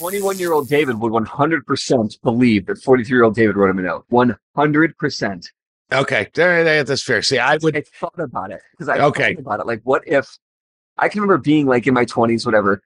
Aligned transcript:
21 0.00 0.38
year 0.38 0.52
old 0.54 0.66
David 0.66 0.98
would 0.98 1.12
100% 1.12 2.22
believe 2.22 2.64
that 2.66 2.78
43 2.82 3.14
year 3.14 3.22
old 3.24 3.34
David 3.34 3.54
wrote 3.54 3.68
him 3.70 3.78
a 3.78 3.82
note. 3.82 4.06
100%. 4.10 5.46
Okay, 5.92 6.28
that's 6.34 7.02
fair. 7.02 7.20
See, 7.20 7.38
I 7.38 7.58
would. 7.58 7.76
I 7.76 7.82
thought 7.82 8.18
about 8.18 8.50
it 8.50 8.62
because 8.72 8.88
I 8.88 8.98
Okay. 8.98 9.34
thought 9.34 9.40
about 9.40 9.60
it. 9.60 9.66
Like, 9.66 9.80
what 9.84 10.02
if 10.06 10.38
I 10.96 11.08
can 11.08 11.20
remember 11.20 11.38
being 11.42 11.66
like 11.66 11.86
in 11.86 11.94
my 11.94 12.04
20s, 12.04 12.46
whatever. 12.46 12.82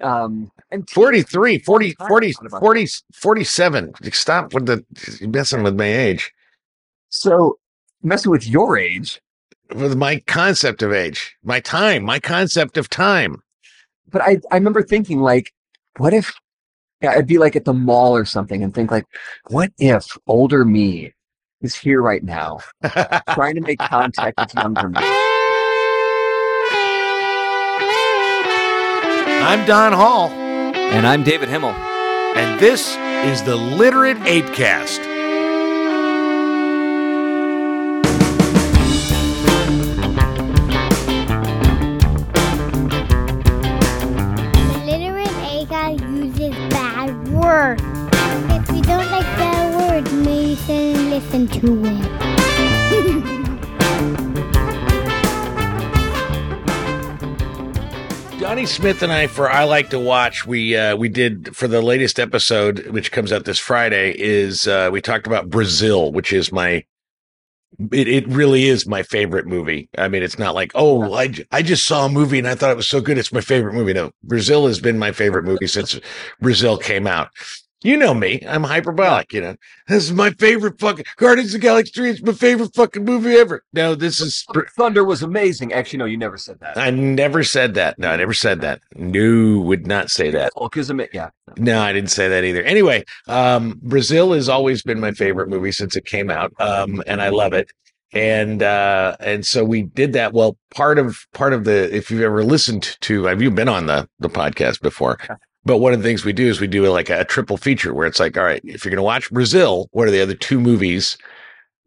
Um, 0.00 0.50
and 0.70 0.88
43, 0.90 1.58
40, 1.58 1.94
40, 2.08 2.32
40, 2.60 2.88
47. 3.14 3.92
Stop 4.12 4.52
with 4.52 4.66
the 4.66 4.84
messing 5.22 5.62
with 5.62 5.76
my 5.76 5.86
age, 5.86 6.32
so 7.10 7.58
messing 8.02 8.32
with 8.32 8.46
your 8.46 8.76
age, 8.76 9.20
with 9.74 9.96
my 9.96 10.18
concept 10.26 10.82
of 10.82 10.92
age, 10.92 11.36
my 11.44 11.60
time, 11.60 12.02
my 12.04 12.18
concept 12.18 12.76
of 12.76 12.90
time. 12.90 13.36
but 14.10 14.20
I, 14.20 14.40
I 14.50 14.56
remember 14.56 14.82
thinking 14.82 15.20
like, 15.20 15.52
what 15.98 16.12
if 16.12 16.34
yeah, 17.04 17.12
I'd 17.12 17.26
be 17.26 17.36
like 17.38 17.54
at 17.54 17.66
the 17.66 17.74
mall 17.74 18.16
or 18.16 18.24
something 18.24 18.62
and 18.64 18.72
think 18.72 18.90
like, 18.90 19.04
what 19.50 19.70
if 19.78 20.16
older 20.26 20.64
me 20.64 21.12
is 21.60 21.74
here 21.74 22.00
right 22.00 22.22
now 22.24 22.60
trying 23.34 23.56
to 23.56 23.60
make 23.60 23.78
contact 23.78 24.38
with 24.38 24.54
younger 24.54 24.88
me? 24.88 25.00
I'm 29.46 29.66
Don 29.66 29.92
Hall, 29.92 30.30
And 30.30 31.06
I'm 31.06 31.22
David 31.22 31.50
Himmel. 31.50 31.72
and 31.72 32.58
this 32.58 32.96
is 33.30 33.42
the 33.42 33.54
Literate 33.56 34.16
Apecast. 34.18 35.13
Bad. 47.54 47.80
If 48.50 48.76
you 48.76 48.82
don't 48.82 49.10
like 49.10 49.22
bad 49.38 49.66
words, 49.76 50.12
maybe 50.12 50.54
then 50.66 51.10
listen 51.10 51.46
to 51.48 51.84
it. 51.84 52.24
Johnny 58.40 58.66
Smith 58.66 59.02
and 59.02 59.12
I, 59.12 59.26
for 59.28 59.48
I 59.50 59.64
like 59.64 59.90
to 59.90 59.98
watch, 59.98 60.46
we 60.46 60.76
uh, 60.76 60.96
we 60.96 61.08
did 61.08 61.56
for 61.56 61.66
the 61.68 61.80
latest 61.80 62.18
episode, 62.20 62.86
which 62.88 63.10
comes 63.10 63.32
out 63.32 63.44
this 63.44 63.58
Friday, 63.58 64.10
is 64.18 64.66
uh, 64.68 64.90
we 64.92 65.00
talked 65.00 65.26
about 65.26 65.48
Brazil, 65.48 66.12
which 66.12 66.32
is 66.32 66.52
my. 66.52 66.84
It, 67.92 68.08
it 68.08 68.28
really 68.28 68.64
is 68.64 68.86
my 68.86 69.02
favorite 69.02 69.46
movie. 69.46 69.88
I 69.98 70.08
mean, 70.08 70.22
it's 70.22 70.38
not 70.38 70.54
like, 70.54 70.72
oh, 70.74 71.14
I, 71.14 71.32
I 71.50 71.62
just 71.62 71.86
saw 71.86 72.06
a 72.06 72.08
movie 72.08 72.38
and 72.38 72.46
I 72.46 72.54
thought 72.54 72.70
it 72.70 72.76
was 72.76 72.88
so 72.88 73.00
good. 73.00 73.18
It's 73.18 73.32
my 73.32 73.40
favorite 73.40 73.74
movie. 73.74 73.92
No, 73.92 74.12
Brazil 74.22 74.66
has 74.66 74.80
been 74.80 74.98
my 74.98 75.12
favorite 75.12 75.44
movie 75.44 75.66
since 75.66 75.98
Brazil 76.40 76.78
came 76.78 77.06
out. 77.06 77.30
You 77.84 77.98
know 77.98 78.14
me. 78.14 78.40
I'm 78.48 78.64
hyperbolic, 78.64 79.34
you 79.34 79.42
know. 79.42 79.56
This 79.88 80.04
is 80.04 80.12
my 80.14 80.30
favorite 80.30 80.80
fucking 80.80 81.04
Guardians 81.18 81.54
of 81.54 81.60
the 81.60 81.66
Galaxy 81.66 81.92
3. 81.92 82.10
It's 82.12 82.22
my 82.22 82.32
favorite 82.32 82.74
fucking 82.74 83.04
movie 83.04 83.34
ever. 83.34 83.62
No, 83.74 83.94
this 83.94 84.20
is 84.22 84.42
Thunder 84.74 85.04
was 85.04 85.22
amazing. 85.22 85.74
Actually, 85.74 85.98
no, 85.98 86.06
you 86.06 86.16
never 86.16 86.38
said 86.38 86.60
that. 86.60 86.78
I 86.78 86.88
never 86.88 87.44
said 87.44 87.74
that. 87.74 87.98
No, 87.98 88.08
I 88.08 88.16
never 88.16 88.32
said 88.32 88.62
that. 88.62 88.80
No, 88.96 89.60
would 89.60 89.86
not 89.86 90.10
say 90.10 90.30
that. 90.30 90.52
Hulk 90.56 90.78
is 90.78 90.88
ama- 90.88 91.08
yeah. 91.12 91.28
No, 91.58 91.82
I 91.82 91.92
didn't 91.92 92.10
say 92.10 92.26
that 92.26 92.42
either. 92.42 92.62
Anyway, 92.62 93.04
um, 93.28 93.78
Brazil 93.82 94.32
has 94.32 94.48
always 94.48 94.82
been 94.82 94.98
my 94.98 95.12
favorite 95.12 95.50
movie 95.50 95.70
since 95.70 95.94
it 95.94 96.06
came 96.06 96.30
out, 96.30 96.54
um, 96.58 97.02
and 97.06 97.20
I 97.20 97.28
love 97.28 97.52
it. 97.52 97.70
And 98.14 98.62
uh, 98.62 99.16
and 99.20 99.44
so 99.44 99.62
we 99.62 99.82
did 99.82 100.14
that. 100.14 100.32
Well, 100.32 100.56
part 100.74 100.98
of 100.98 101.18
part 101.34 101.52
of 101.52 101.64
the 101.64 101.94
if 101.94 102.10
you've 102.10 102.22
ever 102.22 102.44
listened 102.44 102.96
to, 103.02 103.24
have 103.24 103.42
you 103.42 103.50
been 103.50 103.68
on 103.68 103.84
the 103.86 104.08
the 104.20 104.30
podcast 104.30 104.80
before? 104.80 105.18
But 105.64 105.78
one 105.78 105.92
of 105.92 106.02
the 106.02 106.08
things 106.08 106.24
we 106.24 106.32
do 106.32 106.48
is 106.48 106.60
we 106.60 106.66
do 106.66 106.86
like 106.88 107.10
a, 107.10 107.24
triple 107.24 107.56
feature 107.56 107.94
where 107.94 108.06
it's 108.06 108.20
like, 108.20 108.36
all 108.36 108.44
right, 108.44 108.60
if 108.64 108.84
you're 108.84 108.90
going 108.90 108.98
to 108.98 109.02
watch 109.02 109.30
Brazil, 109.30 109.88
what 109.92 110.06
are 110.06 110.10
the 110.10 110.20
other 110.20 110.34
two 110.34 110.60
movies 110.60 111.16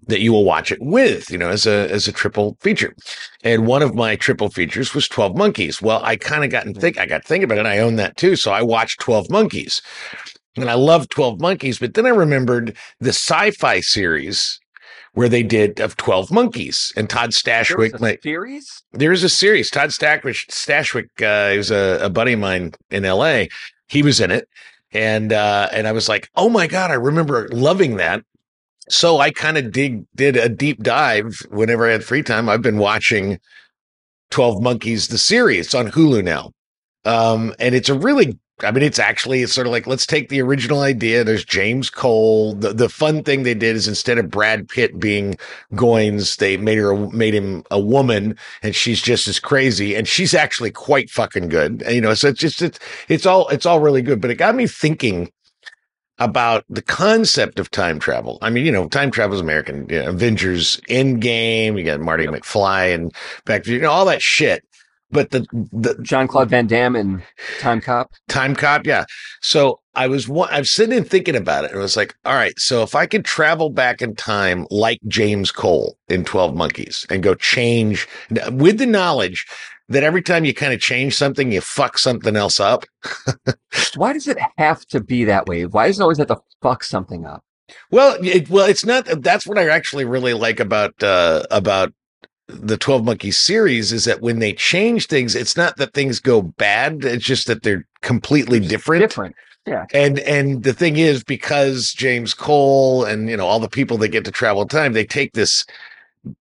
that 0.07 0.19
you 0.19 0.31
will 0.31 0.45
watch 0.45 0.71
it 0.71 0.79
with? 0.81 1.29
You 1.29 1.38
know, 1.38 1.49
as 1.49 1.67
a 1.67 1.91
as 1.91 2.07
a 2.07 2.11
triple 2.11 2.57
feature. 2.59 2.95
And 3.43 3.67
one 3.67 3.83
of 3.83 3.93
my 3.93 4.16
triple 4.16 4.49
features 4.49 4.93
was 4.93 5.07
12 5.07 5.37
Monkeys. 5.37 5.81
Well, 5.81 6.01
I 6.03 6.16
kind 6.16 6.43
of 6.43 6.49
got 6.49 6.66
and 6.66 6.75
think 6.75 6.97
I 6.97 7.05
got 7.05 7.23
thinking 7.23 7.45
about 7.45 7.57
it. 7.57 7.61
And 7.61 7.67
I 7.67 7.79
own 7.79 7.95
that 7.97 8.17
too. 8.17 8.35
So 8.35 8.51
I 8.51 8.61
watched 8.61 8.99
12 8.99 9.29
Monkeys. 9.29 9.81
And 10.55 10.71
I 10.71 10.73
love 10.73 11.07
12 11.09 11.39
Monkeys, 11.39 11.77
but 11.77 11.93
then 11.93 12.07
I 12.07 12.09
remembered 12.09 12.75
the 12.99 13.09
sci-fi 13.09 13.79
series 13.79 14.59
where 15.13 15.29
they 15.29 15.44
did 15.44 15.79
of 15.79 15.97
12 15.97 16.31
Monkeys 16.31 16.94
and 16.95 17.09
Todd 17.09 17.31
Stashwick. 17.31 17.94
a 17.94 18.01
my- 18.01 18.18
series? 18.22 18.84
there 18.91 19.12
is 19.12 19.23
a 19.23 19.29
series. 19.29 19.69
Todd 19.69 19.90
Stashwick, 19.90 20.47
Stashwick 20.50 21.09
uh, 21.22 21.51
he 21.51 21.57
was 21.57 21.72
a, 21.72 22.00
a 22.03 22.09
buddy 22.09 22.34
of 22.34 22.40
mine 22.40 22.73
in 22.90 23.03
LA. 23.03 23.46
He 23.88 24.03
was 24.03 24.19
in 24.19 24.31
it. 24.31 24.47
And 24.91 25.34
uh, 25.34 25.67
and 25.73 25.88
I 25.88 25.91
was 25.91 26.07
like, 26.07 26.29
oh 26.35 26.50
my 26.50 26.66
God, 26.67 26.91
I 26.91 26.96
remember 26.96 27.50
loving 27.51 27.97
that. 27.97 28.23
So 28.90 29.19
I 29.19 29.31
kind 29.31 29.57
of 29.57 29.72
dig 29.72 30.06
did 30.16 30.38
a 30.38 30.47
deep 30.47 30.81
dive 30.81 31.41
whenever 31.50 31.85
I 31.88 31.91
had 31.91 32.03
free 32.06 32.23
time. 32.23 32.47
I've 32.47 32.62
been 32.62 32.78
watching 32.78 33.38
12 34.31 34.62
Monkeys, 34.62 35.09
the 35.09 35.17
series. 35.17 35.66
It's 35.67 35.75
on 35.75 35.88
Hulu 35.91 36.23
now. 36.23 36.51
Um, 37.03 37.53
and 37.59 37.75
it's 37.75 37.90
a 37.90 37.94
really 37.97 38.40
I 38.63 38.72
mean, 38.72 38.84
it's 38.84 38.97
actually 38.97 39.44
it's 39.44 39.53
sort 39.53 39.68
of 39.68 39.72
like 39.72 39.85
let's 39.85 40.07
take 40.07 40.29
the 40.29 40.41
original 40.41 40.81
idea. 40.81 41.23
There's 41.23 41.45
James 41.45 41.91
Cole. 41.91 42.56
The 42.56 42.73
the 42.73 42.90
fun 42.90 43.23
thing 43.23 43.44
they 43.44 43.53
did 43.53 43.75
is 43.75 43.88
instead 43.88 44.18
of 44.18 44.31
Brad 44.31 44.68
Pitt 44.68 45.00
being 45.00 45.38
Goines, 45.73 46.38
they 46.38 46.57
made 46.57 46.79
her 46.79 46.96
made 47.09 47.35
him 47.35 47.63
a 47.69 47.79
woman, 47.79 48.35
and 48.63 48.73
she's 48.73 49.00
just 49.01 49.28
as 49.28 49.40
crazy, 49.40 49.96
and 49.96 50.07
she's 50.07 50.34
actually 50.34 50.72
quite 50.72 51.12
fucking 51.12 51.50
good. 51.50 51.84
And, 51.84 51.94
you 51.94 52.01
know, 52.01 52.16
so 52.16 52.29
it's 52.29 52.40
just 52.40 52.63
it's 52.63 52.79
it's 53.09 53.28
all 53.28 53.47
it's 53.50 53.67
all 53.67 53.79
really 53.79 54.01
good. 54.01 54.22
But 54.22 54.31
it 54.31 54.35
got 54.35 54.56
me 54.56 54.66
thinking 54.66 55.31
about 56.19 56.66
the 56.67 56.81
concept 56.81 57.59
of 57.59 57.69
time 57.69 58.00
travel. 58.00 58.40
I 58.41 58.50
mean, 58.50 58.66
you 58.66 58.72
know, 58.72 58.88
time 58.88 59.12
travel 59.12 59.35
is 59.35 59.41
American. 59.41 59.88
You 59.90 60.01
know, 60.01 60.09
Avengers 60.09 60.81
Endgame. 60.90 61.78
You 61.78 61.84
got 61.84 62.00
Marty 62.00 62.25
McFly 62.25 62.94
and 62.94 63.13
back 63.46 63.63
to 63.63 63.72
you 63.72 63.79
know 63.81 63.91
all 63.91 64.06
that 64.06 64.22
shit. 64.22 64.63
But 65.09 65.31
the 65.31 65.45
the 65.72 65.97
Jean-Claude 66.01 66.50
Van 66.50 66.68
Damme 66.68 66.95
and 66.95 67.23
Time 67.59 67.79
Cop. 67.79 68.12
Time 68.28 68.56
Cop, 68.56 68.85
yeah. 68.85 69.06
So 69.41 69.79
I 69.95 70.07
was 70.07 70.28
wa- 70.28 70.50
I 70.51 70.59
was 70.59 70.72
sitting 70.72 70.97
and 70.97 71.07
thinking 71.09 71.35
about 71.35 71.63
it, 71.63 71.72
and 71.72 71.79
I 71.79 71.84
was 71.84 71.95
like, 71.95 72.13
all 72.25 72.35
right, 72.35 72.57
so 72.59 72.84
if 72.84 72.94
I 72.94 73.06
could 73.06 73.23
travel 73.23 73.69
back 73.69 74.01
in 74.01 74.16
time 74.16 74.67
like 74.69 75.00
James 75.07 75.51
Cole 75.51 75.97
in 76.09 76.25
Twelve 76.25 76.56
Monkeys 76.56 77.06
and 77.09 77.23
go 77.23 77.35
change 77.35 78.07
with 78.51 78.79
the 78.79 78.85
knowledge 78.85 79.46
that 79.90 80.03
every 80.03 80.22
time 80.22 80.44
you 80.44 80.53
kind 80.53 80.73
of 80.73 80.81
change 80.81 81.16
something, 81.16 81.51
you 81.51 81.62
fuck 81.62 81.97
something 81.97 82.35
else 82.35 82.59
up. 82.59 82.84
Why 83.96 84.13
does 84.13 84.28
it 84.28 84.38
have 84.57 84.85
to 84.88 85.01
be 85.01 85.23
that 85.25 85.47
way? 85.47 85.66
Why 85.66 85.88
does 85.88 86.00
it 86.00 86.03
always 86.03 86.17
have 86.17 86.28
to 86.28 86.41
fuck 86.62 86.84
something 86.84 87.25
up? 87.25 87.44
Well, 87.91 88.17
it, 88.22 88.50
well, 88.50 88.66
it's 88.66 88.85
not. 88.85 89.06
That's 89.22 89.46
what 89.46 89.57
I 89.57 89.67
actually 89.69 90.06
really 90.06 90.34
like 90.34 90.59
about 90.59 91.01
uh, 91.03 91.44
about 91.51 91.94
the 92.47 92.78
Twelve 92.78 93.03
Monkeys 93.03 93.38
series 93.38 93.91
is 93.91 94.06
that 94.06 94.22
when 94.22 94.40
they 94.40 94.53
change 94.53 95.08
things, 95.08 95.35
it's 95.35 95.58
not 95.58 95.78
that 95.78 95.94
things 95.94 96.19
go 96.19 96.41
bad. 96.41 97.03
It's 97.03 97.25
just 97.25 97.47
that 97.47 97.63
they're 97.63 97.85
completely 98.02 98.59
different. 98.59 99.02
Different. 99.02 99.35
Yeah 99.66 99.85
and 99.94 100.19
and 100.19 100.63
the 100.63 100.72
thing 100.74 100.96
is, 100.96 101.25
because 101.25 101.91
James 101.91 102.34
Cole 102.34 103.03
and 103.03 103.30
you 103.30 103.35
know 103.35 103.46
all 103.46 103.59
the 103.59 103.68
people 103.68 103.97
that 103.97 104.09
get 104.09 104.24
to 104.25 104.31
travel 104.31 104.66
time, 104.66 104.94
they 104.94 105.03
take 105.06 105.34
this 105.34 105.66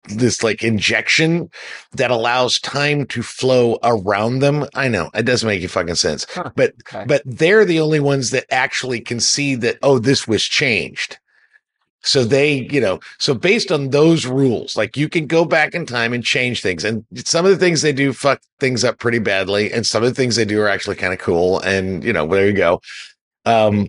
this 0.04 0.42
like 0.44 0.62
injection 0.62 1.50
that 1.92 2.10
allows 2.10 2.58
time 2.60 3.04
to 3.06 3.22
flow 3.22 3.78
around 3.82 4.38
them. 4.40 4.64
I 4.74 4.86
know 4.88 5.10
it 5.14 5.24
doesn't 5.24 5.46
make 5.46 5.58
any 5.58 5.66
fucking 5.66 5.96
sense, 5.96 6.24
Huh. 6.30 6.50
but 6.54 6.74
Okay. 6.86 7.04
but 7.06 7.22
they're 7.24 7.64
the 7.64 7.80
only 7.80 8.00
ones 8.00 8.30
that 8.30 8.46
actually 8.50 9.00
can 9.00 9.18
see 9.20 9.56
that 9.56 9.78
oh 9.82 9.98
this 9.98 10.28
was 10.28 10.44
changed. 10.44 11.18
So 12.06 12.24
they, 12.24 12.68
you 12.70 12.80
know, 12.80 13.00
so 13.18 13.34
based 13.34 13.72
on 13.72 13.90
those 13.90 14.26
rules, 14.26 14.76
like 14.76 14.96
you 14.96 15.08
can 15.08 15.26
go 15.26 15.44
back 15.44 15.74
in 15.74 15.86
time 15.86 16.12
and 16.12 16.24
change 16.24 16.62
things. 16.62 16.84
And 16.84 17.04
some 17.16 17.44
of 17.44 17.50
the 17.50 17.58
things 17.58 17.82
they 17.82 17.92
do 17.92 18.12
fuck 18.12 18.40
things 18.60 18.84
up 18.84 18.98
pretty 18.98 19.18
badly. 19.18 19.72
And 19.72 19.84
some 19.84 20.04
of 20.04 20.08
the 20.08 20.14
things 20.14 20.36
they 20.36 20.44
do 20.44 20.60
are 20.60 20.68
actually 20.68 20.96
kind 20.96 21.12
of 21.12 21.18
cool. 21.18 21.58
And, 21.60 22.04
you 22.04 22.12
know, 22.12 22.26
there 22.26 22.46
you 22.46 22.52
go. 22.52 22.80
Um, 23.44 23.88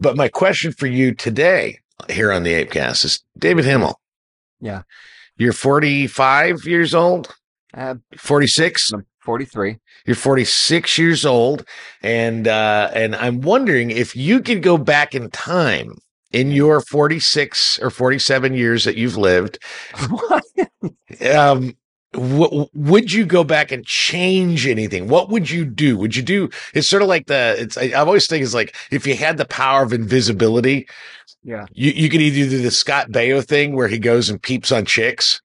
but 0.00 0.16
my 0.16 0.26
question 0.28 0.72
for 0.72 0.86
you 0.88 1.14
today 1.14 1.78
here 2.10 2.32
on 2.32 2.42
the 2.42 2.52
Apecast 2.52 3.04
is 3.04 3.22
David 3.38 3.64
Himmel. 3.64 4.00
Yeah. 4.60 4.82
You're 5.36 5.52
45 5.52 6.64
years 6.64 6.94
old, 6.94 7.34
Uh, 7.74 7.94
46. 8.18 8.92
I'm 8.92 9.06
43. 9.20 9.78
You're 10.04 10.16
46 10.16 10.98
years 10.98 11.24
old, 11.24 11.64
and 12.02 12.48
uh, 12.48 12.90
and 12.92 13.14
I'm 13.14 13.40
wondering 13.40 13.90
if 13.92 14.16
you 14.16 14.40
could 14.40 14.62
go 14.62 14.76
back 14.76 15.14
in 15.14 15.30
time 15.30 15.94
in 16.32 16.50
your 16.50 16.80
46 16.80 17.78
or 17.80 17.90
47 17.90 18.54
years 18.54 18.84
that 18.84 18.96
you've 18.96 19.16
lived. 19.16 19.58
Um, 21.30 21.76
w- 22.12 22.66
would 22.74 23.12
you 23.12 23.24
go 23.26 23.44
back 23.44 23.70
and 23.70 23.84
change 23.84 24.66
anything? 24.66 25.08
What 25.08 25.28
would 25.28 25.50
you 25.50 25.64
do? 25.64 25.96
Would 25.98 26.16
you 26.16 26.22
do? 26.22 26.50
It's 26.74 26.88
sort 26.88 27.02
of 27.02 27.08
like 27.08 27.26
the. 27.26 27.54
It's. 27.58 27.76
I, 27.76 27.82
I've 27.82 28.08
always 28.08 28.26
think 28.26 28.42
it's 28.42 28.54
like 28.54 28.74
if 28.90 29.06
you 29.06 29.14
had 29.14 29.36
the 29.36 29.44
power 29.44 29.82
of 29.82 29.92
invisibility. 29.92 30.88
Yeah. 31.44 31.66
You 31.72 31.90
you 31.90 32.08
could 32.08 32.20
either 32.20 32.48
do 32.48 32.62
the 32.62 32.70
Scott 32.70 33.10
Baio 33.10 33.44
thing 33.44 33.74
where 33.74 33.88
he 33.88 33.98
goes 33.98 34.30
and 34.30 34.40
peeps 34.40 34.70
on 34.70 34.84
chicks, 34.84 35.42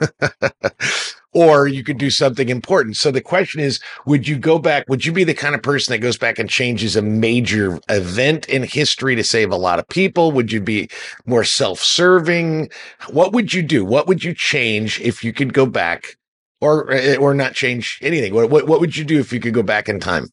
or 1.32 1.66
you 1.68 1.84
could 1.84 1.98
do 1.98 2.08
something 2.08 2.48
important. 2.48 2.96
So 2.96 3.10
the 3.10 3.20
question 3.20 3.60
is, 3.60 3.78
would 4.06 4.26
you 4.26 4.38
go 4.38 4.58
back? 4.58 4.88
Would 4.88 5.04
you 5.04 5.12
be 5.12 5.22
the 5.24 5.34
kind 5.34 5.54
of 5.54 5.62
person 5.62 5.92
that 5.92 5.98
goes 5.98 6.16
back 6.16 6.38
and 6.38 6.48
changes 6.48 6.96
a 6.96 7.02
major 7.02 7.78
event 7.90 8.48
in 8.48 8.62
history 8.62 9.16
to 9.16 9.24
save 9.24 9.50
a 9.50 9.56
lot 9.56 9.78
of 9.78 9.86
people? 9.88 10.32
Would 10.32 10.50
you 10.50 10.62
be 10.62 10.88
more 11.26 11.44
self-serving? 11.44 12.70
What 13.10 13.34
would 13.34 13.52
you 13.52 13.62
do? 13.62 13.84
What 13.84 14.06
would 14.06 14.24
you 14.24 14.32
change 14.32 14.98
if 15.00 15.22
you 15.22 15.34
could 15.34 15.52
go 15.52 15.66
back, 15.66 16.16
or 16.62 16.90
eh, 16.90 17.16
or 17.16 17.34
not 17.34 17.52
change 17.52 17.98
anything? 18.00 18.32
What 18.32 18.48
what, 18.48 18.66
what 18.66 18.80
would 18.80 18.96
you 18.96 19.04
do 19.04 19.20
if 19.20 19.30
you 19.30 19.40
could 19.40 19.54
go 19.54 19.62
back 19.62 19.90
in 19.90 20.00
time? 20.00 20.28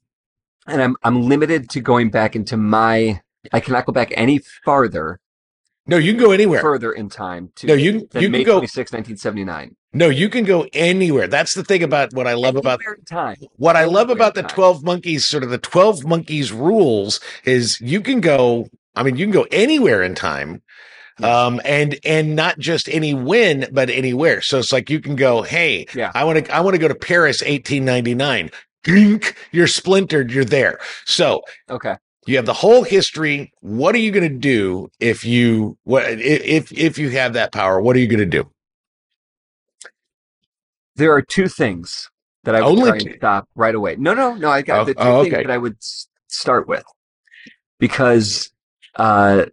And 0.67 0.81
I'm 0.81 0.95
I'm 1.03 1.23
limited 1.23 1.69
to 1.71 1.81
going 1.81 2.11
back 2.11 2.33
into 2.33 2.55
my. 2.55 3.21
I 3.51 3.59
cannot 3.59 3.85
go 3.85 3.91
back 3.93 4.11
any 4.15 4.39
farther 4.63 5.19
No, 5.87 5.97
you 5.97 6.13
can 6.13 6.21
go 6.21 6.31
anywhere. 6.31 6.61
further 6.61 6.91
in 6.91 7.09
time 7.09 7.51
to 7.55 7.67
No, 7.67 7.73
you 7.73 8.07
you 8.13 8.29
May 8.29 8.39
can 8.39 8.45
go. 8.45 8.53
26, 8.59 8.91
1979. 8.93 9.75
No, 9.93 10.07
you 10.09 10.29
can 10.29 10.45
go 10.45 10.67
anywhere. 10.73 11.27
That's 11.27 11.53
the 11.53 11.63
thing 11.63 11.83
about 11.83 12.13
what 12.13 12.25
I 12.27 12.33
love 12.33 12.55
about 12.55 12.79
Anywhere 12.79 12.93
in 12.95 13.03
time. 13.05 13.35
what 13.57 13.75
I 13.75 13.85
love 13.85 14.09
about 14.09 14.35
the 14.35 14.43
time. 14.43 14.51
12 14.51 14.83
monkeys, 14.83 15.25
sort 15.25 15.43
of 15.43 15.49
the 15.49 15.57
12 15.57 16.05
monkeys 16.05 16.51
rules 16.51 17.19
is 17.43 17.81
you 17.81 17.99
can 18.01 18.21
go, 18.21 18.69
I 18.95 19.03
mean, 19.03 19.17
you 19.17 19.25
can 19.25 19.33
go 19.33 19.47
anywhere 19.51 20.01
in 20.03 20.15
time. 20.15 20.61
Um, 21.21 21.61
and, 21.65 21.99
and 22.03 22.35
not 22.35 22.57
just 22.57 22.89
any 22.89 23.13
when, 23.13 23.67
but 23.71 23.89
anywhere. 23.91 24.41
So 24.41 24.57
it's 24.57 24.71
like 24.71 24.89
you 24.89 24.99
can 24.99 25.15
go, 25.15 25.41
Hey, 25.43 25.85
Yeah. 25.93 26.11
I 26.15 26.23
want 26.23 26.45
to, 26.45 26.55
I 26.55 26.61
want 26.61 26.73
to 26.75 26.79
go 26.79 26.87
to 26.87 26.95
Paris, 26.95 27.41
1899. 27.41 28.49
Dink, 28.83 29.35
you're 29.51 29.67
splintered. 29.67 30.31
You're 30.31 30.45
there. 30.45 30.79
So 31.05 31.43
Okay. 31.69 31.95
You 32.25 32.35
have 32.35 32.45
the 32.45 32.53
whole 32.53 32.83
history. 32.83 33.51
What 33.61 33.95
are 33.95 33.99
you 33.99 34.11
going 34.11 34.29
to 34.29 34.37
do 34.37 34.89
if 34.99 35.25
you, 35.25 35.77
what, 35.83 36.03
if, 36.07 36.71
if 36.71 36.97
you 36.97 37.09
have 37.11 37.33
that 37.33 37.51
power, 37.51 37.81
what 37.81 37.95
are 37.95 37.99
you 37.99 38.07
going 38.07 38.19
to 38.19 38.25
do? 38.25 38.49
There 40.95 41.13
are 41.13 41.21
two 41.21 41.47
things 41.47 42.09
that 42.43 42.55
I 42.55 42.61
would 42.61 42.67
Only 42.67 42.89
try 42.89 42.97
and 42.99 43.15
stop 43.17 43.49
right 43.55 43.73
away. 43.73 43.95
No, 43.97 44.13
no, 44.13 44.35
no. 44.35 44.49
I 44.49 44.61
got 44.61 44.81
Oh, 44.81 44.85
the 44.85 44.93
two 44.93 45.01
oh, 45.01 45.23
things 45.23 45.35
that 45.35 45.51
I 45.51 45.57
would 45.57 45.77
start 46.27 46.67
with 46.67 46.83
because 47.79 48.51
uh, 48.95 49.45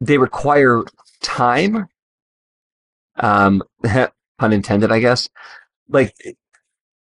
they 0.00 0.18
require 0.18 0.82
time. 1.20 1.88
Um, 3.16 3.62
pun 4.38 4.52
intended, 4.52 4.92
I 4.92 5.00
guess. 5.00 5.28
Like 5.88 6.14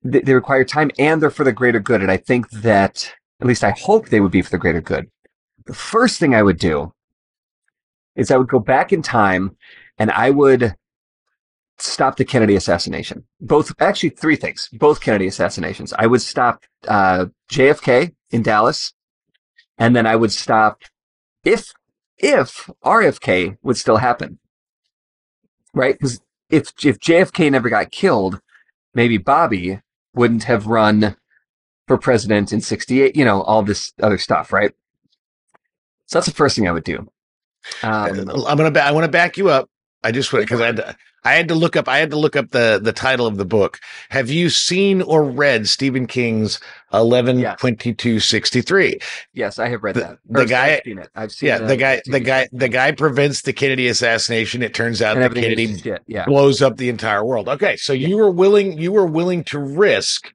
they, 0.03 0.21
they 0.21 0.33
require 0.33 0.63
time, 0.63 0.91
and 0.99 1.21
they're 1.21 1.29
for 1.29 1.43
the 1.43 1.53
greater 1.53 1.79
good. 1.79 2.01
And 2.01 2.11
I 2.11 2.17
think 2.17 2.49
that, 2.51 3.13
at 3.41 3.47
least 3.47 3.63
I 3.63 3.71
hope 3.71 4.09
they 4.09 4.19
would 4.19 4.31
be 4.31 4.41
for 4.41 4.51
the 4.51 4.57
greater 4.57 4.81
good. 4.81 5.09
The 5.65 5.73
first 5.73 6.19
thing 6.19 6.35
I 6.35 6.43
would 6.43 6.59
do 6.59 6.93
is 8.15 8.29
I 8.29 8.37
would 8.37 8.47
go 8.47 8.59
back 8.59 8.93
in 8.93 9.01
time, 9.01 9.57
and 9.97 10.11
I 10.11 10.29
would 10.29 10.75
stop 11.79 12.17
the 12.17 12.25
Kennedy 12.25 12.55
assassination. 12.55 13.25
Both, 13.39 13.73
actually, 13.79 14.09
three 14.09 14.35
things. 14.35 14.69
Both 14.73 15.01
Kennedy 15.01 15.27
assassinations. 15.27 15.93
I 15.93 16.05
would 16.05 16.21
stop 16.21 16.63
uh, 16.87 17.27
JFK 17.51 18.13
in 18.29 18.43
Dallas, 18.43 18.93
and 19.77 19.95
then 19.95 20.05
I 20.05 20.15
would 20.15 20.31
stop 20.31 20.81
if 21.43 21.73
if 22.17 22.69
RFK 22.85 23.57
would 23.63 23.77
still 23.77 23.97
happen, 23.97 24.37
right? 25.73 25.95
Because 25.95 26.21
if 26.49 26.71
if 26.85 26.99
JFK 26.99 27.51
never 27.51 27.69
got 27.69 27.91
killed, 27.91 28.39
maybe 28.93 29.17
Bobby 29.17 29.79
wouldn't 30.13 30.43
have 30.43 30.67
run 30.67 31.15
for 31.87 31.97
president 31.97 32.51
in 32.53 32.61
'68. 32.61 33.15
You 33.15 33.25
know, 33.25 33.41
all 33.43 33.63
this 33.63 33.93
other 34.01 34.17
stuff, 34.17 34.51
right? 34.53 34.71
So 36.07 36.19
that's 36.19 36.27
the 36.27 36.33
first 36.33 36.55
thing 36.55 36.67
I 36.67 36.71
would 36.71 36.83
do. 36.83 37.09
Um, 37.83 38.29
I'm 38.47 38.57
gonna. 38.57 38.71
Ba- 38.71 38.83
I 38.85 38.91
want 38.91 39.05
to 39.05 39.11
back 39.11 39.37
you 39.37 39.49
up. 39.49 39.69
I 40.03 40.11
just 40.11 40.33
want 40.33 40.45
because 40.45 40.61
I 40.61 40.65
had 40.67 40.75
to. 40.77 40.95
I 41.23 41.33
had 41.33 41.49
to 41.49 41.55
look 41.55 41.75
up. 41.75 41.87
I 41.87 41.99
had 41.99 42.09
to 42.09 42.17
look 42.17 42.35
up 42.35 42.49
the 42.49 42.79
the 42.81 42.91
title 42.91 43.27
of 43.27 43.37
the 43.37 43.45
book. 43.45 43.79
Have 44.09 44.31
you 44.31 44.49
seen 44.49 45.03
or 45.03 45.23
read 45.23 45.67
Stephen 45.67 46.07
King's 46.07 46.59
Eleven 46.91 47.37
Yes. 47.37 47.59
Twenty 47.59 47.93
Two 47.93 48.19
Sixty 48.19 48.61
Three? 48.61 48.97
yes, 49.33 49.59
I 49.59 49.69
have 49.69 49.83
read 49.83 49.93
The- 49.95 49.99
that. 50.01 50.17
the 50.27 50.45
guy- 50.45 50.73
I've 50.77 50.81
seen 50.83 50.97
it. 50.97 51.09
I've 51.13 51.31
seen 51.31 51.47
Yeah, 51.49 51.57
the 51.59 51.77
guy. 51.77 52.01
The 52.07 52.19
guy. 52.19 52.49
The 52.51 52.69
guy 52.69 52.91
prevents 52.93 53.43
the 53.43 53.53
Kennedy 53.53 53.87
assassination. 53.87 54.63
It 54.63 54.73
turns 54.73 55.03
out 55.03 55.17
that 55.17 55.35
Kennedy. 55.35 55.81
Yeah. 56.07 56.25
blows 56.25 56.63
up 56.63 56.77
the 56.77 56.89
entire 56.89 57.23
world. 57.23 57.47
Okay, 57.47 57.77
so 57.77 57.93
you 57.93 58.17
were 58.17 58.31
willing. 58.31 58.79
You 58.79 58.91
were 58.91 59.05
willing 59.05 59.43
to 59.45 59.59
risk 59.59 60.33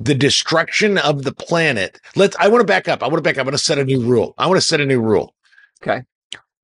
the 0.00 0.14
destruction 0.14 0.98
of 0.98 1.24
the 1.24 1.32
planet. 1.32 2.00
Let's. 2.16 2.36
I 2.38 2.48
want 2.48 2.60
to 2.60 2.66
back 2.66 2.88
up. 2.88 3.02
I 3.02 3.06
want 3.06 3.16
to 3.18 3.22
back 3.22 3.36
up. 3.36 3.42
I 3.42 3.48
want 3.48 3.54
to 3.58 3.62
set 3.64 3.78
a 3.78 3.84
new 3.84 4.00
rule. 4.00 4.34
I 4.38 4.46
want 4.46 4.58
to 4.60 4.66
set 4.66 4.80
a 4.80 4.86
new 4.86 5.00
rule. 5.00 5.34
Okay. 5.82 6.02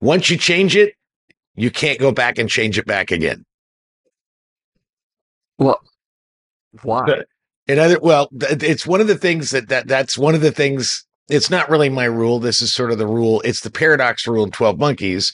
Once 0.01 0.29
you 0.31 0.37
change 0.37 0.77
it, 0.77 0.95
you 1.55 1.71
can't 1.71 1.99
go 1.99 2.13
back 2.13 2.39
and 2.39 2.49
change 2.49 2.79
it 2.79 2.87
back 2.87 3.11
again. 3.11 3.45
Well, 5.59 5.81
why? 6.83 7.05
But- 7.07 7.27
In 7.67 7.79
other, 7.79 7.99
well, 8.01 8.29
it's 8.41 8.87
one 8.87 9.01
of 9.01 9.07
the 9.07 9.17
things 9.17 9.51
that, 9.51 9.69
that 9.69 9.89
that's 9.89 10.19
one 10.19 10.35
of 10.35 10.41
the 10.43 10.53
things. 10.53 11.07
It's 11.31 11.49
not 11.49 11.71
really 11.71 11.89
my 11.89 12.05
rule. 12.05 12.39
This 12.39 12.61
is 12.61 12.75
sort 12.75 12.91
of 12.93 12.99
the 12.99 13.07
rule. 13.07 13.41
It's 13.47 13.61
the 13.61 13.71
paradox 13.71 14.27
rule 14.27 14.45
in 14.45 14.51
12 14.51 14.79
monkeys. 14.79 15.33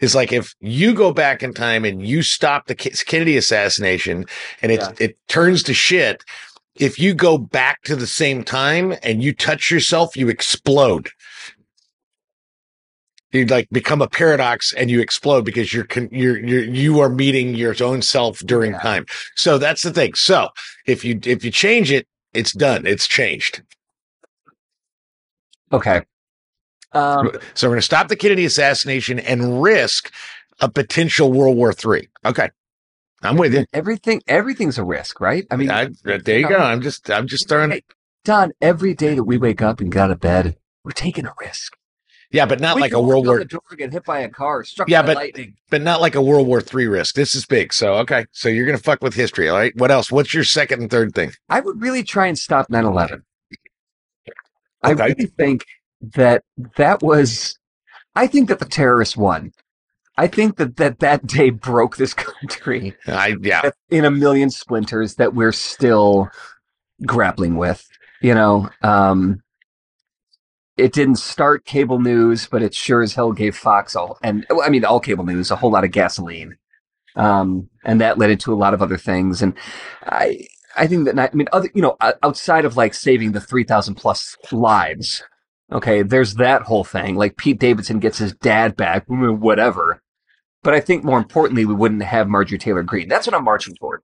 Is 0.00 0.14
like 0.14 0.32
if 0.32 0.54
you 0.60 0.94
go 0.94 1.12
back 1.12 1.42
in 1.42 1.52
time 1.52 1.84
and 1.84 2.06
you 2.06 2.22
stop 2.22 2.66
the 2.68 2.76
Kennedy 2.76 3.36
assassination 3.36 4.24
and 4.62 4.70
it, 4.70 4.78
Yeah. 4.80 4.92
it 5.00 5.18
turns 5.26 5.64
to 5.64 5.74
shit. 5.74 6.22
If 6.76 6.98
you 6.98 7.14
go 7.14 7.36
back 7.38 7.82
to 7.82 7.96
the 7.96 8.06
same 8.06 8.44
time 8.44 8.94
and 9.02 9.22
you 9.22 9.34
touch 9.34 9.70
yourself, 9.70 10.16
you 10.16 10.28
explode. 10.28 11.10
You 13.30 13.46
like 13.46 13.68
become 13.70 14.02
a 14.02 14.08
paradox 14.08 14.72
and 14.74 14.90
you 14.90 15.00
explode 15.00 15.44
because 15.44 15.72
you're, 15.72 15.84
con- 15.84 16.08
you're, 16.12 16.38
you're, 16.38 16.64
you 16.64 17.00
are 17.00 17.08
meeting 17.08 17.54
your 17.54 17.74
own 17.82 18.02
self 18.02 18.40
during 18.40 18.72
Yeah. 18.72 18.80
time. 18.80 19.06
So 19.36 19.58
that's 19.58 19.82
the 19.82 19.92
thing. 19.92 20.14
So 20.14 20.48
if 20.86 21.04
you, 21.04 21.18
if 21.24 21.44
you 21.44 21.50
change 21.50 21.90
it, 21.90 22.06
it's 22.34 22.52
done. 22.52 22.86
It's 22.86 23.06
changed. 23.06 23.62
Okay. 25.72 26.02
Um, 26.92 27.30
So 27.54 27.68
we're 27.68 27.72
going 27.72 27.78
to 27.78 27.82
stop 27.82 28.08
the 28.08 28.16
Kennedy 28.16 28.44
assassination 28.44 29.18
and 29.18 29.62
risk 29.62 30.12
a 30.60 30.70
potential 30.70 31.32
World 31.32 31.56
War 31.56 31.72
Three. 31.72 32.08
Okay. 32.24 32.50
I'm 33.22 33.36
with 33.36 33.54
you. 33.54 33.64
everything, 33.72 34.22
everything's 34.28 34.78
a 34.78 34.84
risk, 34.84 35.20
right? 35.20 35.46
I 35.50 35.56
mean, 35.56 35.70
I, 35.70 35.88
there 36.04 36.38
you 36.40 36.48
go. 36.48 36.56
I'm 36.58 36.80
just, 36.82 37.10
I'm 37.10 37.26
just 37.26 37.48
throwing 37.48 37.70
Hey, 37.70 37.82
Don, 38.24 38.52
every 38.60 38.94
day 38.94 39.14
that 39.14 39.24
we 39.24 39.38
wake 39.38 39.62
up 39.62 39.80
and 39.80 39.90
get 39.92 40.02
out 40.02 40.10
of 40.10 40.20
bed, 40.20 40.56
we're 40.84 40.90
taking 40.92 41.26
a 41.26 41.32
risk. 41.40 41.76
Yeah, 42.30 42.46
but 42.46 42.60
not 42.60 42.76
We 42.76 42.80
like 42.80 42.92
a 42.94 43.00
World 43.00 43.26
War, 43.26 43.44
door, 43.44 43.60
get 43.76 43.92
hit 43.92 44.04
by 44.04 44.20
a 44.20 44.28
car, 44.30 44.64
struck 44.64 44.88
Yeah, 44.88 45.02
by 45.02 45.06
but- 45.08 45.16
lightning. 45.16 45.54
but 45.68 45.82
not 45.82 46.00
like 46.00 46.14
a 46.14 46.22
World 46.22 46.46
War 46.46 46.62
Three 46.62 46.86
risk. 46.86 47.14
This 47.14 47.34
is 47.34 47.44
big. 47.44 47.74
So 47.74 47.94
okay. 47.96 48.24
So 48.32 48.48
you're 48.48 48.64
going 48.64 48.78
to 48.78 48.82
fuck 48.82 49.02
with 49.02 49.12
history. 49.14 49.50
All 49.50 49.58
right. 49.58 49.76
What 49.76 49.90
else? 49.90 50.10
What's 50.10 50.32
your 50.32 50.42
second 50.44 50.80
and 50.80 50.90
third 50.90 51.14
thing? 51.14 51.32
I 51.50 51.60
would 51.60 51.82
really 51.82 52.02
try 52.02 52.28
and 52.28 52.38
stop 52.38 52.68
9/11. 52.70 53.20
I 54.82 54.92
really 54.92 55.26
think 55.26 55.66
that 56.14 56.42
that 56.76 57.02
was. 57.02 57.58
I 58.14 58.26
think 58.26 58.48
that 58.48 58.58
the 58.58 58.64
terrorists 58.66 59.16
won. 59.16 59.52
I 60.16 60.26
think 60.26 60.56
that 60.56 60.76
that, 60.76 60.98
that 61.00 61.26
day 61.26 61.50
broke 61.50 61.96
this 61.96 62.14
country 62.14 62.94
I 63.06 63.36
yeah. 63.40 63.70
in 63.90 64.04
a 64.04 64.10
million 64.10 64.50
splinters 64.50 65.16
that 65.16 65.34
we're 65.34 65.52
still 65.52 66.28
grappling 67.06 67.56
with. 67.56 67.86
You 68.20 68.34
know, 68.34 68.70
um, 68.82 69.42
it 70.76 70.92
didn't 70.92 71.16
start 71.16 71.64
cable 71.64 71.98
news, 71.98 72.46
but 72.46 72.62
it 72.62 72.74
sure 72.74 73.02
as 73.02 73.14
hell 73.14 73.32
gave 73.32 73.56
Fox 73.56 73.96
all, 73.96 74.18
and 74.22 74.46
I 74.62 74.68
mean, 74.68 74.84
all 74.84 75.00
cable 75.00 75.24
news 75.24 75.50
a 75.50 75.56
whole 75.56 75.70
lot 75.70 75.84
of 75.84 75.90
gasoline. 75.90 76.56
Um, 77.14 77.68
and 77.84 78.00
that 78.00 78.18
led 78.18 78.30
into 78.30 78.54
a 78.54 78.56
lot 78.56 78.72
of 78.72 78.80
other 78.80 78.96
things. 78.96 79.42
And 79.42 79.54
I, 80.04 80.46
I 80.76 80.86
think 80.86 81.04
that, 81.04 81.18
I 81.18 81.34
mean, 81.36 81.48
other, 81.52 81.68
you 81.74 81.82
know, 81.82 81.96
outside 82.22 82.64
of 82.64 82.76
like 82.76 82.94
saving 82.94 83.32
the 83.32 83.40
3,000 83.40 83.96
plus 83.96 84.36
lives, 84.50 85.22
okay, 85.72 86.02
there's 86.02 86.34
that 86.34 86.62
whole 86.62 86.84
thing. 86.84 87.16
Like 87.16 87.36
Pete 87.36 87.58
Davidson 87.58 87.98
gets 87.98 88.18
his 88.18 88.34
dad 88.34 88.76
back, 88.76 89.06
mm, 89.08 89.38
whatever. 89.38 90.02
But 90.62 90.74
I 90.74 90.80
think 90.80 91.02
more 91.02 91.18
importantly, 91.18 91.64
we 91.64 91.74
wouldn't 91.74 92.02
have 92.02 92.28
Marjorie 92.28 92.58
Taylor 92.58 92.82
Greene. 92.82 93.08
That's 93.08 93.26
what 93.26 93.34
I'm 93.34 93.44
marching 93.44 93.74
toward 93.74 94.02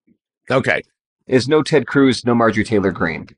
Okay. 0.51 0.83
is 1.27 1.47
no 1.49 1.63
Ted 1.63 1.87
Cruz, 1.87 2.25
no 2.25 2.35
Marjorie 2.35 2.65
Taylor 2.65 2.91
Greene. 2.91 3.29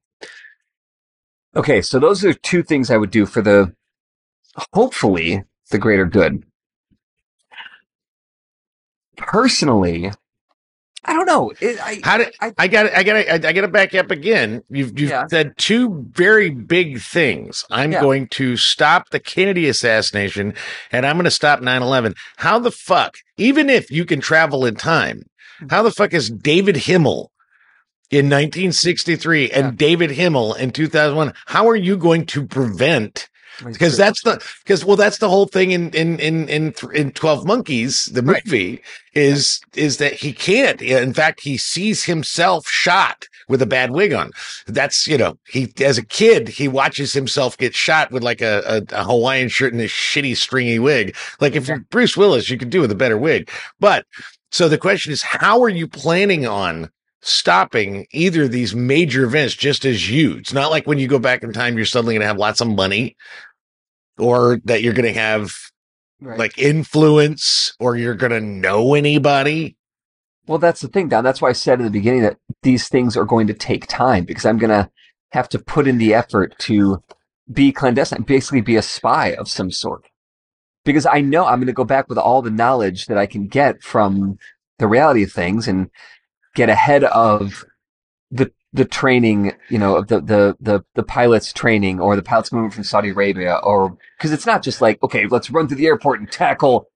Okay, 1.55 1.83
so 1.83 1.99
those 1.99 2.25
are 2.25 2.33
two 2.33 2.63
things 2.63 2.91
I 2.91 2.97
would 2.97 3.11
do 3.11 3.27
for 3.27 3.43
the 3.43 3.75
hopefully 4.73 5.45
the 5.71 5.79
greater 5.79 6.07
good. 6.07 6.45
Personally, 9.17 10.13
I 11.04 11.14
don't 11.14 11.26
know. 11.26 11.50
It, 11.61 11.78
I, 11.80 12.00
How 12.04 12.19
did 12.19 12.35
I- 12.40 12.52
I 12.59 12.69
got 12.69 12.87
I 12.95 13.02
got 13.02 13.16
I, 13.16 13.33
I 13.49 13.52
got 13.52 13.61
to 13.62 13.69
back 13.69 13.95
up 13.95 14.11
again. 14.11 14.62
You've 14.69 14.99
you've 14.99 15.11
Yeah. 15.11 15.26
said 15.28 15.57
two 15.57 16.04
very 16.12 16.50
big 16.50 17.00
things. 17.00 17.64
I'm 17.71 17.92
Yeah. 17.92 18.02
going 18.02 18.28
to 18.33 18.57
stop 18.59 19.09
the 19.11 19.19
Kennedy 19.21 19.66
assassination 19.69 20.54
and 20.92 21.07
I'm 21.07 21.16
going 21.16 21.25
to 21.25 21.30
stop 21.30 21.61
9/11. 21.61 22.14
How 22.37 22.59
the 22.59 22.71
fuck? 22.71 23.16
Even 23.38 23.71
if 23.71 23.90
you 23.90 24.04
can 24.04 24.21
travel 24.21 24.66
in 24.66 24.75
time, 24.76 25.23
mm-hmm. 25.61 25.69
how 25.71 25.83
the 25.83 25.90
fuck 25.90 26.12
is 26.12 26.28
David 26.30 26.76
Himmel 26.76 27.30
in 28.11 28.26
1963 28.28 29.50
and 29.52 29.66
Yeah. 29.66 29.71
David 29.76 30.11
Himmel 30.11 30.54
in 30.54 30.71
2001? 30.71 31.33
How 31.47 31.69
are 31.69 31.76
you 31.76 31.97
going 31.97 32.26
to 32.26 32.47
prevent 32.47 33.28
because 33.64 33.97
that's 33.97 34.23
the 34.23 34.43
because 34.64 34.85
well 34.85 34.97
that's 34.97 35.19
the 35.19 35.29
whole 35.29 35.47
thing 35.47 35.71
in 35.71 35.90
in 35.90 36.19
in 36.19 36.49
in 36.49 36.75
in 36.95 37.11
12 37.12 37.47
monkeys 37.47 38.07
the 38.07 38.23
Right. 38.23 38.45
movie 38.45 38.83
is 39.14 39.61
is 39.75 39.97
that 39.99 40.12
he 40.12 40.33
can't 40.33 40.81
in 40.83 41.12
fact 41.12 41.40
he 41.40 41.57
sees 41.57 42.05
himself 42.05 42.67
shot 42.69 43.26
with 43.49 43.61
a 43.61 43.67
bad 43.67 43.90
wig 43.90 44.12
on. 44.12 44.31
That's 44.67 45.07
you 45.07 45.19
know 45.19 45.37
he 45.49 45.73
as 45.81 45.99
a 45.99 46.05
kid 46.05 46.49
he 46.49 46.69
watches 46.69 47.12
himself 47.12 47.59
get 47.59 47.75
shot 47.75 48.11
with 48.12 48.23
like 48.23 48.40
a, 48.40 48.62
a, 48.67 48.95
a 49.00 49.05
hawaiian 49.05 49.49
shirt 49.49 49.73
and 49.73 49.83
a 49.83 49.87
shitty 49.88 50.37
stringy 50.37 50.79
wig. 50.79 51.17
Like 51.40 51.57
if 51.57 51.67
you're 51.69 51.81
bruce 51.90 52.17
willis 52.17 52.49
you 52.50 52.59
could 52.59 52.71
do 52.71 52.81
with 52.81 52.93
a 52.93 52.97
better 52.97 53.19
wig. 53.19 53.50
But 53.81 54.07
so 54.52 54.69
the 54.69 54.79
question 54.79 55.12
is 55.12 55.23
how 55.23 55.62
are 55.62 55.69
you 55.69 55.88
planning 55.88 56.47
on 56.47 56.90
stopping 57.23 58.07
either 58.12 58.45
of 58.45 58.50
these 58.52 58.75
major 58.75 59.25
events 59.25 59.55
just 59.55 59.85
as 59.85 60.11
you 60.11 60.37
it's 60.37 60.55
not 60.55 60.71
like 60.71 60.87
when 60.87 60.99
you 60.99 61.07
go 61.07 61.19
back 61.19 61.43
in 61.43 61.52
time 61.52 61.76
you're 61.76 61.85
suddenly 61.85 62.14
going 62.14 62.23
to 62.23 62.26
have 62.26 62.38
lots 62.38 62.62
of 62.62 62.69
money 62.69 63.14
or 64.21 64.61
that 64.65 64.83
you're 64.83 64.95
going 64.95 65.12
to 65.12 65.19
have 65.21 65.53
Right. 66.23 66.39
like 66.39 66.59
influence 66.59 67.75
or 67.81 67.97
you're 67.97 68.15
going 68.15 68.33
to 68.33 68.41
know 68.43 68.93
anybody. 68.93 69.79
Well, 70.47 70.59
that's 70.59 70.83
the 70.83 70.89
thing, 70.89 71.09
Don. 71.09 71.25
That's 71.25 71.41
why 71.41 71.49
I 71.49 71.53
said 71.53 71.79
in 71.79 71.87
the 71.87 71.91
beginning 71.91 72.21
that 72.23 72.37
these 72.62 72.89
things 72.89 73.17
are 73.17 73.25
going 73.25 73.47
to 73.47 73.55
take 73.55 73.87
time 73.87 74.25
because 74.27 74.45
I'm 74.45 74.59
going 74.59 74.71
to 74.71 74.91
have 75.33 75.49
to 75.50 75.59
put 75.59 75.89
in 75.89 75.97
the 75.97 76.12
effort 76.12 76.59
to 76.61 77.03
be 77.50 77.73
clandestine, 77.73 78.23
basically 78.23 78.61
be 78.61 78.77
a 78.77 78.83
spy 78.83 79.29
of 79.29 79.49
some 79.49 79.71
sort. 79.71 80.09
Because 80.85 81.07
I 81.07 81.23
know 81.23 81.47
I'm 81.47 81.59
going 81.59 81.69
to 81.69 81.73
go 81.73 81.85
back 81.85 82.09
with 82.09 82.19
all 82.19 82.43
the 82.43 82.50
knowledge 82.50 83.07
that 83.07 83.17
I 83.17 83.25
can 83.25 83.47
get 83.47 83.83
from 83.83 84.39
the 84.79 84.87
reality 84.87 85.23
of 85.23 85.33
things 85.33 85.69
and 85.69 85.89
get 86.55 86.69
ahead 86.69 87.05
of 87.05 87.65
the 88.73 88.85
training, 88.85 89.53
you 89.69 89.79
know, 89.79 89.97
of 89.97 90.09
the 90.09 90.21
the 90.21 90.57
the, 90.61 90.85
the 90.95 91.03
pilots 91.03 91.53
training 91.53 92.00
or 92.00 92.17
the 92.17 92.23
pilots 92.23 92.50
coming 92.50 92.71
from 92.71 92.85
Saudi 92.85 93.11
Arabia 93.11 93.57
or 93.62 93.97
because 94.17 94.33
it's 94.33 94.47
not 94.47 94.62
just 94.62 94.81
like 94.81 95.03
okay, 95.03 95.27
let's 95.27 95.50
run 95.50 95.67
through 95.69 95.79
the 95.79 95.87
airport 95.87 96.21
and 96.21 96.31
tackle 96.31 96.87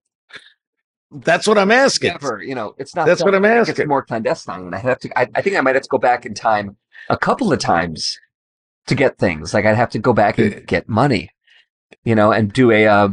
That's 1.11 1.47
what 1.47 1.59
I'm 1.59 1.71
asking. 1.71 2.11
Never, 2.12 2.43
you 2.43 2.54
know, 2.54 2.75
it's 2.78 2.95
not. 2.95 3.07
That's 3.07 3.23
what 3.23 3.35
I'm 3.35 3.45
asking. 3.45 3.76
It's 3.76 3.88
more 3.88 4.02
clandestine, 4.02 4.66
and 4.66 4.75
I 4.75 4.78
have 4.78 4.99
to. 5.00 5.19
I, 5.19 5.28
I 5.35 5.43
think 5.43 5.57
I 5.57 5.61
might 5.61 5.75
have 5.75 5.85
to 5.85 5.88
go 5.88 5.99
back 5.99 6.26
in 6.26 6.35
time 6.35 6.76
a 7.09 7.16
couple 7.16 7.52
of 7.52 7.59
times 7.59 8.19
to 8.87 8.95
get 8.95 9.19
things. 9.19 9.54
Like 9.54 9.64
I'd 9.64 9.76
have 9.76 9.90
to 9.90 9.99
go 9.99 10.12
back 10.12 10.38
and 10.38 10.66
get 10.66 10.88
money, 10.88 11.31
you 12.04 12.14
know, 12.14 12.33
and 12.33 12.52
do 12.52 12.71
a 12.71 12.87
uh, 12.87 13.09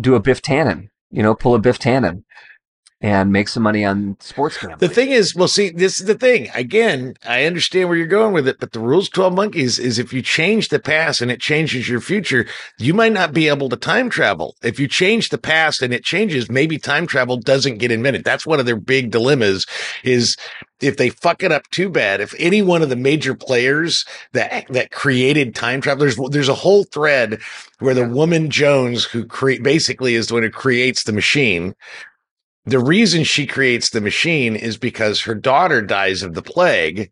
do 0.00 0.14
a 0.14 0.20
Biff 0.20 0.40
Tannen, 0.42 0.88
you 1.10 1.22
know, 1.22 1.34
pull 1.34 1.54
a 1.54 1.58
Biff 1.58 1.78
Tannen, 1.78 2.24
and 3.02 3.32
make 3.32 3.48
some 3.48 3.64
money 3.64 3.84
on 3.84 4.16
sports 4.20 4.56
gambling. 4.56 4.78
The 4.78 4.88
thing 4.88 5.10
is, 5.10 5.34
well, 5.34 5.48
see, 5.48 5.70
this 5.70 6.00
is 6.00 6.06
the 6.06 6.14
thing. 6.14 6.48
Again, 6.54 7.14
I 7.26 7.44
understand 7.44 7.88
where 7.88 7.98
you're 7.98 8.06
going 8.06 8.32
with 8.32 8.46
it, 8.46 8.60
but 8.60 8.70
the 8.70 8.78
rules 8.78 9.08
12 9.08 9.34
monkeys 9.34 9.80
is 9.80 9.98
if 9.98 10.12
you 10.12 10.22
change 10.22 10.68
the 10.68 10.78
past 10.78 11.20
and 11.20 11.30
it 11.30 11.40
changes 11.40 11.88
your 11.88 12.00
future, 12.00 12.46
you 12.78 12.94
might 12.94 13.12
not 13.12 13.32
be 13.32 13.48
able 13.48 13.68
to 13.70 13.76
time 13.76 14.08
travel. 14.08 14.54
If 14.62 14.78
you 14.78 14.86
change 14.86 15.30
the 15.30 15.38
past 15.38 15.82
and 15.82 15.92
it 15.92 16.04
changes, 16.04 16.48
maybe 16.48 16.78
time 16.78 17.08
travel 17.08 17.36
doesn't 17.36 17.78
get 17.78 17.90
invented. 17.90 18.22
That's 18.22 18.46
one 18.46 18.60
of 18.60 18.66
their 18.66 18.76
big 18.76 19.10
dilemmas 19.10 19.66
is 20.04 20.36
if 20.80 20.96
they 20.96 21.10
fuck 21.10 21.42
it 21.42 21.52
up 21.52 21.68
too 21.70 21.88
bad, 21.88 22.20
if 22.20 22.34
any 22.38 22.62
one 22.62 22.82
of 22.82 22.88
the 22.88 22.96
major 22.96 23.34
players 23.34 24.04
that 24.32 24.66
that 24.68 24.90
created 24.90 25.54
time 25.54 25.80
travel, 25.80 26.00
there's 26.00 26.18
there's 26.30 26.48
a 26.48 26.54
whole 26.54 26.84
thread 26.84 27.40
where 27.78 27.94
the 27.94 28.08
woman 28.08 28.50
Jones, 28.50 29.04
who 29.04 29.24
create 29.24 29.62
basically 29.62 30.14
is 30.14 30.28
the 30.28 30.34
one 30.34 30.42
who 30.42 30.50
creates 30.50 31.04
the 31.04 31.12
machine, 31.12 31.74
the 32.64 32.78
reason 32.78 33.24
she 33.24 33.46
creates 33.46 33.90
the 33.90 34.00
machine 34.00 34.54
is 34.54 34.76
because 34.76 35.22
her 35.22 35.34
daughter 35.34 35.82
dies 35.82 36.22
of 36.22 36.34
the 36.34 36.42
plague 36.42 37.10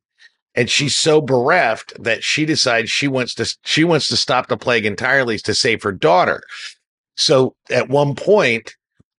and 0.55 0.71
she's 0.71 0.97
so 0.97 1.21
bereft 1.21 1.93
that 2.03 2.23
she 2.23 2.45
decides 2.45 2.91
she 2.91 3.09
wants 3.09 3.35
to 3.35 3.57
she 3.65 3.85
wants 3.85 4.09
to 4.09 4.17
stop 4.17 4.49
the 4.49 4.57
plague 4.57 4.85
entirely 4.85 5.39
to 5.39 5.55
save 5.55 5.83
her 5.83 5.93
daughter. 5.93 6.43
So 7.17 7.55
at 7.71 7.89
one 7.89 8.15
point 8.15 8.75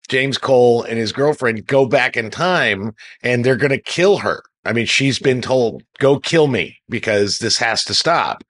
james 0.09 0.37
cole 0.37 0.83
and 0.83 0.97
his 0.97 1.13
girlfriend 1.13 1.65
go 1.67 1.85
back 1.85 2.17
in 2.17 2.29
time 2.29 2.93
and 3.23 3.45
they're 3.45 3.55
going 3.55 3.71
to 3.71 3.81
kill 3.81 4.17
her. 4.17 4.43
I 4.65 4.73
mean 4.73 4.85
she's 4.85 5.19
been 5.19 5.41
told 5.41 5.83
go 5.99 6.19
kill 6.19 6.47
me 6.47 6.77
because 6.89 7.39
this 7.39 7.57
has 7.57 7.83
to 7.85 7.93
stop 7.93 8.43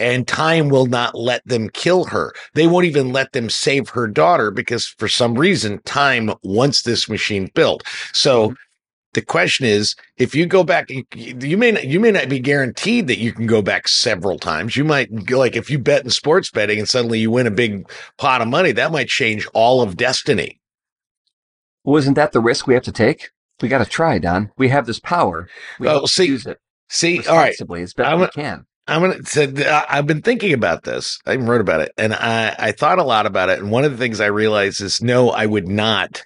and 0.00 0.26
time 0.26 0.68
will 0.68 0.86
not 0.86 1.14
let 1.14 1.46
them 1.46 1.68
kill 1.70 2.04
her. 2.04 2.32
They 2.54 2.66
won't 2.66 2.86
even 2.86 3.12
let 3.12 3.32
them 3.32 3.50
save 3.50 3.88
her 3.90 4.06
daughter 4.06 4.50
because 4.50 4.86
for 4.86 5.08
some 5.08 5.34
reason 5.36 5.80
time 5.82 6.32
wants 6.42 6.82
this 6.82 7.08
machine 7.08 7.50
built. 7.54 7.82
So 8.12 8.48
mm-hmm. 8.48 8.54
the 9.14 9.22
question 9.22 9.66
is, 9.66 9.94
if 10.16 10.34
you 10.34 10.46
go 10.46 10.64
back, 10.64 10.90
you, 10.90 11.04
you 11.14 11.56
may 11.56 11.72
not, 11.72 11.84
you 11.84 12.00
may 12.00 12.10
not 12.10 12.28
be 12.28 12.38
guaranteed 12.38 13.06
that 13.08 13.18
you 13.18 13.32
can 13.32 13.46
go 13.46 13.62
back 13.62 13.88
several 13.88 14.38
times. 14.38 14.76
You 14.76 14.84
might 14.84 15.24
go 15.24 15.38
like 15.38 15.56
if 15.56 15.70
you 15.70 15.78
bet 15.78 16.04
in 16.04 16.10
sports 16.10 16.50
betting 16.50 16.78
and 16.78 16.88
suddenly 16.88 17.18
you 17.20 17.30
win 17.30 17.46
a 17.46 17.52
big 17.52 17.90
pot 18.16 18.42
of 18.42 18.48
money, 18.48 18.72
that 18.72 18.92
might 18.92 19.08
change 19.08 19.46
all 19.54 19.82
of 19.82 19.96
destiny. 19.96 20.60
Wasn't 21.84 22.16
that 22.16 22.32
the 22.32 22.40
risk 22.40 22.66
we 22.66 22.74
have 22.74 22.82
to 22.84 22.92
take? 22.92 23.30
We 23.60 23.68
got 23.68 23.78
to 23.78 23.84
try, 23.84 24.18
Don. 24.18 24.52
We 24.56 24.68
have 24.68 24.86
this 24.86 25.00
power. 25.00 25.48
We 25.80 25.86
Well, 25.86 26.06
see- 26.06 26.26
use 26.26 26.46
it 26.46 26.58
See, 26.90 27.22
all 27.26 27.36
right. 27.36 27.54
as 27.60 27.94
best 27.94 27.98
I'm 27.98 28.20
we 28.20 28.28
can. 28.28 28.64
I'm 28.88 29.02
gonna. 29.02 29.18
I- 29.70 29.86
I've 29.98 30.06
been 30.06 30.22
thinking 30.22 30.52
about 30.52 30.84
this. 30.84 31.18
I 31.26 31.34
even 31.34 31.46
wrote 31.46 31.60
about 31.60 31.80
it, 31.82 31.92
and 31.98 32.14
I 32.14 32.54
I 32.58 32.72
thought 32.72 32.98
a 32.98 33.04
lot 33.04 33.26
about 33.26 33.50
it. 33.50 33.58
And 33.58 33.70
one 33.70 33.84
of 33.84 33.92
the 33.92 33.98
things 33.98 34.20
I 34.20 34.26
realized 34.26 34.80
is, 34.80 35.02
no, 35.02 35.30
I 35.30 35.46
would 35.46 35.68
not 35.68 36.22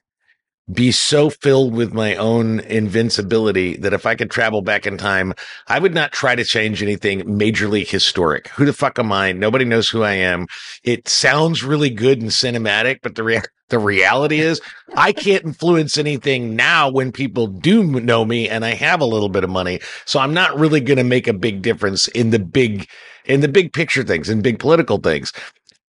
be 0.73 0.93
so 0.93 1.31
filled 1.31 1.75
with 1.75 1.93
my 1.93 2.15
own 2.17 2.61
invincibility 2.61 3.77
that 3.79 3.93
if 3.93 4.07
I 4.07 4.15
could 4.15 4.31
travel 4.31 4.63
back 4.63 4.87
in 4.87 4.97
time, 4.97 5.35
I 5.67 5.79
would 5.79 5.95
not 5.95 6.13
try 6.13 6.35
to 6.35 6.45
change 6.45 6.83
anything 6.83 7.23
majorly 7.23 7.89
historic. 7.89 8.49
Who 8.49 8.65
the 8.65 8.73
fuck 8.73 8.99
am 8.99 9.13
I? 9.13 9.33
Nobody 9.33 9.65
knows 9.65 9.89
who 9.89 10.03
I 10.03 10.13
am. 10.13 10.47
It 10.85 11.09
sounds 11.09 11.63
really 11.63 11.91
good 11.91 12.21
and 12.21 12.31
cinematic, 12.31 13.01
but 13.03 13.15
the 13.15 13.25
rea- 13.25 13.43
the 13.69 13.79
reality 13.79 14.41
is, 14.41 14.61
I 14.95 15.13
can't 15.13 15.45
influence 15.45 15.97
anything 15.97 16.55
now 16.55 16.91
when 16.91 17.11
people 17.11 17.47
do 17.47 17.83
know 17.83 18.25
me 18.25 18.49
and 18.49 18.65
I 18.65 18.75
have 18.75 19.01
a 19.01 19.07
little 19.07 19.31
bit 19.31 19.45
of 19.45 19.51
money. 19.51 19.81
So 20.05 20.21
I'm 20.21 20.35
not 20.35 20.59
really 20.59 20.81
going 20.81 20.99
to 20.99 21.05
make 21.05 21.27
a 21.27 21.33
big 21.33 21.63
difference 21.63 22.07
in 22.09 22.31
the 22.31 22.39
big, 22.39 22.87
in 23.25 23.41
the 23.41 23.49
big 23.49 23.73
picture 23.73 24.03
things 24.03 24.29
and 24.29 24.43
big 24.43 24.59
political 24.59 24.99
things. 24.99 25.33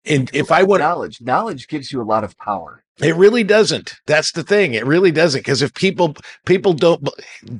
And 0.05 0.29
if 0.33 0.51
I 0.51 0.63
would, 0.63 0.79
knowledge, 0.79 1.21
knowledge 1.21 1.67
gives 1.67 1.91
you 1.91 2.01
a 2.01 2.03
lot 2.03 2.23
of 2.23 2.37
power. 2.37 2.82
It 3.01 3.15
really 3.15 3.43
doesn't. 3.43 3.95
That's 4.05 4.31
the 4.33 4.43
thing. 4.43 4.75
It 4.75 4.85
really 4.85 5.11
doesn't. 5.11 5.39
Because 5.39 5.61
if 5.61 5.73
people, 5.73 6.15
people 6.45 6.73
don't, 6.73 7.07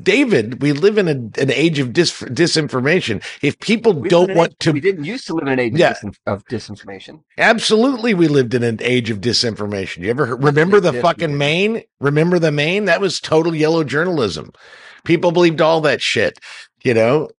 David, 0.04 0.62
we 0.62 0.74
live 0.74 0.98
in 0.98 1.08
a, 1.08 1.42
an 1.42 1.52
age 1.52 1.80
of 1.80 1.92
dis, 1.92 2.12
disinformation. 2.22 3.24
If 3.42 3.60
people 3.60 3.94
We 3.94 4.10
don't 4.10 4.36
want 4.36 4.52
age- 4.52 4.58
to 4.60 4.72
We 4.74 4.80
didn't 4.80 5.06
used 5.06 5.26
to 5.28 5.34
live 5.34 5.48
in 5.48 5.54
an 5.54 5.60
age 5.60 5.74
Yeah. 5.76 5.96
of, 6.28 6.46
disinformation. 6.46 7.22
Absolutely, 7.38 8.14
we 8.14 8.28
lived 8.28 8.54
in 8.54 8.64
an 8.64 8.78
age 8.82 9.10
of 9.10 9.22
disinformation. 9.22 10.00
You 10.04 10.10
ever 10.12 10.26
heard, 10.28 10.44
remember 10.44 10.80
the 10.80 10.94
fucking. 10.94 11.38
Maine? 11.38 11.84
Remember 12.00 12.38
the 12.38 12.52
Maine? 12.52 12.86
That 12.86 13.02
was 13.02 13.20
total 13.20 13.56
yellow 13.56 13.84
journalism. 13.84 14.52
People 15.04 15.32
believed 15.32 15.62
all 15.62 15.82
that 15.82 16.02
shit. 16.02 16.40
You 16.84 16.94
know, 16.94 17.30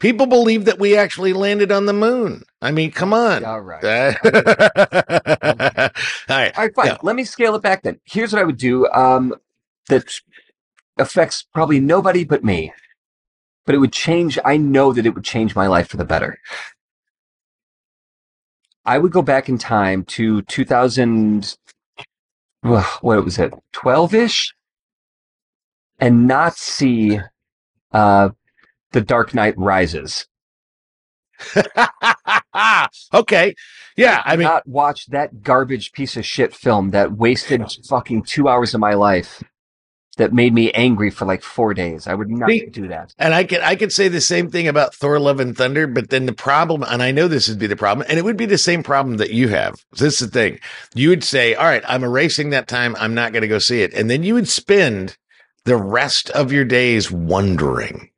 people 0.00 0.26
believed 0.26 0.66
that 0.66 0.78
we 0.78 0.96
actually 0.96 1.32
landed 1.32 1.72
on 1.72 1.86
the 1.86 1.92
moon. 1.92 2.42
I 2.60 2.72
mean, 2.72 2.90
come 2.90 3.12
on. 3.12 3.44
All 3.44 3.60
right. 3.60 3.84
Uh, 3.84 4.14
all 4.24 4.30
right. 6.36 6.56
All 6.56 6.64
right, 6.64 6.74
fine. 6.74 6.86
Yeah. 6.86 6.96
Let 7.02 7.14
me 7.14 7.24
scale 7.24 7.54
it 7.54 7.62
back 7.62 7.82
then. 7.82 8.00
Here's 8.04 8.32
what 8.32 8.40
I 8.40 8.44
would 8.44 8.56
do 8.56 8.88
um, 8.88 9.34
that 9.88 10.12
affects 10.98 11.46
probably 11.54 11.78
nobody 11.78 12.24
but 12.24 12.42
me, 12.42 12.72
but 13.64 13.74
it 13.74 13.78
would 13.78 13.92
change. 13.92 14.38
I 14.44 14.56
know 14.56 14.92
that 14.92 15.06
it 15.06 15.14
would 15.14 15.24
change 15.24 15.54
my 15.54 15.68
life 15.68 15.88
for 15.88 15.96
the 15.96 16.04
better. 16.04 16.38
I 18.84 18.98
would 18.98 19.12
go 19.12 19.22
back 19.22 19.48
in 19.48 19.58
time 19.58 20.04
to 20.04 20.42
2000, 20.42 21.56
ugh, 22.64 22.98
what 23.02 23.24
was 23.24 23.38
it, 23.38 23.52
12 23.72 24.14
ish, 24.14 24.54
and 25.98 26.26
not 26.26 26.56
see 26.56 27.20
uh, 27.92 28.30
The 28.92 29.00
Dark 29.02 29.34
Knight 29.34 29.54
Rises. 29.58 30.26
okay. 33.14 33.54
Yeah. 33.96 34.22
I 34.24 34.36
mean, 34.36 34.46
not 34.46 34.66
watch 34.66 35.06
that 35.06 35.42
garbage 35.42 35.92
piece 35.92 36.16
of 36.16 36.24
shit 36.26 36.54
film 36.54 36.90
that 36.90 37.12
wasted 37.12 37.64
fucking 37.88 38.22
two 38.22 38.48
hours 38.48 38.74
of 38.74 38.80
my 38.80 38.94
life 38.94 39.42
that 40.18 40.32
made 40.32 40.52
me 40.52 40.70
angry 40.72 41.10
for 41.10 41.24
like 41.24 41.42
four 41.42 41.72
days. 41.72 42.06
I 42.06 42.14
would 42.14 42.28
not 42.28 42.50
See- 42.50 42.66
do 42.66 42.88
that. 42.88 43.14
And 43.18 43.32
I 43.32 43.44
could 43.44 43.60
I 43.60 43.74
could 43.76 43.92
say 43.92 44.08
the 44.08 44.20
same 44.20 44.50
thing 44.50 44.68
about 44.68 44.94
Thor: 44.94 45.18
Love 45.18 45.40
and 45.40 45.56
Thunder, 45.56 45.86
but 45.86 46.10
then 46.10 46.26
the 46.26 46.32
problem, 46.32 46.82
and 46.82 47.02
I 47.02 47.10
know 47.10 47.26
this 47.26 47.48
would 47.48 47.58
be 47.58 47.66
the 47.66 47.76
problem, 47.76 48.06
and 48.08 48.18
it 48.18 48.24
would 48.24 48.36
be 48.36 48.46
the 48.46 48.58
same 48.58 48.82
problem 48.82 49.16
that 49.16 49.30
you 49.30 49.48
have. 49.48 49.76
This 49.92 50.20
is 50.20 50.28
the 50.30 50.38
thing: 50.38 50.60
you 50.94 51.08
would 51.08 51.24
say, 51.24 51.54
"All 51.54 51.64
right, 51.64 51.84
I'm 51.88 52.04
erasing 52.04 52.50
that 52.50 52.68
time. 52.68 52.94
I'm 52.98 53.14
not 53.14 53.32
going 53.32 53.42
to 53.42 53.48
go 53.48 53.58
see 53.58 53.82
it," 53.82 53.94
and 53.94 54.10
then 54.10 54.22
you 54.22 54.34
would 54.34 54.48
spend 54.48 55.16
the 55.64 55.76
rest 55.76 56.30
of 56.30 56.52
your 56.52 56.64
days 56.64 57.10
wondering. 57.10 58.10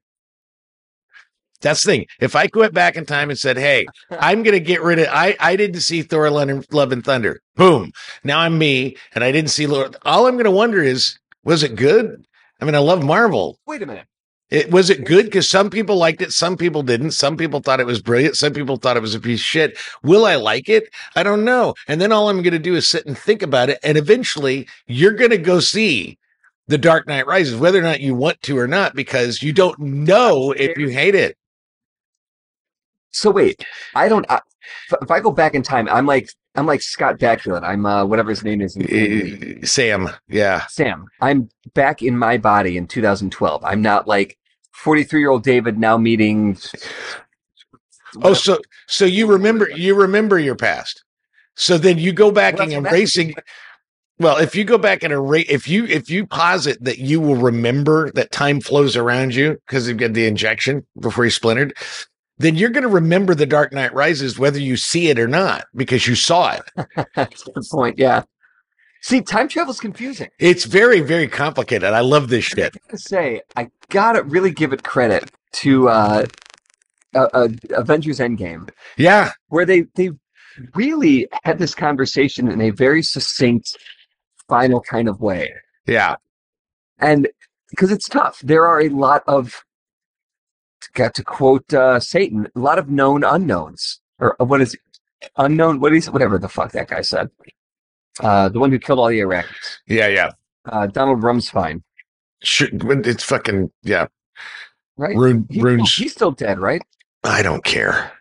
That's 1.61 1.83
the 1.85 1.93
thing. 1.93 2.07
If 2.21 2.35
I 2.37 2.49
went 2.55 2.75
back 2.75 2.97
in 2.97 3.07
time 3.07 3.31
and 3.31 3.39
said, 3.39 3.57
"Hey, 3.57 3.87
I'm 4.11 4.43
going 4.43 4.55
to 4.55 4.61
get 4.61 4.83
rid 4.83 4.99
of," 4.99 5.09
I 5.11 5.37
I 5.41 5.57
didn't 5.57 5.81
see 5.81 6.03
Thor: 6.03 6.31
Love 6.31 6.49
and- 6.49 6.67
Love 6.73 6.93
and 6.93 7.05
Thunder. 7.05 7.41
Boom. 7.57 7.93
Now 8.25 8.41
I'm 8.41 8.59
me, 8.59 8.97
and 9.15 9.23
I 9.25 9.33
didn't 9.33 9.51
see 9.51 9.67
Lord. 9.67 9.97
All 10.05 10.27
I'm 10.27 10.35
going 10.35 10.45
to 10.45 10.51
wonder 10.51 10.83
is, 10.83 11.19
was 11.45 11.63
it 11.63 11.77
good? 11.77 12.25
I 12.61 12.65
mean, 12.65 12.75
I 12.75 12.79
love 12.79 13.03
Marvel. 13.03 13.59
Wait 13.67 13.83
a 13.83 13.87
minute. 13.87 14.07
It 14.51 14.73
was 14.73 14.91
it 14.91 15.05
good 15.05 15.27
because 15.27 15.49
some 15.49 15.71
people 15.71 15.97
liked 15.97 16.21
it, 16.23 16.33
some 16.33 16.57
people 16.57 16.83
didn't. 16.83 17.13
Some 17.13 17.37
people 17.37 17.61
thought 17.61 17.79
it 17.79 17.87
was 17.87 18.03
brilliant, 18.03 18.37
some 18.37 18.53
people 18.53 18.77
thought 18.77 18.97
it 18.97 19.03
was 19.03 19.15
a 19.15 19.21
piece 19.21 19.39
of 19.39 19.45
shit. 19.45 19.79
Will 20.03 20.27
I 20.27 20.35
like 20.35 20.69
it? 20.69 20.89
I 21.15 21.23
don't 21.23 21.45
know. 21.45 21.75
And 21.87 22.01
then 22.01 22.11
all 22.11 22.29
I'm 22.29 22.43
going 22.43 22.53
to 22.53 22.59
do 22.59 22.75
is 22.75 22.89
sit 22.89 23.07
and 23.07 23.17
think 23.17 23.43
about 23.43 23.71
it, 23.71 23.79
and 23.85 23.97
eventually 23.97 24.67
you're 24.89 25.13
going 25.13 25.31
to 25.31 25.39
go 25.39 25.61
see 25.61 26.19
the 26.67 26.79
Dark 26.79 27.07
Knight 27.07 27.27
Rises, 27.29 27.57
whether 27.57 27.79
or 27.79 27.83
not 27.83 28.01
you 28.01 28.15
want 28.15 28.43
to 28.43 28.59
or 28.59 28.67
not, 28.67 28.95
because 28.97 29.41
you 29.41 29.53
don't 29.53 29.79
know 29.79 30.51
if 30.53 30.77
you 30.77 30.89
hate 30.89 31.15
it. 31.15 31.37
So 33.13 33.31
wait, 33.31 33.65
I 33.95 34.09
don't. 34.09 34.27
I, 34.31 34.41
if- 35.01 35.11
I 35.11 35.21
go 35.21 35.31
back 35.33 35.55
in 35.55 35.63
time, 35.63 35.89
I'm 35.89 36.07
like 36.07 36.31
I'm 36.55 36.67
like 36.67 36.83
Scott 36.83 37.19
Bakula. 37.19 37.63
I'm 37.63 37.87
uh, 37.87 38.05
whatever 38.05 38.31
his 38.31 38.43
name 38.45 38.61
is. 38.61 38.77
in 38.77 38.83
the 38.83 38.93
movie. 38.93 39.61
Uh, 39.63 39.67
Sam, 39.67 40.09
yeah. 40.29 40.67
Sam. 40.69 41.07
I'm 41.21 41.49
back 41.75 42.03
in 42.03 42.17
my 42.19 42.39
body 42.39 42.77
in 42.77 42.87
2012. 42.87 43.65
I'm 43.65 43.83
not 43.83 44.07
like 44.09 44.37
43 44.73 45.21
year 45.21 45.31
old 45.31 45.43
David 45.45 45.79
now 45.79 45.97
meeting. 45.97 46.57
Oh, 48.23 48.35
so 48.35 48.59
so 48.89 49.05
you 49.05 49.27
remember 49.27 49.69
you 49.71 49.95
remember 49.95 50.39
your 50.39 50.57
past. 50.57 51.05
So 51.57 51.79
then 51.79 51.99
you 51.99 52.13
go 52.13 52.31
back 52.31 52.55
Well, 52.55 52.63
and 52.63 52.71
that's 52.73 52.83
what 52.83 52.89
I'm 52.91 52.95
erasing. 52.97 53.35
Well, 54.19 54.37
if 54.39 54.55
you 54.55 54.65
go 54.65 54.79
back 54.79 55.03
and 55.03 55.13
erase, 55.13 55.47
if 55.49 55.69
you 55.69 55.85
if 55.87 56.11
you 56.11 56.27
posit 56.27 56.83
that 56.85 56.99
you 56.99 57.21
will 57.21 57.37
remember 57.37 58.11
that 58.13 58.33
time 58.33 58.61
flows 58.61 58.97
around 58.97 59.35
you 59.35 59.59
because 59.67 59.89
you 59.89 59.95
get 59.95 60.15
the 60.15 60.27
injection 60.27 60.87
before 61.01 61.25
you 61.25 61.31
splintered, 61.31 61.75
then 62.41 62.57
you're 62.57 62.71
going 62.71 62.83
to 62.83 62.89
remember 62.89 63.35
the 63.35 63.47
Dark 63.47 63.73
Knight 63.73 63.93
Rises 63.95 64.39
whether 64.39 64.59
you 64.59 64.77
see 64.77 65.09
it 65.09 65.19
or 65.19 65.29
not 65.29 65.65
because 65.75 66.07
you 66.07 66.15
saw 66.15 66.53
it. 66.55 66.63
That's 67.15 67.45
the 67.45 67.65
point. 67.71 67.99
Yeah. 67.99 68.23
See, 69.03 69.21
time 69.23 69.49
travel 69.49 69.71
is 69.73 69.81
confusing. 69.81 70.29
It's 70.39 70.65
very 70.65 71.01
very 71.01 71.29
complicated. 71.29 71.93
I 71.93 72.01
love 72.01 72.29
this 72.29 72.47
I 72.53 72.57
shit. 72.57 72.77
gotta 72.87 72.99
say, 72.99 73.41
I 73.57 73.71
gotta 73.89 74.23
really 74.25 74.51
give 74.51 74.73
it 74.73 74.83
credit 74.83 75.31
to 75.53 75.89
uh, 75.89 76.27
uh, 77.15 77.29
uh, 77.33 77.49
Avengers 77.71 78.19
Endgame, 78.19 78.71
Yeah, 78.97 79.33
where 79.49 79.65
they 79.65 79.85
they 79.95 80.11
really 80.75 81.29
had 81.45 81.59
this 81.59 81.75
conversation 81.75 82.49
in 82.49 82.61
a 82.61 82.71
very 82.71 83.03
succinct, 83.03 83.77
final 84.49 84.81
kind 84.83 85.09
of 85.09 85.21
way. 85.21 85.51
yeah, 85.87 86.17
and 86.99 87.27
because 87.71 87.91
it's 87.91 88.09
tough 88.09 88.39
there 88.43 88.67
are 88.67 88.81
a 88.83 88.89
lot 88.91 89.23
of 89.27 89.63
got 90.95 91.15
to 91.15 91.23
quote 91.25 91.73
uh, 91.75 91.99
satan 92.01 92.49
a 92.55 92.59
lot 92.59 92.79
of 92.79 92.89
known 92.89 93.23
unknowns 93.25 94.01
or 94.19 94.41
uh, 94.41 94.45
what 94.45 94.61
is 94.61 94.75
it? 94.75 94.81
unknown 95.37 95.81
what 95.81 95.93
is 95.95 96.11
whatever 96.11 96.39
the 96.39 96.49
fuck 96.49 96.73
that 96.73 96.89
guy 96.89 97.01
said 97.03 97.29
uh, 98.21 98.49
the 98.49 98.59
one 98.59 98.71
who 98.71 98.79
killed 98.79 98.99
all 98.99 99.09
the 99.09 99.21
iraqis 99.21 99.79
yeah, 99.87 100.07
yeah. 100.09 100.31
uh, 100.67 100.87
donald 100.87 101.21
rumsfine 101.23 101.83
Sure, 102.43 102.69
it's 102.73 103.23
fucking 103.23 103.71
yeah. 103.83 104.07
right 104.97 105.15
Rune, 105.17 105.47
He- 105.51 105.61
runes. 105.61 105.95
he's 105.95 106.13
still 106.13 106.31
dead 106.31 106.59
right 106.59 106.81
I 107.23 107.43
don't 107.43 107.63
care. 107.65 108.13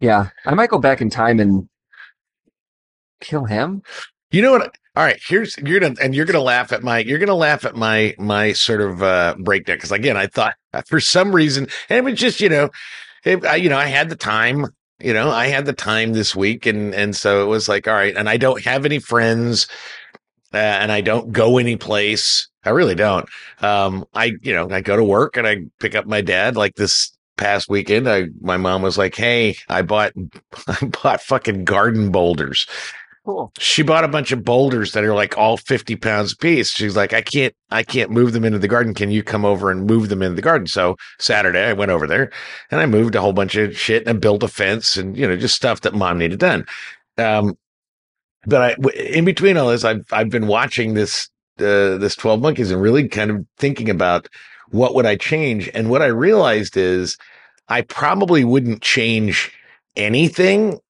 yeah 0.00 0.28
i 0.46 0.54
might 0.54 0.70
go 0.70 0.78
back 0.78 1.00
in 1.00 1.10
time 1.10 1.40
and 1.40 1.68
kill 3.20 3.44
him 3.44 3.82
You 4.30 4.42
know 4.42 4.52
what? 4.52 4.76
All 4.96 5.02
right, 5.04 5.20
here's 5.26 5.56
you're 5.58 5.80
gonna 5.80 5.96
and 6.00 6.14
you're 6.14 6.24
gonna 6.26 6.40
laugh 6.40 6.72
at 6.72 6.82
my 6.84 6.98
you're 7.00 7.18
gonna 7.18 7.34
laugh 7.34 7.64
at 7.64 7.74
my 7.74 8.14
my 8.18 8.52
sort 8.52 8.80
of 8.80 9.02
uh 9.02 9.34
breakdown 9.40 9.76
because 9.76 9.90
again 9.92 10.16
I 10.16 10.26
thought 10.28 10.54
for 10.88 11.00
some 11.00 11.34
reason. 11.34 11.68
And 11.88 11.98
it 11.98 12.04
was 12.04 12.18
just 12.18 12.40
you 12.40 12.48
know 12.48 12.70
it, 13.24 13.44
I, 13.44 13.56
you 13.56 13.68
know 13.68 13.78
I 13.78 13.86
had 13.86 14.08
the 14.08 14.16
time 14.16 14.66
you 15.00 15.12
know 15.12 15.30
I 15.30 15.46
had 15.46 15.66
the 15.66 15.72
time 15.72 16.12
this 16.12 16.34
week. 16.34 16.66
And 16.66 16.94
and 16.94 17.14
so 17.14 17.42
it 17.42 17.46
was 17.46 17.68
like 17.68 17.88
all 17.88 17.94
right 17.94 18.16
and 18.16 18.28
I 18.28 18.36
don't 18.36 18.62
have 18.64 18.84
any 18.84 18.98
friends 18.98 19.66
uh, 20.52 20.56
and 20.56 20.92
I 20.92 21.00
don't 21.00 21.32
go 21.32 21.58
any 21.58 21.76
place 21.76 22.48
I 22.64 22.70
really 22.70 22.94
don't. 22.94 23.28
Um 23.60 24.04
I 24.14 24.32
you 24.42 24.54
know 24.54 24.70
I 24.70 24.80
go 24.80 24.96
to 24.96 25.04
work 25.04 25.36
and 25.36 25.46
I 25.46 25.64
pick 25.80 25.94
up 25.94 26.06
my 26.06 26.20
dad. 26.20 26.56
Like 26.56 26.74
this 26.76 27.10
past 27.36 27.68
weekend 27.68 28.08
I 28.08 28.26
my 28.40 28.56
mom 28.56 28.80
was 28.82 28.96
like 28.96 29.16
hey 29.16 29.56
I 29.68 29.82
bought 29.82 30.12
I 30.68 30.86
bought 30.86 31.20
fucking 31.20 31.64
garden 31.64 32.10
boulders 32.10 32.66
cool 33.24 33.52
she 33.58 33.82
bought 33.82 34.04
a 34.04 34.08
bunch 34.08 34.32
of 34.32 34.44
boulders 34.44 34.92
that 34.92 35.04
are 35.04 35.14
like 35.14 35.38
all 35.38 35.56
50 35.56 35.96
pounds 35.96 36.32
a 36.32 36.36
piece. 36.36 36.70
She's 36.70 36.96
like, 36.96 37.12
I 37.12 37.22
can't, 37.22 37.54
I 37.70 37.82
can't 37.82 38.10
move 38.10 38.32
them 38.32 38.44
into 38.44 38.58
the 38.58 38.68
garden. 38.68 38.94
Can 38.94 39.10
you 39.10 39.22
come 39.22 39.44
over 39.44 39.70
and 39.70 39.86
move 39.86 40.08
them 40.08 40.22
into 40.22 40.36
the 40.36 40.42
garden? 40.42 40.66
So 40.66 40.96
Saturday 41.18 41.64
I 41.64 41.72
went 41.72 41.90
over 41.90 42.06
there 42.06 42.30
and 42.70 42.80
I 42.80 42.86
moved 42.86 43.14
a 43.14 43.20
whole 43.20 43.32
bunch 43.32 43.56
of 43.56 43.76
shit 43.76 44.06
and 44.06 44.16
I 44.16 44.18
built 44.18 44.42
a 44.42 44.48
fence 44.48 44.96
and, 44.96 45.16
you 45.16 45.26
know, 45.26 45.36
just 45.36 45.54
stuff 45.54 45.80
that 45.82 45.94
mom 45.94 46.18
needed 46.18 46.38
done. 46.38 46.66
Um, 47.16 47.56
but 48.46 48.62
I, 48.62 48.90
in 48.94 49.24
between 49.24 49.56
all 49.56 49.70
this, 49.70 49.84
I've, 49.84 50.04
I've 50.12 50.30
been 50.30 50.46
watching 50.46 50.94
this, 50.94 51.28
uh, 51.58 51.96
this 51.96 52.16
12 52.16 52.42
monkeys 52.42 52.70
and 52.70 52.82
really 52.82 53.08
kind 53.08 53.30
of 53.30 53.46
thinking 53.56 53.88
about 53.88 54.28
what 54.70 54.94
would 54.94 55.06
I 55.06 55.16
change? 55.16 55.70
And 55.72 55.88
what 55.88 56.02
I 56.02 56.06
realized 56.06 56.76
is 56.76 57.16
I 57.68 57.82
probably 57.82 58.44
wouldn't 58.44 58.82
change 58.82 59.52
anything, 59.96 60.80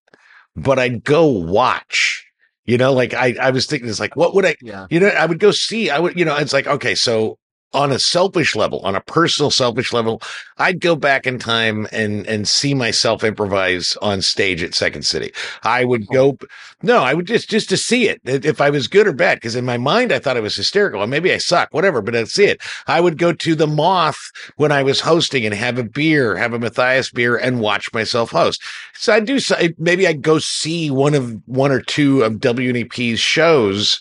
but 0.56 0.78
I'd 0.78 1.04
go 1.04 1.26
watch. 1.26 2.23
You 2.66 2.78
know, 2.78 2.92
like 2.92 3.12
I, 3.12 3.36
I 3.40 3.50
was 3.50 3.66
thinking, 3.66 3.88
it's 3.88 4.00
like, 4.00 4.16
what 4.16 4.34
would 4.34 4.46
I, 4.46 4.56
yeah. 4.62 4.86
you 4.88 5.00
know, 5.00 5.08
I 5.08 5.26
would 5.26 5.38
go 5.38 5.50
see, 5.50 5.90
I 5.90 5.98
would, 5.98 6.18
you 6.18 6.24
know, 6.24 6.36
it's 6.36 6.52
like, 6.52 6.66
okay, 6.66 6.94
so 6.94 7.38
on 7.74 7.90
a 7.90 7.98
selfish 7.98 8.54
level, 8.54 8.78
on 8.80 8.94
a 8.94 9.00
personal 9.00 9.50
selfish 9.50 9.92
level, 9.92 10.22
I'd 10.58 10.80
go 10.80 10.94
back 10.94 11.26
in 11.26 11.38
time 11.38 11.88
and, 11.92 12.26
and 12.26 12.46
see 12.46 12.72
myself 12.72 13.24
improvise 13.24 13.96
on 14.00 14.22
stage 14.22 14.62
at 14.62 14.74
Second 14.74 15.02
City. 15.02 15.32
I 15.64 15.84
would 15.84 16.06
oh. 16.10 16.32
go, 16.32 16.38
no, 16.82 17.02
I 17.02 17.12
would 17.12 17.26
just, 17.26 17.50
just 17.50 17.68
to 17.70 17.76
see 17.76 18.08
it, 18.08 18.20
if 18.24 18.60
I 18.60 18.70
was 18.70 18.86
good 18.86 19.06
or 19.06 19.12
bad. 19.12 19.40
Cause 19.40 19.56
in 19.56 19.64
my 19.64 19.76
mind, 19.76 20.12
I 20.12 20.20
thought 20.20 20.36
I 20.36 20.40
was 20.40 20.54
hysterical. 20.54 21.02
Or 21.02 21.06
maybe 21.06 21.32
I 21.32 21.38
suck, 21.38 21.68
whatever, 21.72 22.00
but 22.00 22.14
I'd 22.14 22.28
see 22.28 22.44
it. 22.44 22.62
I 22.86 23.00
would 23.00 23.18
go 23.18 23.32
to 23.32 23.54
the 23.54 23.66
moth 23.66 24.30
when 24.56 24.70
I 24.70 24.82
was 24.82 25.00
hosting 25.00 25.44
and 25.44 25.54
have 25.54 25.78
a 25.78 25.84
beer, 25.84 26.36
have 26.36 26.52
a 26.54 26.58
Matthias 26.58 27.10
beer 27.10 27.36
and 27.36 27.60
watch 27.60 27.92
myself 27.92 28.30
host. 28.30 28.62
So 28.94 29.12
I 29.12 29.20
do, 29.20 29.38
maybe 29.78 30.06
I'd 30.06 30.22
go 30.22 30.38
see 30.38 30.90
one 30.90 31.14
of, 31.14 31.36
one 31.46 31.72
or 31.72 31.80
two 31.80 32.22
of 32.22 32.34
WNEP's 32.34 33.18
shows 33.18 34.00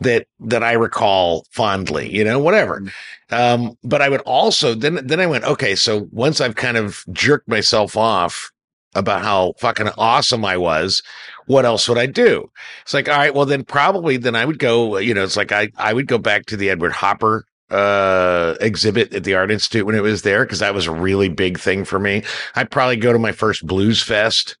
that 0.00 0.26
that 0.40 0.62
I 0.62 0.72
recall 0.72 1.46
fondly, 1.50 2.14
you 2.14 2.24
know, 2.24 2.38
whatever. 2.38 2.82
Um, 3.30 3.76
but 3.82 4.02
I 4.02 4.08
would 4.08 4.20
also 4.22 4.74
then 4.74 5.00
then 5.06 5.20
I 5.20 5.26
went, 5.26 5.44
okay, 5.44 5.74
so 5.74 6.08
once 6.12 6.40
I've 6.40 6.56
kind 6.56 6.76
of 6.76 7.04
jerked 7.12 7.48
myself 7.48 7.96
off 7.96 8.50
about 8.94 9.22
how 9.22 9.54
fucking 9.58 9.90
awesome 9.98 10.44
I 10.44 10.56
was, 10.56 11.02
what 11.46 11.64
else 11.64 11.88
would 11.88 11.98
I 11.98 12.06
do? 12.06 12.50
It's 12.82 12.94
like, 12.94 13.08
all 13.08 13.16
right, 13.16 13.34
well 13.34 13.46
then 13.46 13.64
probably 13.64 14.16
then 14.16 14.36
I 14.36 14.44
would 14.44 14.58
go, 14.58 14.98
you 14.98 15.14
know, 15.14 15.24
it's 15.24 15.36
like 15.36 15.52
I 15.52 15.70
I 15.76 15.92
would 15.92 16.06
go 16.06 16.18
back 16.18 16.46
to 16.46 16.56
the 16.56 16.70
Edward 16.70 16.92
Hopper 16.92 17.46
uh 17.70 18.54
exhibit 18.60 19.12
at 19.12 19.24
the 19.24 19.34
art 19.34 19.50
institute 19.50 19.84
when 19.84 19.96
it 19.96 20.02
was 20.02 20.22
there 20.22 20.44
because 20.44 20.60
that 20.60 20.72
was 20.72 20.86
a 20.86 20.92
really 20.92 21.28
big 21.28 21.58
thing 21.58 21.84
for 21.84 21.98
me 21.98 22.22
i'd 22.54 22.70
probably 22.70 22.94
go 22.94 23.12
to 23.12 23.18
my 23.18 23.32
first 23.32 23.66
blues 23.66 24.00
fest 24.00 24.56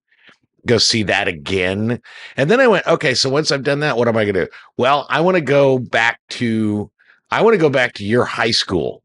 go 0.66 0.78
see 0.78 1.02
that 1.04 1.28
again 1.28 2.00
and 2.36 2.50
then 2.50 2.60
I 2.60 2.66
went, 2.66 2.86
okay, 2.86 3.14
so 3.14 3.30
once 3.30 3.50
I've 3.50 3.62
done 3.62 3.80
that, 3.80 3.96
what 3.96 4.08
am 4.08 4.16
I 4.16 4.24
going 4.24 4.34
to 4.34 4.46
do? 4.46 4.50
Well, 4.76 5.06
I 5.08 5.20
want 5.20 5.36
to 5.36 5.40
go 5.40 5.78
back 5.78 6.20
to, 6.30 6.90
I 7.30 7.42
want 7.42 7.54
to 7.54 7.58
go 7.58 7.70
back 7.70 7.94
to 7.94 8.04
your 8.04 8.24
high 8.24 8.50
school 8.50 9.02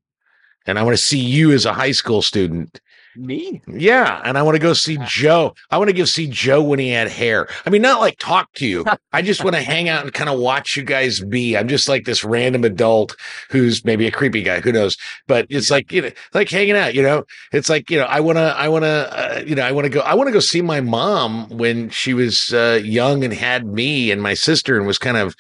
and 0.66 0.78
I 0.78 0.84
want 0.84 0.98
to 0.98 1.04
see 1.04 1.20
you 1.20 1.52
as 1.52 1.66
a 1.66 1.74
high 1.74 1.92
school 1.92 2.22
student. 2.22 2.80
Me 3.16 3.62
Yeah. 3.68 4.22
And 4.24 4.38
I 4.38 4.44
want 4.44 4.56
to 4.56 4.62
go 4.62 4.74
see 4.74 4.98
Joe. 5.06 5.54
I 5.70 5.78
want 5.78 5.90
to 5.90 5.96
go 5.96 6.06
see 6.06 6.28
Joe 6.28 6.62
when 6.62 6.80
he 6.80 6.90
had 6.90 7.08
hair. 7.08 7.48
I 7.66 7.70
mean, 7.70 7.82
not 7.82 8.00
like 8.00 8.18
talk 8.20 8.54
to 8.54 8.68
you. 8.68 8.86
I 9.14 9.22
just 9.22 9.44
want 9.44 9.56
to 9.56 9.62
hang 9.62 9.90
out 9.90 10.04
and 10.04 10.14
kind 10.14 10.30
of 10.30 10.40
watch 10.40 10.76
you 10.76 10.84
guys 10.84 11.20
be. 11.20 11.58
I'm 11.58 11.68
just 11.68 11.90
like 11.90 12.06
this 12.06 12.24
random 12.24 12.64
adult 12.64 13.16
who's 13.50 13.84
maybe 13.84 14.08
a 14.08 14.12
creepy 14.12 14.44
guy. 14.44 14.62
Who 14.62 14.72
knows? 14.72 14.98
But 15.28 15.48
it's 15.50 15.70
like, 15.70 15.92
you 15.92 16.04
know, 16.04 16.12
like 16.34 16.50
hanging 16.50 16.76
out, 16.76 16.96
you 16.96 17.02
know, 17.02 17.26
it's 17.52 17.70
like, 17.70 17.90
you 17.90 17.98
know, 17.98 18.06
I 18.06 18.20
want 18.20 18.38
to, 18.38 18.56
I 18.58 18.70
want 18.70 18.84
to, 18.84 19.38
uh, 19.38 19.44
you 19.46 19.56
know, 19.56 19.64
I 19.64 19.72
want 19.72 19.86
to 19.86 19.90
go, 19.90 20.02
I 20.02 20.14
want 20.14 20.28
to 20.28 20.34
go 20.34 20.40
see 20.40 20.62
my 20.62 20.82
mom 20.82 21.50
when 21.50 21.90
she 21.90 22.14
was 22.14 22.54
uh, 22.54 22.80
young 22.84 23.24
and 23.24 23.34
had 23.34 23.66
me 23.66 24.12
and 24.12 24.22
my 24.22 24.34
sister 24.34 24.78
and 24.78 24.88
was 24.88 24.98
kind 24.98 25.18
of 25.18 25.36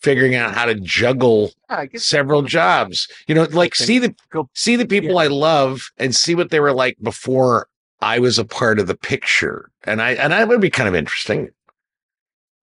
figuring 0.00 0.34
out 0.34 0.54
how 0.54 0.66
to 0.66 0.74
juggle 0.76 1.52
yeah, 1.70 1.84
several 1.96 2.42
jobs. 2.42 3.08
You 3.26 3.34
know, 3.34 3.44
like 3.50 3.74
see 3.74 3.98
the 3.98 4.14
see 4.54 4.76
the 4.76 4.86
people 4.86 5.18
I 5.18 5.26
love 5.26 5.90
and 5.98 6.14
see 6.14 6.34
what 6.34 6.50
they 6.50 6.60
were 6.60 6.72
like 6.72 6.96
before 7.02 7.68
I 8.00 8.18
was 8.18 8.38
a 8.38 8.44
part 8.44 8.78
of 8.78 8.86
the 8.86 8.96
picture. 8.96 9.70
And 9.84 10.02
I 10.02 10.12
and 10.12 10.32
that 10.32 10.48
would 10.48 10.60
be 10.60 10.70
kind 10.70 10.88
of 10.88 10.94
interesting. 10.94 11.48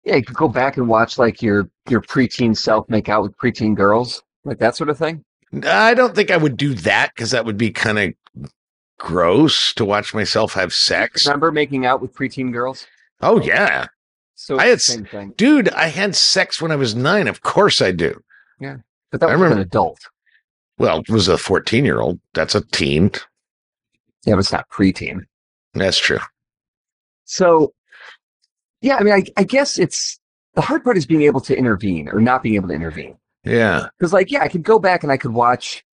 yeah 0.04 0.15
you 0.15 0.24
could 0.24 0.36
go 0.36 0.48
back 0.48 0.78
and 0.78 0.88
watch 0.88 1.17
like 1.17 1.41
your 1.41 1.69
your 1.89 2.02
preteen 2.02 2.56
self 2.56 2.89
make 2.89 3.10
out 3.10 3.24
with 3.24 3.38
preteen 3.38 3.76
girls 3.76 4.22
like 4.46 4.60
that 4.60 4.76
sort 4.76 4.89
of 4.89 4.98
thing 4.98 5.24
I 5.65 5.93
don't 5.93 6.15
think 6.15 6.32
I 6.32 6.38
would 6.38 6.58
do 6.58 6.74
that 6.76 7.12
because 7.13 7.32
that 7.32 7.46
would 7.46 7.58
be 7.58 7.72
kind 7.72 8.00
of 8.00 8.13
gross 8.98 9.74
to 9.76 9.86
watch 9.86 10.13
myself 10.13 10.54
have 10.54 10.74
sex. 10.74 11.26
remember 11.28 11.52
making 11.52 11.86
out 11.86 12.02
with 12.02 12.13
preteen 12.13 12.52
girls 12.52 12.86
Oh 13.22 13.41
yeah. 13.41 13.88
So 14.43 14.60
I 14.60 14.65
had 14.65 14.77
the 14.77 14.82
same 14.82 15.06
thing 15.06 15.34
Dude, 15.38 15.69
I 15.69 15.88
had 15.88 16.15
sex 16.15 16.62
when 16.62 16.71
I 16.71 16.75
was 16.75 16.95
nine. 16.95 17.27
Of 17.29 17.41
course 17.43 17.82
I 17.82 17.91
do. 17.91 18.21
Yeah. 18.60 18.77
But 19.10 19.21
that 19.21 19.29
I 19.29 19.36
was 19.36 19.43
with 19.49 19.51
an 19.53 19.60
adult 19.60 19.99
Well, 20.77 20.99
it 20.99 21.10
was 21.10 21.29
a 21.29 21.38
14 21.38 21.86
year 21.86 22.01
old. 22.01 22.19
That's 22.34 22.53
a 22.53 22.62
teen. 22.62 23.12
yeah 24.25 24.34
but 24.34 24.39
it's 24.39 24.51
not 24.51 24.69
preteen 24.69 25.21
That's 25.73 25.97
true. 25.97 26.19
So, 27.25 27.73
yeah, 28.82 28.97
I 28.97 29.03
mean, 29.03 29.13
I, 29.13 29.23
I 29.38 29.43
guess 29.43 29.79
it's 29.79 30.19
the 30.56 30.62
hard 30.62 30.84
part 30.84 30.97
is 30.97 31.06
being 31.06 31.21
able 31.21 31.39
to 31.41 31.58
intervene 31.58 32.10
or 32.10 32.19
not 32.19 32.43
being 32.43 32.56
able 32.56 32.67
to 32.67 32.73
intervene. 32.73 33.17
Yeah. 33.45 33.88
Because, 33.97 34.12
like, 34.12 34.29
yeah, 34.29 34.41
I 34.43 34.49
could 34.49 34.63
go 34.63 34.77
back 34.77 35.03
and 35.03 35.12
I 35.12 35.15
could 35.17 35.32
watch 35.32 35.86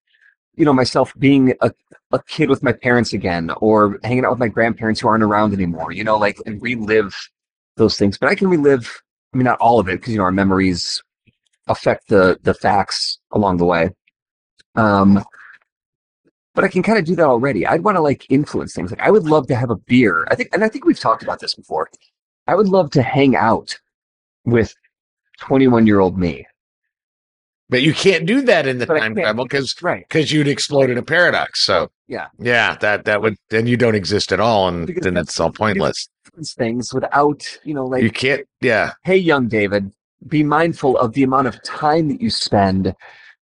you 0.56 0.64
know, 0.64 0.72
myself 0.72 1.14
being 1.18 1.54
a, 1.60 1.72
a 2.12 2.22
kid 2.24 2.50
with 2.50 2.62
my 2.62 2.72
parents 2.72 3.12
again 3.12 3.50
or 3.60 3.98
hanging 4.02 4.24
out 4.24 4.30
with 4.30 4.40
my 4.40 4.48
grandparents 4.48 5.00
who 5.00 5.08
aren't 5.08 5.22
around 5.22 5.52
anymore, 5.54 5.92
you 5.92 6.04
know, 6.04 6.18
like 6.18 6.36
and 6.46 6.60
relive 6.60 7.14
those 7.76 7.98
things. 7.98 8.18
But 8.18 8.28
I 8.28 8.34
can 8.34 8.48
relive, 8.48 9.02
I 9.32 9.36
mean, 9.36 9.44
not 9.44 9.58
all 9.60 9.78
of 9.80 9.88
it 9.88 10.00
because, 10.00 10.12
you 10.12 10.18
know, 10.18 10.24
our 10.24 10.32
memories 10.32 11.02
affect 11.68 12.08
the, 12.08 12.38
the 12.42 12.54
facts 12.54 13.18
along 13.32 13.58
the 13.58 13.66
way. 13.66 13.90
Um, 14.74 15.24
but 16.54 16.64
I 16.64 16.68
can 16.68 16.82
kind 16.82 16.98
of 16.98 17.04
do 17.04 17.16
that 17.16 17.26
already. 17.26 17.66
I'd 17.66 17.84
want 17.84 17.96
to 17.96 18.00
like 18.00 18.26
influence 18.28 18.74
things. 18.74 18.90
Like 18.90 19.00
I 19.00 19.10
would 19.10 19.24
love 19.24 19.46
to 19.48 19.54
have 19.54 19.70
a 19.70 19.76
beer. 19.76 20.26
I 20.30 20.34
think, 20.34 20.50
and 20.52 20.64
I 20.64 20.68
think 20.68 20.84
we've 20.84 20.98
talked 20.98 21.22
about 21.22 21.40
this 21.40 21.54
before. 21.54 21.88
I 22.46 22.54
would 22.54 22.68
love 22.68 22.90
to 22.92 23.02
hang 23.02 23.36
out 23.36 23.78
with 24.44 24.74
21 25.40 25.86
year 25.86 26.00
old 26.00 26.18
me. 26.18 26.46
But 27.70 27.82
you 27.82 27.94
can't 27.94 28.26
do 28.26 28.42
that 28.42 28.66
in 28.66 28.78
the 28.78 28.86
But 28.86 28.98
time 28.98 29.14
travel 29.14 29.44
because 29.44 29.74
Right. 29.80 30.04
because 30.08 30.30
you'd 30.32 30.48
explode 30.48 30.90
in 30.90 30.98
a 30.98 31.02
paradox. 31.02 31.60
So 31.64 31.90
Yeah. 32.08 32.26
yeah, 32.38 32.76
that 32.80 33.04
that 33.06 33.22
would 33.22 33.36
then 33.50 33.66
you 33.66 33.76
don't 33.76 33.94
exist 33.94 34.32
at 34.32 34.40
all, 34.40 34.68
and 34.68 34.86
Because 34.86 35.04
then 35.04 35.14
that's- 35.14 35.30
it's 35.34 35.40
all 35.40 35.52
pointless. 35.52 36.08
Things 36.58 36.92
without, 36.92 37.46
you 37.64 37.72
know, 37.74 37.86
like 37.86 38.02
you 38.02 38.10
can't. 38.10 38.42
Yeah, 38.60 38.92
hey, 39.04 39.16
young 39.16 39.48
David, 39.48 39.92
be 40.26 40.42
mindful 40.42 40.96
of 40.98 41.12
the 41.14 41.22
amount 41.22 41.46
of 41.46 41.62
time 41.62 42.08
that 42.08 42.20
you 42.20 42.28
spend 42.30 42.94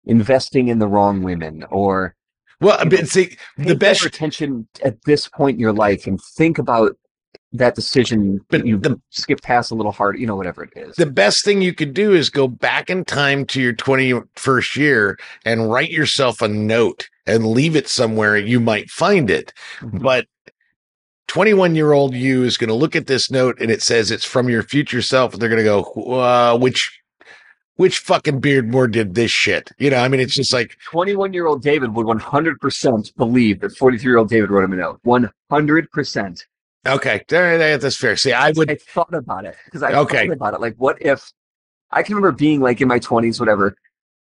investing 0.06 0.68
in 0.68 0.80
the 0.80 0.88
wrong 0.88 1.24
women 1.24 1.66
or 1.70 2.16
well, 2.60 2.80
You 2.84 2.90
know, 2.98 3.04
see, 3.04 3.38
the 3.58 3.76
best. 3.76 4.04
attention 4.06 4.68
at 4.84 4.96
this 5.06 5.28
point 5.28 5.56
in 5.56 5.60
your 5.60 5.74
life 5.74 6.08
and 6.08 6.20
think 6.36 6.58
about 6.58 6.98
that 7.58 7.76
decision 7.76 8.40
But 8.50 8.66
you 8.66 8.82
skip 9.10 9.42
past 9.42 9.72
a 9.72 9.76
little 9.76 9.92
hard, 9.92 10.20
you 10.20 10.28
know, 10.28 10.36
whatever 10.36 10.64
it 10.64 10.72
is. 10.76 10.96
the 10.96 11.06
best 11.06 11.44
thing 11.44 11.62
you 11.62 11.74
could 11.74 11.94
do 11.94 12.14
is 12.14 12.30
go 12.30 12.48
back 12.48 12.90
in 12.90 13.06
time 13.06 13.46
to 13.48 13.62
your 13.62 13.74
21st 13.74 14.76
year 14.76 15.18
and 15.46 15.72
write 15.72 15.92
yourself 15.92 16.42
a 16.42 16.48
note 16.48 17.10
and 17.26 17.46
leave 17.48 17.76
it 17.76 17.88
somewhere 17.88 18.38
you 18.38 18.60
might 18.60 18.90
find 18.90 19.30
it. 19.30 19.54
Mhm. 19.82 20.02
But 20.02 20.26
21 21.28 21.76
year 21.76 21.92
old 21.92 22.14
you 22.14 22.44
is 22.44 22.58
going 22.58 22.70
to 22.70 22.74
look 22.74 22.96
at 22.96 23.08
this 23.08 23.30
note 23.30 23.60
and 23.60 23.70
it 23.70 23.82
says 23.82 24.12
it's 24.12 24.24
from 24.26 24.48
your 24.50 24.64
future 24.64 25.02
self. 25.02 25.34
And 25.34 25.42
they're 25.42 25.50
going 25.50 25.58
to 25.58 25.64
go, 25.64 25.84
uh, 26.22 26.58
which, 26.58 27.00
which 27.76 28.00
fucking 28.00 28.40
Beardmore 28.42 28.90
did 28.90 29.14
this 29.14 29.30
shit? 29.30 29.72
You 29.78 29.90
know, 29.90 29.98
I 29.98 30.08
mean, 30.08 30.22
it's 30.22 30.34
just 30.36 30.54
like, 30.54 30.78
21 30.86 31.34
year 31.34 31.46
old 31.48 31.62
David 31.62 31.94
would 31.96 32.08
100% 32.08 33.16
believe 33.18 33.60
that 33.60 33.76
43 33.78 34.10
year 34.10 34.18
old 34.18 34.30
David 34.30 34.50
wrote 34.50 34.64
him 34.64 34.74
a 34.74 34.78
note. 34.78 35.00
100%. 35.06 36.46
Okay, 36.88 37.24
there, 37.28 37.58
there- 37.58 37.78
that's 37.78 37.98
fair. 37.98 38.16
See, 38.16 38.34
I 38.34 38.52
would, 38.52 38.70
I 38.72 38.76
thought 38.76 39.14
about 39.14 39.46
it 39.46 39.56
because 39.66 39.84
I 39.84 39.94
Okay. 39.94 40.28
thought 40.28 40.34
about 40.34 40.54
it. 40.56 40.62
Like, 40.62 40.76
what 40.78 41.02
if 41.02 41.32
I 41.92 42.04
can 42.04 42.16
remember 42.16 42.36
being 42.36 42.60
like 42.62 42.82
in 42.82 42.88
my 42.88 43.00
20s, 43.00 43.40
whatever. 43.40 43.76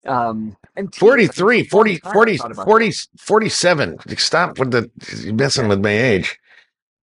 Um, 0.06 0.56
and 0.74 0.92
teens, 0.92 0.98
43, 0.98 1.58
like, 1.58 1.68
40, 1.68 1.90
one 1.92 2.00
time 2.00 2.58
I 2.58 2.64
40, 2.64 2.90
40, 2.92 2.92
47. 3.18 3.98
Stop 4.16 4.58
with 4.58 4.70
the 4.72 4.90
you're 5.22 5.34
messing 5.34 5.68
with 5.68 5.80
my 5.80 5.90
age. 5.90 6.38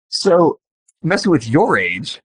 So, 0.10 0.60
messing 1.04 1.32
with 1.32 1.48
your 1.48 1.78
age, 1.78 2.22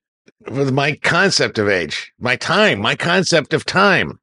with 0.49 0.71
my 0.73 0.93
concept 1.03 1.59
of 1.59 1.67
age, 1.69 2.11
my 2.19 2.35
time, 2.37 2.79
my 2.81 2.95
concept 2.95 3.53
of 3.53 3.65
time. 3.65 4.19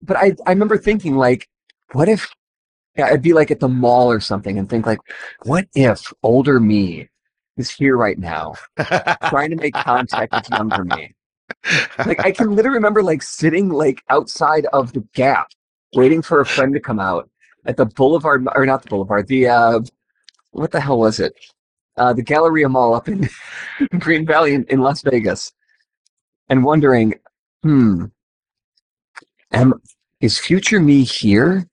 but 0.00 0.16
I, 0.16 0.34
I 0.46 0.50
remember 0.50 0.78
thinking, 0.78 1.16
like, 1.16 1.48
what 1.92 2.08
if 2.08 2.30
yeah, 2.96 3.06
I'd 3.06 3.22
be 3.22 3.32
like 3.32 3.50
at 3.50 3.60
the 3.60 3.68
mall 3.68 4.10
or 4.10 4.20
something 4.20 4.58
and 4.58 4.68
think, 4.68 4.86
like, 4.86 5.00
what 5.44 5.66
if 5.74 6.12
older 6.22 6.60
me 6.60 7.08
is 7.56 7.70
here 7.70 7.96
right 7.96 8.18
now 8.18 8.54
trying 9.28 9.50
to 9.50 9.56
make 9.56 9.74
contact 9.74 10.32
with 10.32 10.50
younger 10.50 10.84
me? 10.84 11.14
Like, 12.06 12.24
I 12.24 12.32
can 12.32 12.54
literally 12.54 12.76
remember, 12.76 13.02
like, 13.02 13.22
sitting, 13.22 13.68
like, 13.68 14.02
outside 14.08 14.66
of 14.72 14.92
the 14.92 15.06
gap, 15.14 15.48
waiting 15.94 16.22
for 16.22 16.40
a 16.40 16.46
friend 16.46 16.72
to 16.74 16.80
come 16.80 16.98
out 16.98 17.28
at 17.66 17.76
the 17.76 17.86
Boulevard, 17.86 18.46
or 18.54 18.66
not 18.66 18.82
the 18.82 18.88
Boulevard, 18.88 19.26
the, 19.28 19.48
uh, 19.48 19.80
what 20.52 20.70
the 20.70 20.80
hell 20.80 20.98
was 20.98 21.20
it? 21.20 21.34
Uh, 21.96 22.12
the 22.12 22.22
Galleria 22.22 22.68
Mall 22.68 22.94
up 22.94 23.08
in 23.08 23.28
Green 23.98 24.26
Valley 24.26 24.54
in, 24.54 24.64
in 24.64 24.80
Las 24.80 25.02
Vegas 25.02 25.52
and 26.48 26.64
wondering, 26.64 27.14
hmm, 27.62 28.06
am, 29.52 29.74
is 30.20 30.38
future 30.38 30.80
me 30.80 31.04
here? 31.04 31.68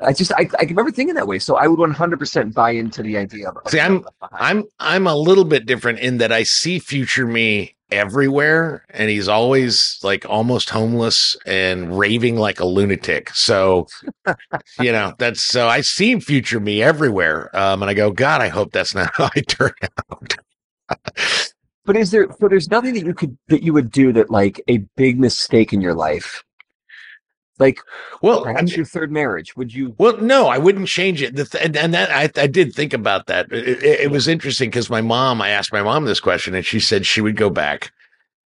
I 0.00 0.12
just, 0.12 0.32
I, 0.32 0.48
I 0.58 0.64
remember 0.64 0.90
thinking 0.90 1.14
that 1.14 1.26
way. 1.26 1.38
So 1.38 1.56
I 1.56 1.66
would 1.66 1.78
100% 1.78 2.52
buy 2.54 2.70
into 2.72 3.02
the 3.02 3.16
idea 3.16 3.48
of. 3.48 3.56
See, 3.70 3.80
I'm- 3.80 4.04
I'm 4.32 4.64
I'm 4.78 5.06
a 5.06 5.16
little 5.16 5.44
bit 5.44 5.64
different 5.66 6.00
in 6.00 6.18
that 6.18 6.32
I 6.32 6.42
see 6.42 6.78
future 6.78 7.26
me 7.26 7.74
everywhere 7.90 8.84
and 8.90 9.08
he's 9.08 9.28
always 9.28 9.98
like 10.02 10.28
almost 10.28 10.68
homeless 10.70 11.36
and 11.46 11.96
raving 11.96 12.36
like 12.36 12.58
a 12.58 12.64
lunatic. 12.66 13.30
So 13.30 13.86
you 14.80 14.90
know, 14.92 15.14
that's 15.18 15.40
so 15.40 15.68
I 15.68 15.80
see 15.82 16.18
future 16.20 16.58
me 16.60 16.82
everywhere. 16.82 17.48
Um 17.56 17.82
and 17.82 17.90
I 17.90 17.94
go, 17.94 18.10
God, 18.10 18.40
I 18.42 18.48
hope 18.48 18.72
that's 18.72 18.94
not 18.94 19.10
how 19.14 19.30
I 19.36 19.40
turn 19.40 19.72
out. 20.10 20.34
But 21.86 21.96
is 21.96 22.10
there 22.10 22.26
so 22.40 22.48
there's 22.48 22.68
nothing 22.68 22.94
that 22.94 23.04
you 23.06 23.14
could 23.14 23.38
that 23.46 23.62
you 23.62 23.72
would 23.72 23.92
do 23.92 24.12
that 24.14 24.28
like 24.28 24.60
a 24.66 24.78
big 24.96 25.20
mistake 25.20 25.72
in 25.72 25.80
your 25.80 25.94
life? 25.94 26.42
Like 27.58 27.80
well, 28.20 28.42
perhaps 28.42 28.76
your 28.76 28.84
third 28.84 29.10
marriage. 29.10 29.56
Would 29.56 29.72
you 29.72 29.94
Well, 29.98 30.18
no, 30.18 30.48
I 30.48 30.58
wouldn't 30.58 30.88
change 30.88 31.22
it. 31.22 31.36
The 31.36 31.44
th- 31.44 31.64
and, 31.64 31.76
and 31.76 31.94
that 31.94 32.10
I, 32.10 32.42
I 32.42 32.46
did 32.46 32.74
think 32.74 32.92
about 32.92 33.26
that. 33.26 33.50
It, 33.50 33.82
it, 33.82 34.00
it 34.00 34.10
was 34.10 34.28
interesting 34.28 34.68
because 34.68 34.90
my 34.90 35.00
mom, 35.00 35.40
I 35.40 35.48
asked 35.50 35.72
my 35.72 35.82
mom 35.82 36.04
this 36.04 36.20
question, 36.20 36.54
and 36.54 36.66
she 36.66 36.80
said 36.80 37.06
she 37.06 37.20
would 37.20 37.36
go 37.36 37.48
back 37.48 37.92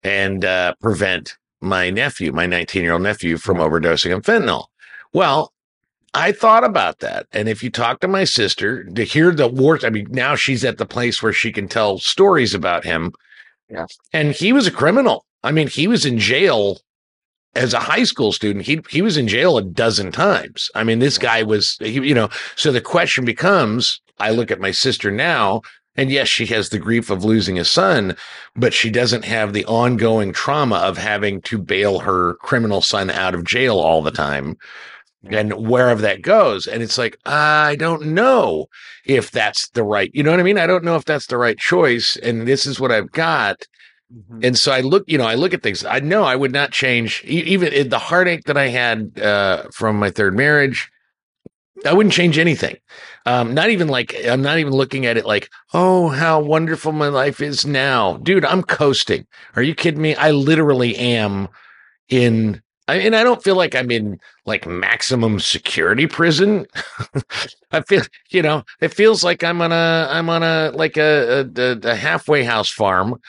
and 0.02 0.44
uh, 0.44 0.74
prevent 0.80 1.36
my 1.60 1.90
nephew, 1.90 2.32
my 2.32 2.46
19 2.46 2.82
year 2.82 2.92
old 2.92 3.02
nephew, 3.02 3.36
from 3.36 3.58
overdosing 3.58 4.14
on 4.14 4.22
fentanyl. 4.22 4.66
Well, 5.12 5.52
I 6.14 6.32
thought 6.32 6.64
about 6.64 7.00
that, 7.00 7.26
and 7.32 7.48
if 7.48 7.62
you 7.62 7.70
talk 7.70 8.00
to 8.00 8.08
my 8.08 8.24
sister 8.24 8.84
to 8.84 9.04
hear 9.04 9.32
the 9.32 9.48
wars, 9.48 9.84
I 9.84 9.90
mean, 9.90 10.08
now 10.10 10.34
she's 10.36 10.64
at 10.64 10.78
the 10.78 10.86
place 10.86 11.22
where 11.22 11.32
she 11.32 11.52
can 11.52 11.68
tell 11.68 11.98
stories 11.98 12.54
about 12.54 12.84
him. 12.84 13.12
Yeah. 13.68 13.86
and 14.12 14.32
he 14.32 14.52
was 14.52 14.66
a 14.66 14.72
criminal. 14.72 15.24
I 15.44 15.52
mean, 15.52 15.68
he 15.68 15.86
was 15.86 16.04
in 16.04 16.18
jail 16.18 16.80
as 17.54 17.74
a 17.74 17.80
high 17.80 18.04
school 18.04 18.32
student, 18.32 18.64
he 18.64 18.80
he 18.88 19.02
was 19.02 19.16
in 19.16 19.28
jail 19.28 19.58
a 19.58 19.62
dozen 19.62 20.12
times. 20.12 20.70
I 20.74 20.84
mean, 20.84 20.98
this 20.98 21.18
guy 21.18 21.42
was, 21.42 21.76
he, 21.80 21.92
you 21.92 22.14
know. 22.14 22.28
So 22.56 22.70
the 22.72 22.80
question 22.80 23.24
becomes: 23.24 24.00
I 24.18 24.30
look 24.30 24.50
at 24.50 24.60
my 24.60 24.70
sister 24.70 25.10
now, 25.10 25.62
and 25.96 26.10
yes, 26.10 26.28
she 26.28 26.46
has 26.46 26.68
the 26.68 26.78
grief 26.78 27.10
of 27.10 27.24
losing 27.24 27.58
a 27.58 27.64
son, 27.64 28.16
but 28.54 28.72
she 28.72 28.90
doesn't 28.90 29.24
have 29.24 29.52
the 29.52 29.64
ongoing 29.66 30.32
trauma 30.32 30.76
of 30.76 30.96
having 30.96 31.40
to 31.42 31.58
bail 31.58 32.00
her 32.00 32.34
criminal 32.34 32.80
son 32.80 33.10
out 33.10 33.34
of 33.34 33.44
jail 33.44 33.78
all 33.78 34.02
the 34.02 34.10
time. 34.10 34.56
And 35.28 35.52
wherever 35.68 36.00
that 36.00 36.22
goes, 36.22 36.66
and 36.66 36.82
it's 36.82 36.96
like 36.96 37.18
I 37.26 37.76
don't 37.76 38.06
know 38.06 38.66
if 39.04 39.30
that's 39.30 39.68
the 39.70 39.82
right, 39.82 40.10
you 40.14 40.22
know 40.22 40.30
what 40.30 40.40
I 40.40 40.44
mean? 40.44 40.58
I 40.58 40.66
don't 40.66 40.84
know 40.84 40.96
if 40.96 41.04
that's 41.04 41.26
the 41.26 41.36
right 41.36 41.58
choice, 41.58 42.16
and 42.16 42.46
this 42.46 42.64
is 42.64 42.80
what 42.80 42.92
I've 42.92 43.10
got. 43.10 43.66
And 44.42 44.58
so 44.58 44.72
I 44.72 44.80
look, 44.80 45.04
you 45.06 45.18
know, 45.18 45.26
I 45.26 45.34
look 45.34 45.54
at 45.54 45.62
things. 45.62 45.84
I 45.84 46.00
know 46.00 46.24
I 46.24 46.34
would 46.34 46.52
not 46.52 46.72
change 46.72 47.22
even 47.24 47.88
the 47.88 47.98
heartache 47.98 48.44
that 48.44 48.56
I 48.56 48.68
had 48.68 49.18
uh, 49.20 49.64
from 49.72 49.96
my 49.98 50.10
third 50.10 50.36
marriage. 50.36 50.90
I 51.86 51.92
wouldn't 51.92 52.12
change 52.12 52.38
anything. 52.38 52.76
Um, 53.26 53.54
not 53.54 53.70
even 53.70 53.88
like 53.88 54.14
I'm 54.26 54.42
not 54.42 54.58
even 54.58 54.72
looking 54.72 55.06
at 55.06 55.16
it 55.16 55.26
like, 55.26 55.50
oh, 55.72 56.08
how 56.08 56.40
wonderful 56.40 56.92
my 56.92 57.08
life 57.08 57.40
is 57.40 57.64
now, 57.64 58.16
dude. 58.18 58.44
I'm 58.44 58.62
coasting. 58.62 59.26
Are 59.56 59.62
you 59.62 59.74
kidding 59.74 60.02
me? 60.02 60.14
I 60.14 60.30
literally 60.30 60.96
am 60.96 61.48
in, 62.08 62.62
I, 62.88 62.96
and 62.96 63.14
I 63.14 63.22
don't 63.22 63.42
feel 63.42 63.56
like 63.56 63.74
I'm 63.74 63.90
in 63.90 64.18
like 64.46 64.66
maximum 64.66 65.38
security 65.38 66.06
prison. 66.06 66.66
I 67.72 67.82
feel, 67.82 68.02
you 68.30 68.42
know, 68.42 68.64
it 68.80 68.92
feels 68.92 69.22
like 69.22 69.44
I'm 69.44 69.62
on 69.62 69.72
a, 69.72 70.08
I'm 70.10 70.28
on 70.28 70.42
a 70.42 70.72
like 70.74 70.96
a, 70.96 71.48
a, 71.56 71.78
a 71.82 71.94
halfway 71.94 72.42
house 72.42 72.70
farm. 72.70 73.20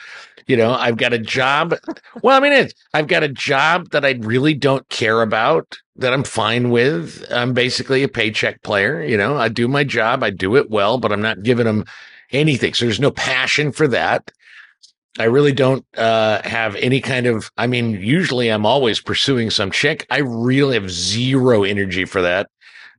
You 0.46 0.56
know, 0.56 0.72
I've 0.72 0.96
got 0.96 1.12
a 1.12 1.18
job. 1.18 1.74
Well, 2.22 2.36
I 2.36 2.40
mean, 2.40 2.52
it's, 2.52 2.74
I've 2.94 3.06
got 3.06 3.22
a 3.22 3.28
job 3.28 3.90
that 3.90 4.04
I 4.04 4.12
really 4.20 4.54
don't 4.54 4.88
care 4.88 5.22
about, 5.22 5.78
that 5.96 6.12
I'm 6.12 6.24
fine 6.24 6.70
with. 6.70 7.24
I'm 7.30 7.52
basically 7.54 8.02
a 8.02 8.08
paycheck 8.08 8.62
player. 8.62 9.02
You 9.02 9.16
know, 9.16 9.36
I 9.36 9.48
do 9.48 9.68
my 9.68 9.84
job, 9.84 10.22
I 10.22 10.30
do 10.30 10.56
it 10.56 10.70
well, 10.70 10.98
but 10.98 11.12
I'm 11.12 11.22
not 11.22 11.42
giving 11.42 11.66
them 11.66 11.84
anything. 12.32 12.74
So 12.74 12.84
there's 12.84 13.00
no 13.00 13.10
passion 13.10 13.72
for 13.72 13.86
that. 13.88 14.30
I 15.18 15.24
really 15.24 15.52
don't 15.52 15.84
uh, 15.96 16.40
have 16.42 16.74
any 16.76 17.00
kind 17.00 17.26
of. 17.26 17.50
I 17.58 17.66
mean, 17.66 17.90
usually 18.00 18.48
I'm 18.48 18.64
always 18.64 19.00
pursuing 19.00 19.50
some 19.50 19.70
chick. 19.70 20.06
I 20.10 20.18
really 20.18 20.74
have 20.74 20.90
zero 20.90 21.64
energy 21.64 22.06
for 22.06 22.22
that, 22.22 22.48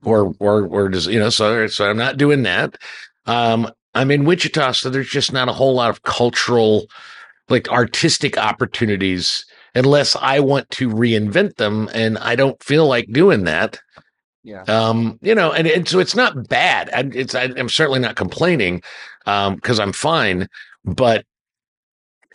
or 0.04 0.36
or 0.40 0.68
or 0.68 0.90
does 0.90 1.08
you 1.08 1.18
know? 1.18 1.30
So 1.32 1.66
so 1.66 1.90
I'm 1.90 1.98
not 1.98 2.18
doing 2.18 2.44
that. 2.44 2.78
Um, 3.26 3.68
I'm 3.96 4.12
in 4.12 4.26
Wichita, 4.26 4.74
so 4.74 4.90
there's 4.90 5.10
just 5.10 5.34
not 5.34 5.50
a 5.50 5.54
whole 5.54 5.74
lot 5.74 5.90
of 5.90 6.04
cultural, 6.04 6.86
like 7.54 7.70
artistic 7.70 8.38
opportunities, 8.38 9.46
unless 9.76 10.16
I 10.18 10.40
want 10.42 10.70
to 10.72 10.90
reinvent 10.90 11.56
them, 11.56 11.90
and 11.94 12.18
I 12.18 12.36
don't 12.36 12.62
feel 12.62 12.86
like 12.88 13.08
doing 13.12 13.46
that. 13.46 13.80
Yeah. 14.44 14.64
Um, 14.64 15.18
you 15.22 15.34
know, 15.34 15.54
and, 15.54 15.68
and 15.68 15.88
so 15.88 16.00
it's 16.00 16.16
not 16.16 16.50
bad. 16.50 16.90
I, 16.94 17.10
it's 17.14 17.34
I, 17.34 17.44
I'm 17.56 17.70
certainly 17.70 18.02
not 18.02 18.18
complaining, 18.18 18.82
um, 19.26 19.56
because 19.56 19.80
I'm 19.80 19.94
fine, 19.94 20.50
but 20.84 21.26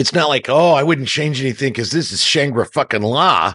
it's 0.00 0.14
not 0.14 0.28
like 0.31 0.48
oh, 0.48 0.72
I 0.72 0.83
wouldn't 0.83 1.09
change 1.09 1.40
anything 1.40 1.72
because 1.72 1.90
this 1.90 2.11
is 2.12 2.22
Shangri 2.22 2.64
fucking 2.64 3.02
La. 3.02 3.52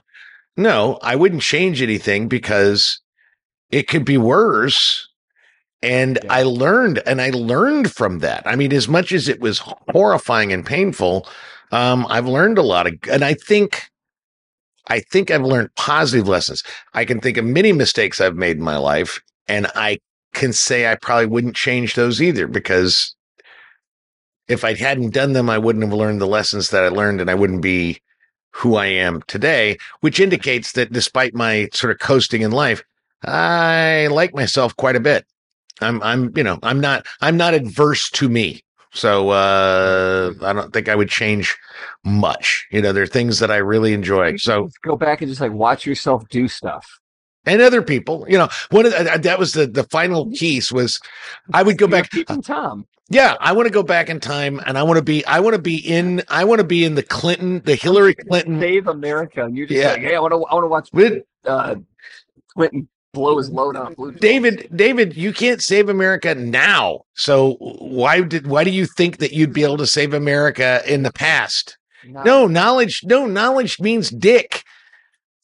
No, 0.56 1.00
I 1.02 1.16
wouldn't 1.16 1.42
change 1.42 1.82
anything 1.82 2.28
because 2.28 3.00
it 3.72 3.88
could 3.88 4.06
be 4.06 4.20
worse. 4.20 5.10
And 5.82 6.20
Yeah. 6.24 6.34
I 6.34 6.44
learned, 6.44 7.02
and 7.06 7.20
I 7.20 7.32
learned 7.32 7.92
from 7.92 8.20
that. 8.20 8.44
I 8.46 8.56
mean, 8.56 8.72
as 8.72 8.88
much 8.88 9.12
as 9.12 9.28
it 9.28 9.42
was 9.42 9.60
horrifying 9.92 10.54
and 10.54 10.66
painful, 10.66 11.28
um, 11.74 12.06
I've 12.08 12.28
learned 12.28 12.60
a 12.60 12.64
lot 12.64 12.86
of, 12.86 12.94
and 13.12 13.26
I 13.26 13.34
think, 13.34 13.90
I 14.88 15.00
think 15.00 15.32
I've 15.32 15.42
learned 15.42 15.74
positive 15.76 16.28
lessons. 16.28 16.64
I 16.94 17.04
can 17.04 17.20
think 17.20 17.38
of 17.38 17.46
many 17.46 17.74
mistakes 17.74 18.22
I've 18.22 18.36
made 18.36 18.58
in 18.58 18.64
my 18.64 18.78
life, 18.78 19.20
and 19.48 19.66
I 19.74 19.98
can 20.34 20.54
say 20.54 20.92
I 20.92 20.96
probably 20.96 21.26
wouldn't 21.26 21.56
change 21.56 21.96
those 21.96 22.22
either 22.22 22.48
because 22.48 23.16
if 24.48 24.64
I 24.64 24.76
hadn't 24.76 25.16
done 25.16 25.34
them, 25.34 25.50
I 25.50 25.58
wouldn't 25.58 25.84
have 25.84 25.94
learned 25.94 26.22
the 26.22 26.28
lessons 26.28 26.70
that 26.70 26.84
I 26.84 26.90
learned, 26.90 27.22
and 27.22 27.32
I 27.32 27.36
wouldn't 27.36 27.62
be 27.64 28.00
who 28.52 28.76
I 28.76 28.86
am 28.86 29.24
today, 29.28 29.80
which 30.02 30.20
indicates 30.20 30.74
that 30.74 30.94
despite 30.94 31.34
my 31.34 31.70
sort 31.74 31.92
of 31.92 32.00
coasting 32.00 32.44
in 32.44 32.52
life, 32.52 32.84
I 33.26 34.10
like 34.12 34.36
myself 34.36 34.76
quite 34.76 34.96
a 34.96 35.00
bit. 35.00 35.26
I'm, 35.82 36.04
I'm, 36.04 36.32
you 36.38 36.44
know, 36.44 36.60
I'm 36.62 36.80
not, 36.80 37.08
I'm 37.20 37.36
not 37.36 37.56
adverse 37.56 38.12
to 38.12 38.30
me. 38.30 38.63
So, 38.94 39.30
uh, 39.30 40.34
I 40.42 40.54
don't 40.54 40.72
think 40.72 40.88
I 40.88 40.96
would 40.96 41.10
change 41.10 41.58
much. 42.04 42.68
You 42.72 42.82
know, 42.82 42.94
there 42.94 43.04
are 43.04 43.08
things 43.08 43.40
that 43.40 43.50
I 43.52 43.58
really 43.58 43.94
enjoy. 43.94 44.38
So, 44.38 44.70
go 44.84 44.96
back 44.96 45.22
and 45.22 45.30
just 45.30 45.42
like 45.42 45.52
watch 45.52 45.86
yourself 45.86 46.28
do 46.30 46.48
stuff. 46.48 46.88
and 47.46 47.62
other 47.62 47.82
people, 47.82 48.26
you 48.30 48.38
know, 48.38 48.48
one 48.70 48.86
of 48.86 48.92
the, 48.92 49.20
that 49.24 49.40
was 49.40 49.54
the, 49.54 49.66
the 49.68 49.84
final 49.86 50.28
piece 50.32 50.72
was 50.72 51.00
I 51.54 51.64
would 51.64 51.78
go 51.78 51.88
back. 51.88 52.10
Tom. 52.44 52.86
Yeah, 53.10 53.36
I 53.42 53.52
want 53.52 53.68
to 53.68 53.74
go 53.74 53.84
back 53.84 54.10
in 54.10 54.20
time 54.22 54.62
and 54.66 54.78
I 54.78 54.84
want 54.84 54.98
to 54.98 55.04
be 55.04 55.26
I 55.26 55.40
want 55.42 55.56
to 55.56 55.62
be 55.62 55.76
in 55.78 56.24
I 56.30 56.46
want 56.46 56.60
to 56.60 56.64
be 56.68 56.86
in 56.86 56.96
the 56.96 57.04
Clinton, 57.04 57.62
the 57.66 57.76
Hillary 57.76 58.16
Clinton. 58.16 58.60
Save 58.62 58.88
America. 58.88 59.44
And 59.44 59.58
you're 59.58 59.68
just 59.68 59.78
Yeah. 59.82 59.92
like, 59.92 60.02
hey, 60.02 60.16
I 60.16 60.20
want 60.20 60.32
to, 60.32 60.38
I 60.46 60.54
want 60.54 60.64
to 60.64 60.68
watch 60.70 60.90
With 60.94 61.24
uh, 61.46 61.76
Clinton 62.54 62.88
blow 63.14 63.38
his 63.38 63.50
load 63.50 63.76
on 63.76 63.94
Blue. 63.94 64.12
David, 64.12 64.70
David, 64.76 65.16
you 65.16 65.32
can't 65.32 65.62
save 65.62 65.88
America 65.88 66.36
now. 66.36 67.02
So 67.14 67.56
why 67.60 68.22
did 68.22 68.48
why 68.48 68.64
do 68.64 68.72
you 68.72 68.86
think 68.86 69.20
that 69.20 69.34
you'd 69.34 69.54
be 69.54 69.64
able 69.64 69.78
to 69.78 69.88
save 69.88 70.14
America 70.14 70.82
in 70.88 71.04
the 71.04 71.14
past? 71.14 71.78
No, 72.06 72.48
knowledge, 72.48 73.02
no, 73.06 73.26
knowledge 73.26 73.80
means 73.80 74.10
dick. 74.10 74.64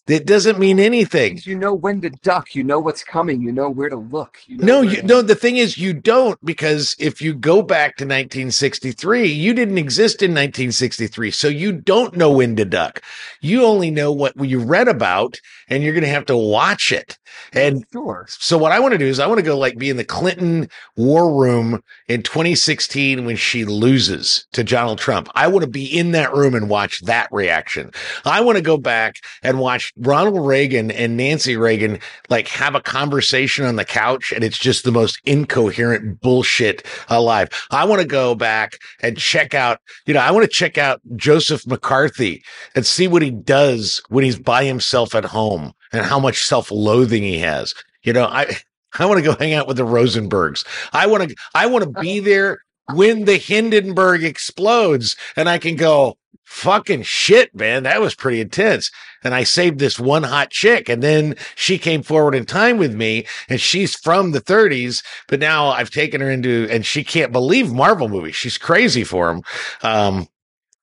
It 0.08 0.26
doesn't 0.26 0.58
mean 0.58 0.80
anything. 0.80 1.40
You 1.44 1.56
know 1.56 1.74
when 1.76 2.02
to 2.02 2.10
duck. 2.10 2.56
You 2.56 2.64
know 2.64 2.80
what's 2.80 3.04
coming. 3.04 3.42
You 3.42 3.52
know 3.52 3.70
where 3.70 3.90
to 3.90 3.96
look. 3.96 4.40
You 4.48 4.58
know 4.58 4.66
No, 4.66 4.82
you 4.82 5.04
no, 5.04 5.22
the 5.22 5.36
thing 5.36 5.58
is 5.58 5.78
you 5.78 5.94
don't 5.94 6.44
because 6.44 6.96
if 6.98 7.22
you 7.22 7.36
go 7.36 7.62
back 7.62 7.96
to 7.98 8.06
1963, 8.06 9.28
you 9.28 9.54
didn't 9.54 9.78
exist 9.78 10.24
in 10.24 10.32
1963. 10.32 11.30
So 11.30 11.48
you 11.48 11.72
don't 11.72 12.18
know 12.18 12.32
when 12.32 12.56
to 12.56 12.66
duck. 12.66 13.04
You 13.40 13.64
only 13.64 13.92
know 13.92 14.12
what 14.12 14.34
you 14.44 14.60
read 14.60 14.88
about 14.88 15.40
and 15.68 15.84
you're 15.84 15.94
going 15.94 16.04
to 16.04 16.10
have 16.10 16.26
to 16.26 16.38
watch 16.38 16.92
it. 16.92 17.20
And 17.54 17.84
Sure. 17.92 18.26
so 18.30 18.58
what 18.58 18.72
I 18.72 18.80
want 18.80 18.94
to 18.94 18.98
do 18.98 19.06
is 19.06 19.20
I 19.20 19.28
want 19.28 19.40
to 19.40 19.46
go 19.46 19.58
like 19.58 19.78
be 19.78 19.90
in 19.90 19.98
the 19.98 20.04
Clinton 20.04 20.70
war 20.96 21.34
room 21.34 21.82
in 22.08 22.22
2016 22.24 23.26
when 23.26 23.36
she 23.36 23.66
loses 23.66 24.46
to 24.54 24.64
Donald 24.64 25.00
Trump. 25.00 25.30
I 25.36 25.48
want 25.48 25.64
to 25.64 25.70
be 25.70 25.86
in 25.86 26.12
that 26.12 26.34
room 26.34 26.56
and 26.56 26.70
watch 26.70 27.02
that 27.02 27.28
reaction. 27.32 27.92
I 28.26 28.42
want 28.42 28.58
to 28.58 28.62
go 28.64 28.78
back 28.78 29.16
and 29.42 29.60
watch 29.60 29.92
Ronald 29.98 30.46
Reagan 30.46 30.92
and 30.92 31.18
Nancy 31.18 31.58
Reagan 31.58 32.00
like 32.30 32.48
have 32.50 32.76
a 32.76 32.82
conversation 32.82 33.66
on 33.66 33.76
the 33.76 33.86
couch 33.86 34.32
and 34.34 34.44
it's 34.44 34.58
just 34.60 34.84
the 34.84 34.92
most 34.92 35.20
incoherent 35.26 36.22
bullshit 36.22 36.86
alive. 37.10 37.50
I 37.72 37.86
want 37.86 38.02
to 38.02 38.08
go 38.08 38.36
back 38.36 38.78
and 39.02 39.18
check 39.18 39.54
out, 39.54 39.80
you 40.06 40.14
know, 40.14 40.20
I 40.22 40.32
want 40.32 40.44
to 40.44 40.52
check 40.56 40.78
out 40.78 41.02
Joseph 41.16 41.66
McCarthy 41.66 42.44
and 42.76 42.86
see 42.86 43.08
what 43.08 43.22
he 43.22 43.32
does 43.32 44.02
when 44.10 44.24
he's 44.24 44.40
by 44.40 44.66
himself 44.66 45.16
at 45.16 45.26
home 45.26 45.74
and 45.92 46.06
how 46.06 46.20
much 46.20 46.44
self-loathing 46.44 47.24
he 47.24 47.40
has. 47.40 47.74
You 48.04 48.14
know, 48.14 48.26
I 48.26 48.58
I 48.98 49.06
want 49.06 49.20
to 49.20 49.24
go 49.24 49.36
hang 49.38 49.54
out 49.54 49.68
with 49.68 49.78
the 49.78 49.86
Rosenbergs. 49.86 50.66
I 50.94 51.08
want 51.08 51.30
to 51.30 51.36
I 51.54 51.68
want 51.68 51.84
to 51.84 52.02
be 52.02 52.20
there 52.20 52.60
when 52.94 53.26
the 53.26 53.38
Hindenburg 53.38 54.24
explodes 54.24 55.16
and 55.36 55.48
I 55.48 55.58
can 55.58 55.76
go 55.76 56.18
fucking 56.46 57.04
shit, 57.04 57.54
man. 57.54 57.84
That 57.84 58.02
was 58.02 58.16
pretty 58.16 58.42
intense. 58.42 58.90
And 59.24 59.36
I 59.36 59.44
saved 59.44 59.78
this 59.78 60.00
one 60.00 60.24
hot 60.24 60.50
chick 60.50 60.90
and 60.90 61.04
then 61.04 61.36
she 61.56 61.78
came 61.78 62.02
forward 62.02 62.34
in 62.34 62.46
time 62.46 62.78
with 62.78 62.96
me 62.96 63.28
and 63.48 63.62
she's 63.62 63.96
from 63.96 64.32
the 64.32 64.42
30s, 64.42 65.04
but 65.28 65.40
now 65.40 65.68
I've 65.68 65.92
taken 65.92 66.22
her 66.22 66.32
into 66.32 66.68
and 66.72 66.84
she 66.84 67.04
can't 67.04 67.32
believe 67.32 67.72
Marvel 67.72 68.10
movies. 68.10 68.36
She's 68.36 68.58
crazy 68.58 69.04
for 69.04 69.28
them. 69.28 69.44
Um 69.84 70.28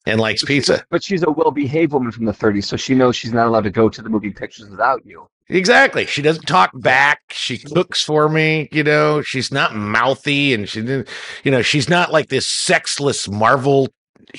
and 0.06 0.20
likes 0.20 0.44
pizza. 0.44 0.84
But 0.90 1.02
she's 1.04 1.22
a 1.22 1.30
well-behaved 1.30 1.92
woman 1.92 2.12
from 2.12 2.24
the 2.24 2.32
30s, 2.32 2.64
so 2.64 2.76
she 2.76 2.94
knows 2.94 3.16
she's 3.16 3.32
not 3.32 3.46
allowed 3.46 3.64
to 3.64 3.70
go 3.70 3.88
to 3.88 4.00
the 4.02 4.08
movie 4.08 4.30
pictures 4.30 4.68
without 4.70 5.04
you. 5.04 5.28
Exactly. 5.48 6.06
She 6.06 6.22
doesn't 6.22 6.46
talk 6.46 6.70
back. 6.74 7.20
She 7.30 7.58
cooks 7.58 8.02
for 8.02 8.28
me. 8.28 8.68
You 8.72 8.82
know, 8.82 9.22
she's 9.22 9.52
not 9.52 9.76
mouthy 9.76 10.52
and 10.54 10.68
she 10.68 10.80
didn't, 10.80 11.08
you 11.44 11.50
know, 11.52 11.62
she's 11.62 11.88
not 11.88 12.10
like 12.10 12.28
this 12.30 12.46
sexless 12.48 13.28
Marvel 13.28 13.88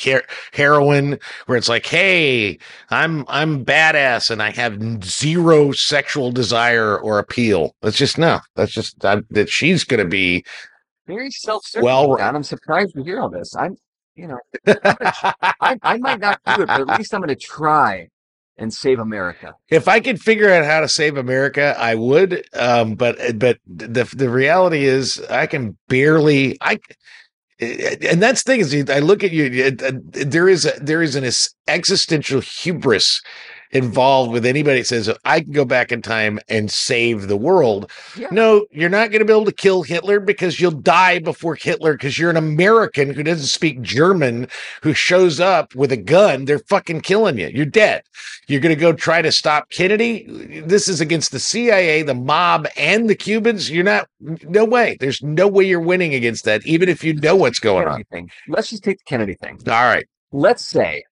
her- 0.03 0.23
heroine 0.51 1.17
where 1.45 1.57
it's 1.57 1.69
like, 1.69 1.85
Hey, 1.85 2.59
I'm, 2.89 3.23
I'm 3.29 3.63
badass 3.63 4.29
and 4.31 4.43
I 4.43 4.49
have 4.51 5.01
zero 5.05 5.71
sexual 5.71 6.31
desire 6.33 6.97
or 6.99 7.19
appeal. 7.19 7.73
That's 7.81 7.95
just 7.95 8.17
no, 8.17 8.41
that's 8.55 8.73
just 8.73 9.05
I, 9.05 9.21
that 9.29 9.47
she's 9.47 9.85
going 9.85 10.03
to 10.03 10.09
be, 10.09 10.43
Very 11.07 11.31
self-certain. 11.31 11.85
Well- 11.85 12.17
Don. 12.17 12.35
I'm 12.35 12.43
surprised 12.43 12.95
to 12.95 13.03
hear 13.03 13.21
all 13.21 13.29
this. 13.29 13.55
I'm, 13.55 13.77
you 14.17 14.27
know, 14.27 14.39
I, 15.61 15.77
I 15.83 15.97
might 15.97 16.19
not 16.19 16.41
do 16.55 16.63
it, 16.63 16.67
but 16.67 16.81
at 16.81 16.99
least 16.99 17.13
I'm 17.13 17.21
going 17.21 17.29
to 17.29 17.35
try 17.35 18.09
and 18.57 18.73
save 18.73 18.99
America. 18.99 19.53
if 19.69 19.87
I 19.87 19.99
could 19.99 20.19
figure 20.19 20.49
out 20.51 20.65
how 20.65 20.79
to 20.79 20.89
save 20.89 21.17
America, 21.17 21.75
I 21.77 21.95
would. 21.95 22.45
Um, 22.53 22.95
but 22.95 23.17
but 23.39 23.59
the 23.67 24.03
the 24.15 24.29
reality 24.29 24.85
is, 24.85 25.21
I 25.29 25.45
can 25.45 25.77
barely. 25.87 26.57
I 26.61 26.79
and 27.59 28.21
that's 28.21 28.43
the 28.43 28.51
thing 28.53 28.59
is, 28.61 28.89
I 28.89 28.99
look 28.99 29.23
at 29.23 29.31
you. 29.31 29.75
uh, 29.83 29.91
There 30.11 30.49
is 30.49 30.65
a, 30.65 30.73
there 30.81 31.01
is 31.01 31.15
an 31.15 31.29
existential 31.67 32.41
hubris 32.41 33.21
involved 33.71 34.31
with 34.31 34.45
anybody 34.45 34.79
that 34.79 34.87
says 34.87 35.09
I 35.25 35.41
can 35.41 35.51
go 35.51 35.65
back 35.65 35.91
in 35.91 36.01
time 36.01 36.39
and 36.49 36.71
save 36.71 37.27
the 37.27 37.37
world. 37.37 37.91
Yeah. 38.17 38.27
No, 38.31 38.65
you're 38.71 38.89
not 38.89 39.11
going 39.11 39.19
to 39.19 39.25
be 39.25 39.33
able 39.33 39.45
to 39.45 39.51
kill 39.51 39.83
Hitler 39.83 40.19
because 40.19 40.59
you'll 40.59 40.71
die 40.71 41.19
before 41.19 41.55
Hitler 41.55 41.93
because 41.93 42.17
you're 42.17 42.29
an 42.29 42.37
American 42.37 43.13
who 43.13 43.23
doesn't 43.23 43.47
speak 43.47 43.81
German 43.81 44.47
who 44.81 44.93
shows 44.93 45.39
up 45.39 45.75
with 45.75 45.91
a 45.91 45.97
gun. 45.97 46.45
They're 46.45 46.59
fucking 46.59 47.01
killing 47.01 47.37
you. 47.37 47.47
You're 47.47 47.65
dead. 47.65 48.03
You're 48.47 48.61
going 48.61 48.75
to 48.75 48.79
go 48.79 48.93
try 48.93 49.21
to 49.21 49.31
stop 49.31 49.69
Kennedy. 49.69 50.25
This 50.65 50.87
is 50.87 51.01
against 51.01 51.31
the 51.31 51.39
CIA, 51.39 52.01
the 52.03 52.13
mob, 52.13 52.67
and 52.77 53.09
the 53.09 53.15
Cubans. 53.15 53.69
You're 53.69 53.83
not, 53.83 54.07
no 54.19 54.65
way. 54.65 54.97
There's 54.99 55.21
no 55.21 55.47
way 55.47 55.65
you're 55.65 55.79
winning 55.79 56.13
against 56.13 56.45
that, 56.45 56.65
even 56.65 56.89
if 56.89 57.03
you 57.03 57.13
know 57.13 57.35
what's 57.35 57.59
going 57.59 57.87
on. 57.87 58.03
Thing. 58.05 58.29
Let's 58.47 58.69
just 58.69 58.83
take 58.83 58.99
the 58.99 59.03
Kennedy 59.05 59.35
thing. 59.35 59.59
All 59.67 59.73
right. 59.73 60.07
Let's 60.31 60.65
say 60.65 61.03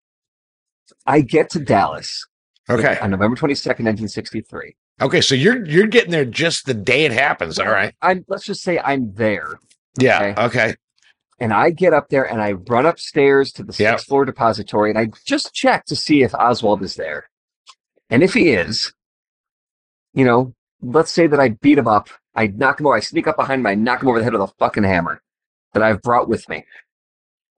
I 1.06 1.22
get 1.22 1.50
to 1.52 1.60
Dallas 1.60 2.26
Okay. 2.69 2.97
on 2.99 3.12
November 3.12 3.36
22nd, 3.38 3.65
1963. 3.86 4.75
Okay. 5.01 5.21
So 5.21 5.36
you're, 5.36 5.65
you're 5.65 5.88
getting 5.88 6.12
there 6.12 6.25
just 6.25 6.65
the 6.65 6.73
day 6.73 7.06
it 7.06 7.12
happens. 7.12 7.60
All 7.60 7.67
right. 7.69 7.93
I'm, 8.01 8.25
let's 8.28 8.45
just 8.45 8.63
say 8.63 8.80
I'm 8.80 9.13
there 9.13 9.60
Yeah. 9.99 10.34
Okay. 10.38 10.41
Okay. 10.45 10.75
and 11.39 11.54
I 11.54 11.69
get 11.69 11.93
up 11.93 12.10
there 12.10 12.23
and 12.23 12.41
I 12.41 12.54
run 12.54 12.86
upstairs 12.86 13.51
to 13.54 13.63
the 13.63 13.73
sixth 13.73 13.82
Yep. 13.82 13.99
floor 14.01 14.25
depository 14.25 14.89
and 14.89 14.97
I 14.99 15.10
just 15.25 15.54
check 15.54 15.86
to 15.86 15.95
see 15.95 16.23
if 16.23 16.34
Oswald 16.34 16.82
is 16.82 16.95
there. 16.95 17.30
And 18.10 18.23
if 18.23 18.34
he 18.34 18.49
is, 18.49 18.93
you 20.13 20.25
know, 20.25 20.54
let's 20.82 21.12
say 21.12 21.28
that 21.28 21.39
I 21.39 21.49
beat 21.49 21.78
him 21.78 21.88
up, 21.88 22.10
I 22.36 22.47
knock 22.47 22.80
him 22.80 22.88
over, 22.88 22.95
I 22.95 22.99
sneak 22.99 23.28
up 23.28 23.38
behind 23.38 23.60
him, 23.62 23.67
I 23.67 23.75
knock 23.75 24.01
him 24.01 24.08
over 24.10 24.19
the 24.19 24.23
head 24.23 24.34
with 24.34 24.41
a 24.41 24.47
fucking 24.60 24.84
hammer 24.84 25.21
that 25.73 25.84
I've 25.84 26.01
brought 26.01 26.28
with 26.30 26.47
me. 26.49 26.65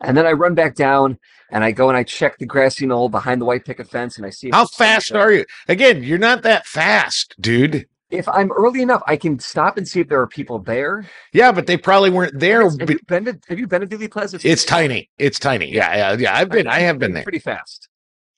And 0.01 0.15
then 0.15 0.27
I 0.27 0.31
run 0.31 0.53
back 0.55 0.75
down 0.75 1.17
and 1.51 1.63
I 1.63 1.71
go 1.71 1.89
and 1.89 1.97
I 1.97 2.03
check 2.03 2.37
the 2.37 2.45
grassy 2.45 2.85
knoll 2.85 3.09
behind 3.09 3.41
the 3.41 3.45
white 3.45 3.65
picket 3.65 3.89
fence 3.89 4.17
and 4.17 4.25
I 4.25 4.29
see 4.29 4.49
How 4.51 4.65
fast 4.65 5.13
are 5.13 5.31
you? 5.31 5.45
Again, 5.67 6.03
you're 6.03 6.17
not 6.17 6.43
that 6.43 6.65
fast, 6.67 7.35
dude. 7.39 7.87
If 8.09 8.27
I'm 8.29 8.51
early 8.53 8.81
enough, 8.81 9.03
I 9.05 9.17
can 9.17 9.37
stop 9.39 9.77
and 9.77 9.85
see 9.85 9.99
if 9.99 10.07
there 10.07 10.21
are 10.21 10.27
people 10.27 10.59
there. 10.59 11.05
Yeah, 11.33 11.51
but 11.51 11.67
they 11.67 11.75
probably 11.75 12.09
weren't 12.09 12.39
there. 12.39 12.61
Have 12.63 12.89
you 12.89 12.99
been 13.05 13.25
to, 13.25 13.39
have 13.49 13.59
you 13.59 13.67
been 13.67 13.81
to 13.81 13.87
Dealey 13.87 14.09
Plaza? 14.09 14.39
It's 14.43 14.63
tiny. 14.63 15.09
It's 15.17 15.39
tiny. 15.39 15.73
Yeah, 15.73 15.93
yeah, 15.95 16.17
yeah. 16.17 16.35
I've 16.37 16.49
been. 16.49 16.67
I 16.67 16.79
have 16.79 16.99
been 16.99 17.13
there. 17.13 17.23
Pretty 17.23 17.39
fast. 17.39 17.89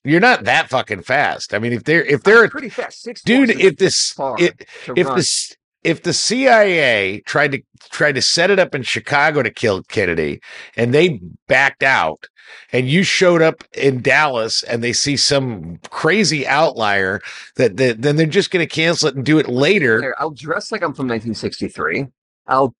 You're 0.03 0.21
not 0.21 0.45
that 0.45 0.69
fucking 0.69 1.03
fast. 1.03 1.53
I 1.53 1.59
mean, 1.59 1.73
if 1.73 1.83
they're 1.83 2.03
if 2.03 2.23
they're 2.23 2.49
pretty 2.49 2.69
fast. 2.69 3.01
Six 3.03 3.21
dude, 3.21 3.51
if 3.51 3.75
this 3.77 4.11
far 4.11 4.37
if 4.39 4.53
if 4.95 5.07
run. 5.07 5.17
this 5.17 5.55
if 5.83 6.03
the 6.03 6.13
CIA 6.13 7.21
tried 7.25 7.51
to 7.53 7.61
tried 7.91 8.15
to 8.15 8.21
set 8.21 8.51
it 8.51 8.59
up 8.59 8.75
in 8.75 8.83
Chicago 8.83 9.41
to 9.41 9.49
kill 9.49 9.83
Kennedy 9.83 10.41
and 10.75 10.93
they 10.93 11.21
backed 11.47 11.83
out 11.83 12.27
and 12.73 12.89
you 12.89 13.03
showed 13.03 13.41
up 13.41 13.63
in 13.73 14.01
Dallas 14.01 14.63
and 14.63 14.83
they 14.83 14.93
see 14.93 15.15
some 15.15 15.77
crazy 15.89 16.45
outlier 16.45 17.21
that, 17.55 17.77
that 17.77 18.01
then 18.01 18.15
they're 18.15 18.25
just 18.27 18.51
going 18.51 18.65
to 18.67 18.73
cancel 18.73 19.09
it 19.09 19.15
and 19.15 19.25
do 19.25 19.39
it 19.39 19.47
later. 19.47 20.13
I'll 20.19 20.31
dress 20.31 20.71
like 20.71 20.81
I'm 20.81 20.93
from 20.93 21.07
1963. 21.07 22.07
I'll 22.47 22.75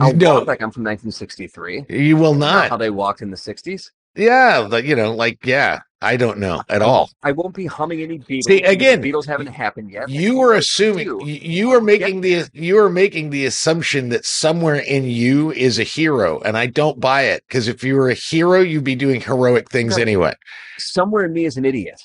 I'll 0.00 0.12
No, 0.14 0.34
walk 0.34 0.46
like 0.46 0.62
I'm 0.62 0.70
from 0.70 0.84
1963. 0.84 1.86
you 1.88 2.16
will 2.16 2.34
Not 2.34 2.70
how 2.70 2.76
they 2.76 2.90
walked 2.90 3.22
in 3.22 3.30
the 3.30 3.36
60s. 3.36 3.90
Yeah, 4.18 4.58
like, 4.58 4.84
you 4.84 4.96
know, 4.96 5.14
like 5.14 5.44
yeah, 5.44 5.80
I 6.00 6.16
don't 6.16 6.38
know 6.38 6.62
at 6.68 6.80
all. 6.80 7.10
I 7.22 7.32
won't 7.32 7.54
be 7.54 7.66
humming 7.66 8.02
any 8.02 8.18
Beatles. 8.18 8.44
See, 8.44 8.62
again, 8.62 9.00
the 9.00 9.12
Beatles 9.12 9.26
haven't 9.26 9.48
happened 9.48 9.90
yet. 9.90 10.08
You 10.08 10.38
were 10.38 10.54
assuming 10.54 11.20
you, 11.26 11.70
are 11.72 11.80
making 11.80 12.20
the 12.20 12.48
you 12.52 12.78
are 12.78 12.90
making 12.90 13.30
the 13.30 13.46
assumption 13.46 14.10
that 14.10 14.24
somewhere 14.24 14.76
in 14.76 15.04
you 15.04 15.50
is 15.52 15.78
a 15.78 15.84
hero, 15.84 16.40
and 16.40 16.56
I 16.56 16.66
don't 16.66 17.00
buy 17.00 17.22
it 17.22 17.42
because 17.48 17.66
if 17.66 17.82
you 17.82 17.94
were 17.96 18.10
a 18.10 18.14
hero, 18.14 18.60
you'd 18.60 18.84
be 18.84 18.94
doing 18.94 19.20
heroic 19.20 19.70
things 19.70 19.96
No. 19.96 20.02
anyway. 20.02 20.34
Somewhere 20.78 21.24
in 21.24 21.32
me 21.32 21.46
is 21.46 21.56
an 21.56 21.64
idiot 21.64 22.00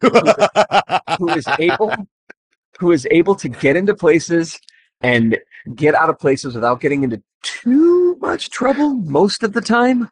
who 0.00 1.28
is 1.30 1.46
able 1.58 1.92
who 2.78 2.92
is 2.92 3.06
able 3.10 3.34
to 3.36 3.48
get 3.48 3.76
into 3.76 3.94
places 3.94 4.60
and 5.00 5.38
get 5.74 5.94
out 5.94 6.10
of 6.10 6.18
places 6.18 6.54
without 6.54 6.80
getting 6.80 7.02
into 7.02 7.20
too 7.42 8.16
much 8.20 8.50
trouble 8.50 8.94
most 8.94 9.42
of 9.42 9.52
the 9.52 9.60
time. 9.60 10.08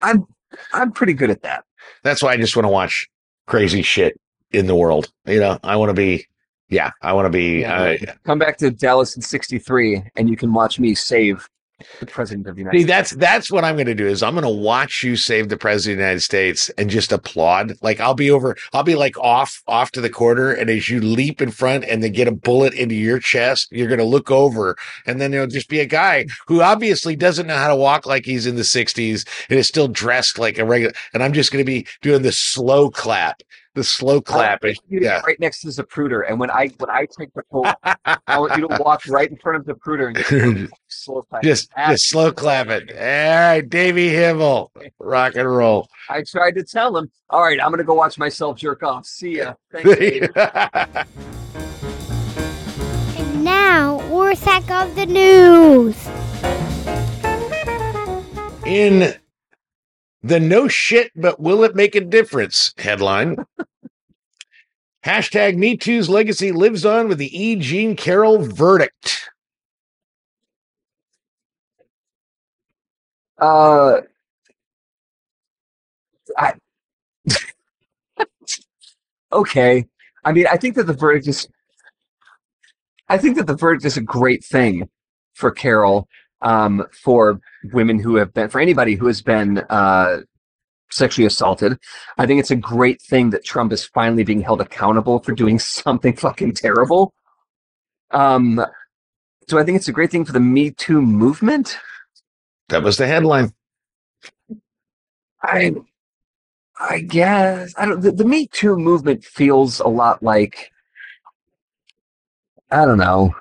I'm 0.00 0.26
I'm 0.72 0.92
pretty 0.92 1.12
good 1.12 1.30
at 1.30 1.42
that. 1.42 1.64
That's 2.02 2.22
why 2.22 2.32
I 2.32 2.36
just 2.36 2.56
want 2.56 2.64
to 2.64 2.70
watch 2.70 3.08
crazy 3.46 3.82
shit 3.82 4.18
in 4.50 4.66
the 4.66 4.74
world. 4.74 5.10
You 5.26 5.40
know, 5.40 5.58
I 5.62 5.76
want 5.76 5.90
to 5.90 5.94
be. 5.94 6.26
Yeah, 6.68 6.90
I 7.02 7.12
want 7.12 7.26
to 7.26 7.30
be. 7.30 7.60
Yeah. 7.60 7.96
Uh, 8.08 8.12
Come 8.24 8.38
back 8.38 8.56
to 8.58 8.70
Dallas 8.70 9.14
in 9.16 9.22
'63, 9.22 10.02
and 10.16 10.30
you 10.30 10.36
can 10.36 10.52
watch 10.54 10.80
me 10.80 10.94
save 10.94 11.48
the 12.00 12.06
president 12.06 12.46
of 12.46 12.56
the 12.56 12.60
United 12.60 12.78
See, 12.78 12.84
States. 12.84 13.10
that's 13.10 13.10
that's 13.12 13.50
what 13.50 13.64
I'm 13.64 13.76
going 13.76 13.86
to 13.86 13.94
do 13.94 14.06
is 14.06 14.22
I'm 14.22 14.34
going 14.34 14.44
to 14.44 14.48
watch 14.48 15.02
you 15.02 15.16
save 15.16 15.48
the 15.48 15.56
president 15.56 15.94
of 15.94 15.98
the 15.98 16.04
United 16.04 16.20
States 16.20 16.68
and 16.78 16.90
just 16.90 17.12
applaud. 17.12 17.74
Like 17.82 18.00
I'll 18.00 18.14
be 18.14 18.30
over, 18.30 18.56
I'll 18.72 18.82
be 18.82 18.94
like 18.94 19.18
off 19.18 19.62
off 19.66 19.90
to 19.92 20.00
the 20.00 20.10
corner, 20.10 20.52
and 20.52 20.70
as 20.70 20.88
you 20.88 21.00
leap 21.00 21.40
in 21.42 21.50
front 21.50 21.84
and 21.84 22.02
then 22.02 22.12
get 22.12 22.28
a 22.28 22.32
bullet 22.32 22.74
into 22.74 22.94
your 22.94 23.18
chest, 23.18 23.68
you're 23.70 23.88
going 23.88 23.98
to 23.98 24.04
look 24.04 24.30
over, 24.30 24.76
and 25.06 25.20
then 25.20 25.30
there'll 25.30 25.46
just 25.46 25.68
be 25.68 25.80
a 25.80 25.86
guy 25.86 26.26
who 26.46 26.62
obviously 26.62 27.16
doesn't 27.16 27.46
know 27.46 27.56
how 27.56 27.68
to 27.68 27.76
walk 27.76 28.06
like 28.06 28.24
he's 28.24 28.46
in 28.46 28.56
the 28.56 28.62
60s 28.62 29.26
and 29.48 29.58
is 29.58 29.68
still 29.68 29.88
dressed 29.88 30.38
like 30.38 30.58
a 30.58 30.64
regular, 30.64 30.92
and 31.14 31.22
I'm 31.22 31.32
just 31.32 31.52
going 31.52 31.64
to 31.64 31.70
be 31.70 31.86
doing 32.00 32.22
the 32.22 32.32
slow 32.32 32.90
clap, 32.90 33.42
the 33.74 33.82
slow 33.84 34.20
clap. 34.20 34.62
I 34.64 34.68
want 34.68 34.78
you 34.88 35.00
to 35.00 35.04
Yeah. 35.06 35.20
right 35.26 35.38
next 35.40 35.60
to 35.62 35.68
Zapruder, 35.68 36.22
and 36.28 36.38
when 36.38 36.50
I 36.50 36.68
when 36.78 36.90
I 36.90 37.06
take 37.18 37.32
the 37.34 37.42
photo, 37.50 37.72
I 38.26 38.38
want 38.38 38.56
you 38.56 38.68
to 38.68 38.76
walk 38.80 39.02
right 39.08 39.30
in 39.30 39.36
front 39.38 39.58
of 39.68 39.76
Zapruder 39.76 40.08
and 40.08 40.16
just 40.16 40.72
slow 41.04 41.22
clap. 41.22 41.42
Just, 41.42 41.70
just 41.88 42.08
slow 42.10 42.32
clap 42.32 42.68
it. 42.68 42.90
All 42.90 42.96
right, 42.98 43.60
Davey 43.62 44.08
Himmel, 44.10 44.70
rock 44.98 45.34
and 45.36 45.48
roll. 45.50 45.88
I 46.10 46.22
tried 46.22 46.54
to 46.56 46.64
tell 46.64 46.96
him, 46.96 47.10
all 47.30 47.42
right, 47.42 47.58
I'm 47.62 47.70
gonna 47.70 47.84
go 47.84 47.94
watch 47.94 48.18
myself 48.18 48.58
jerk 48.58 48.82
off. 48.82 49.06
See 49.06 49.38
ya. 49.38 49.54
Thanks, 49.72 49.96
Dave." 49.98 50.30
And 53.16 53.44
now, 53.44 54.00
Rorschach 54.08 54.70
of 54.70 54.94
the 54.96 55.06
News. 55.06 55.96
in 58.66 59.14
the 60.22 60.40
no 60.40 60.68
shit, 60.68 61.10
but 61.16 61.40
will 61.40 61.64
it 61.64 61.74
make 61.74 61.94
a 61.94 62.00
difference 62.00 62.72
headline. 62.78 63.36
Hashtag 65.04 65.56
Me 65.56 65.76
Too's 65.76 66.08
legacy 66.08 66.52
lives 66.52 66.86
on 66.86 67.08
with 67.08 67.18
the 67.18 67.36
E. 67.36 67.56
Jean 67.56 67.96
Carroll 67.96 68.38
verdict. 68.38 69.28
Uh, 73.36 74.02
I 76.38 76.54
okay. 79.32 79.86
I 80.24 80.30
mean, 80.32 80.46
I 80.46 80.56
think 80.56 80.76
that 80.76 80.86
the 80.86 80.92
verdict 80.92 81.26
is. 81.26 81.48
I 83.08 83.18
think 83.18 83.36
that 83.36 83.48
the 83.48 83.56
verdict 83.56 83.84
is 83.84 83.96
a 83.96 84.02
great 84.02 84.44
thing 84.44 84.88
for 85.34 85.50
Carroll, 85.50 86.08
um, 86.42 86.86
for 86.92 87.40
women 87.72 87.98
who 87.98 88.16
have 88.16 88.32
been, 88.34 88.48
for 88.48 88.60
anybody 88.60 88.94
who 88.94 89.06
has 89.06 89.22
been 89.22 89.58
uh, 89.70 90.18
sexually 90.90 91.26
assaulted. 91.26 91.78
I 92.18 92.26
think 92.26 92.40
it's 92.40 92.50
a 92.50 92.56
great 92.56 93.00
thing 93.00 93.30
that 93.30 93.44
Trump 93.44 93.72
is 93.72 93.84
finally 93.84 94.24
being 94.24 94.42
held 94.42 94.60
accountable 94.60 95.20
for 95.20 95.32
doing 95.32 95.58
something 95.58 96.14
fucking 96.14 96.54
terrible. 96.54 97.14
Um, 98.10 98.64
so 99.48 99.58
I 99.58 99.64
think 99.64 99.76
it's 99.76 99.88
a 99.88 99.92
great 99.92 100.10
thing 100.10 100.24
for 100.24 100.32
the 100.32 100.40
Me 100.40 100.70
Too 100.70 101.00
movement. 101.00 101.78
That 102.68 102.82
was 102.82 102.96
the 102.96 103.06
headline. 103.06 103.52
I 105.42 105.74
I 106.78 107.00
guess 107.00 107.74
I 107.76 107.86
don't 107.86 108.00
the, 108.00 108.12
the 108.12 108.24
Me 108.24 108.46
Too 108.46 108.76
movement 108.76 109.24
feels 109.24 109.80
a 109.80 109.88
lot 109.88 110.22
like 110.22 110.70
I 112.70 112.84
don't 112.84 112.98
know. 112.98 113.34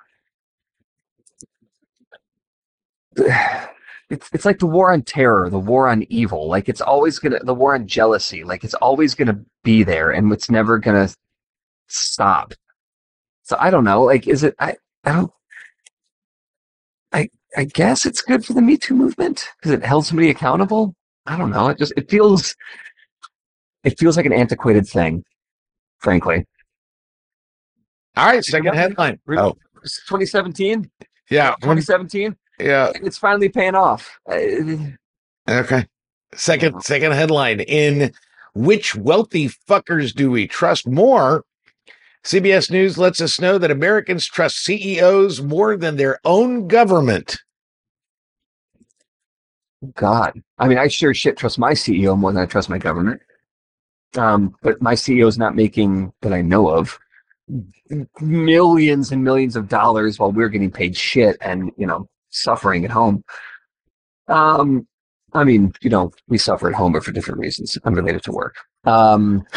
It's 4.11 4.29
it's 4.33 4.43
like 4.43 4.59
the 4.59 4.67
war 4.67 4.91
on 4.91 5.03
terror, 5.03 5.49
the 5.49 5.57
war 5.57 5.87
on 5.87 6.03
evil. 6.09 6.49
Like 6.49 6.67
it's 6.67 6.81
always 6.81 7.17
gonna 7.17 7.39
the 7.43 7.53
war 7.53 7.75
on 7.75 7.87
jealousy. 7.87 8.43
Like 8.43 8.65
it's 8.65 8.73
always 8.73 9.15
gonna 9.15 9.39
be 9.63 9.83
there 9.83 10.11
and 10.11 10.29
it's 10.33 10.49
never 10.49 10.77
gonna 10.79 11.07
stop. 11.87 12.53
So 13.43 13.55
I 13.57 13.69
don't 13.69 13.85
know. 13.85 14.03
Like 14.03 14.27
is 14.27 14.43
it 14.43 14.53
I 14.59 14.75
I 15.05 15.13
don't 15.13 15.31
I 17.13 17.29
I 17.55 17.63
guess 17.63 18.05
it's 18.05 18.21
good 18.21 18.43
for 18.43 18.51
the 18.51 18.61
Me 18.61 18.75
Too 18.75 18.95
movement 18.95 19.47
because 19.55 19.71
it 19.71 19.85
held 19.85 20.05
somebody 20.05 20.29
accountable. 20.29 20.93
I 21.25 21.37
don't 21.37 21.49
know. 21.49 21.69
It 21.69 21.77
just 21.77 21.93
it 21.95 22.09
feels 22.09 22.53
it 23.85 23.97
feels 23.97 24.17
like 24.17 24.25
an 24.25 24.33
antiquated 24.33 24.87
thing, 24.87 25.23
frankly. 25.99 26.45
All 28.17 28.27
right, 28.27 28.43
second 28.43 28.73
headline. 28.75 29.19
Oh, 29.29 29.53
2017, 29.83 30.89
yeah. 31.29 31.55
2017, 31.61 32.35
Yeah. 32.61 32.91
it's 32.95 33.17
finally 33.17 33.49
paying 33.49 33.75
off. 33.75 34.19
Okay. 34.29 35.85
Second 36.33 36.81
second 36.83 37.11
headline 37.11 37.59
in 37.61 38.13
which 38.53 38.95
wealthy 38.95 39.49
fuckers 39.49 40.13
do 40.13 40.31
we 40.31 40.47
trust 40.47 40.87
more? 40.87 41.43
CBS 42.23 42.69
News 42.69 42.97
lets 42.97 43.19
us 43.19 43.41
know 43.41 43.57
that 43.57 43.71
Americans 43.71 44.27
trust 44.27 44.63
CEOs 44.63 45.41
more 45.41 45.75
than 45.75 45.97
their 45.97 46.19
own 46.23 46.67
government. 46.67 47.39
God, 49.95 50.39
I 50.59 50.67
mean, 50.67 50.77
I 50.77 50.87
sure 50.87 51.13
shit 51.13 51.37
trust 51.37 51.57
my 51.57 51.71
CEO 51.71 52.17
more 52.17 52.31
than 52.31 52.43
I 52.43 52.45
trust 52.45 52.69
my 52.69 52.77
government. 52.77 53.21
Um, 54.15 54.55
but 54.61 54.81
my 54.81 54.93
CEO 54.93 55.27
is 55.27 55.39
not 55.39 55.55
making 55.55 56.13
that 56.21 56.33
I 56.33 56.41
know 56.41 56.69
of 56.69 56.99
millions 58.19 59.11
and 59.11 59.23
millions 59.23 59.55
of 59.55 59.67
dollars 59.67 60.19
while 60.19 60.31
we're 60.31 60.49
getting 60.49 60.71
paid 60.71 60.95
shit 60.95 61.37
and 61.41 61.71
you 61.77 61.85
know 61.85 62.07
suffering 62.31 62.83
at 62.85 62.91
home. 62.91 63.23
Um, 64.27 64.87
I 65.33 65.43
mean, 65.43 65.73
you 65.81 65.89
know, 65.89 66.11
we 66.27 66.37
suffer 66.37 66.67
at 66.67 66.75
home, 66.75 66.93
but 66.93 67.03
for 67.03 67.11
different 67.11 67.39
reasons 67.39 67.77
unrelated 67.83 68.23
to 68.23 68.31
work. 68.31 68.55
Um, 68.85 69.45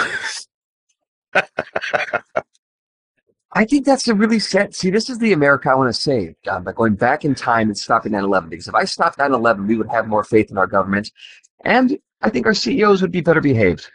I 3.56 3.64
think 3.64 3.86
that's 3.86 4.08
a 4.08 4.14
really 4.14 4.40
sad. 4.40 4.74
See, 4.74 4.90
this 4.90 5.08
is 5.08 5.18
the 5.18 5.32
America 5.32 5.70
I 5.70 5.74
want 5.74 5.94
to 5.94 6.00
save, 6.00 6.34
John, 6.44 6.64
by 6.64 6.72
going 6.72 6.96
back 6.96 7.24
in 7.24 7.34
time 7.34 7.68
and 7.68 7.78
stopping 7.78 8.12
9 8.12 8.24
11. 8.24 8.50
Because 8.50 8.68
if 8.68 8.74
I 8.74 8.84
stopped 8.84 9.18
9 9.18 9.32
11, 9.32 9.66
we 9.66 9.76
would 9.76 9.88
have 9.88 10.08
more 10.08 10.24
faith 10.24 10.50
in 10.50 10.58
our 10.58 10.66
government. 10.66 11.10
And 11.64 11.98
I 12.20 12.30
think 12.30 12.46
our 12.46 12.54
CEOs 12.54 13.00
would 13.02 13.12
be 13.12 13.20
better 13.20 13.40
behaved. 13.40 13.90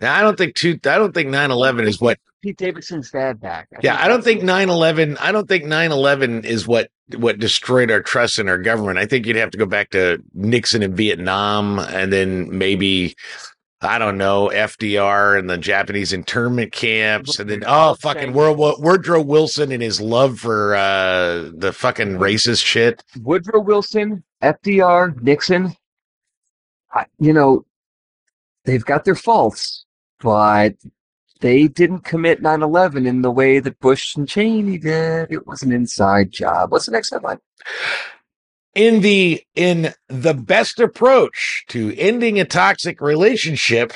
Now, 0.00 0.14
I 0.14 0.22
don't 0.22 0.36
think 0.36 0.54
two 0.54 0.78
I 0.84 0.98
don't 0.98 1.12
think 1.14 1.28
9/11 1.28 1.86
is 1.86 2.00
what 2.00 2.18
Pete 2.42 2.56
Davidson's 2.56 3.10
dad 3.10 3.40
back. 3.40 3.68
Yeah, 3.82 3.96
I 3.98 4.08
don't 4.08 4.24
think 4.24 4.42
9/11 4.42 5.16
I 5.20 5.32
don't 5.32 5.48
think 5.48 5.64
9/11 5.64 6.44
is 6.44 6.66
what 6.66 6.90
what 7.16 7.38
destroyed 7.38 7.90
our 7.90 8.00
trust 8.00 8.38
in 8.38 8.48
our 8.48 8.58
government. 8.58 8.98
I 8.98 9.06
think 9.06 9.26
you'd 9.26 9.36
have 9.36 9.50
to 9.50 9.58
go 9.58 9.66
back 9.66 9.90
to 9.90 10.22
Nixon 10.32 10.82
in 10.82 10.94
Vietnam 10.94 11.78
and 11.78 12.12
then 12.12 12.56
maybe 12.56 13.14
I 13.80 13.98
don't 13.98 14.16
know, 14.16 14.50
FDR 14.54 15.38
and 15.38 15.50
the 15.50 15.58
Japanese 15.58 16.14
internment 16.14 16.72
camps 16.72 17.38
and 17.38 17.50
then 17.50 17.64
oh 17.66 17.94
fucking 17.96 18.32
World 18.32 18.56
War 18.56 18.76
Woodrow 18.78 19.20
Wilson 19.20 19.70
and 19.72 19.82
his 19.82 20.00
love 20.00 20.38
for 20.38 20.74
uh 20.74 21.50
the 21.54 21.72
fucking 21.72 22.12
racist 22.18 22.64
shit. 22.64 23.04
Woodrow 23.20 23.60
Wilson, 23.60 24.24
FDR, 24.42 25.20
Nixon, 25.20 25.74
I, 26.94 27.06
you 27.18 27.32
know, 27.32 27.66
they've 28.64 28.84
got 28.84 29.04
their 29.04 29.14
faults, 29.14 29.84
but 30.20 30.74
they 31.44 31.68
didn't 31.68 32.04
commit 32.04 32.40
9 32.40 32.62
11 32.62 33.04
in 33.06 33.20
the 33.20 33.30
way 33.30 33.58
that 33.58 33.78
Bush 33.78 34.16
and 34.16 34.26
Cheney 34.26 34.78
did. 34.78 35.30
It 35.30 35.46
was 35.46 35.62
an 35.62 35.72
inside 35.72 36.30
job. 36.30 36.72
What's 36.72 36.86
the 36.86 36.92
next 36.92 37.10
headline? 37.10 37.38
in 38.74 39.02
the 39.02 39.42
in 39.54 39.92
the 40.08 40.34
best 40.34 40.80
approach 40.80 41.64
to 41.68 41.94
ending 41.96 42.40
a 42.40 42.44
toxic 42.44 43.00
relationship 43.00 43.92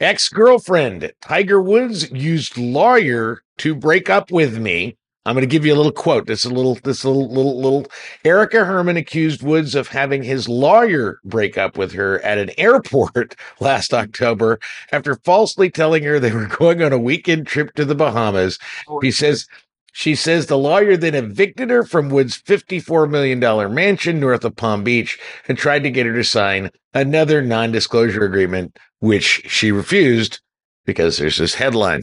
ex-girlfriend 0.00 1.12
tiger 1.20 1.62
woods 1.62 2.10
used 2.10 2.58
lawyer 2.58 3.42
to 3.56 3.74
break 3.74 4.10
up 4.10 4.32
with 4.32 4.58
me 4.58 4.96
i'm 5.26 5.34
going 5.34 5.42
to 5.42 5.46
give 5.46 5.64
you 5.64 5.74
a 5.74 5.76
little 5.76 5.92
quote. 5.92 6.26
This 6.26 6.44
is 6.44 6.50
a 6.50 6.54
little 6.54 6.74
this 6.84 7.04
little 7.04 7.28
little 7.28 7.60
little. 7.60 7.86
Erica 8.24 8.64
herman 8.64 8.96
accused 8.96 9.42
woods 9.42 9.74
of 9.74 9.88
having 9.88 10.22
his 10.22 10.48
lawyer 10.48 11.20
break 11.24 11.56
up 11.58 11.76
with 11.78 11.92
her 11.92 12.20
at 12.20 12.38
an 12.38 12.50
airport 12.58 13.36
last 13.60 13.94
october 13.94 14.58
after 14.92 15.16
falsely 15.24 15.70
telling 15.70 16.02
her 16.04 16.18
they 16.18 16.32
were 16.32 16.46
going 16.58 16.82
on 16.82 16.92
a 16.92 16.98
weekend 16.98 17.46
trip 17.46 17.74
to 17.74 17.84
the 17.84 17.94
bahamas. 17.94 18.58
Oh, 18.88 19.00
he 19.00 19.10
says 19.10 19.46
She 19.92 20.14
says 20.16 20.46
the 20.46 20.58
lawyer 20.58 20.96
then 20.96 21.14
evicted 21.14 21.70
her 21.70 21.84
from 21.84 22.08
Wood's 22.08 22.42
$54 22.42 23.08
million 23.08 23.38
mansion 23.72 24.18
north 24.18 24.44
of 24.44 24.56
Palm 24.56 24.82
Beach 24.82 25.18
and 25.48 25.56
tried 25.56 25.84
to 25.84 25.90
get 25.90 26.06
her 26.06 26.14
to 26.14 26.24
sign 26.24 26.70
another 26.92 27.42
non 27.42 27.70
disclosure 27.72 28.24
agreement, 28.24 28.76
which 28.98 29.42
she 29.46 29.70
refused 29.70 30.40
because 30.84 31.16
there's 31.18 31.38
this 31.38 31.54
headline. 31.54 32.02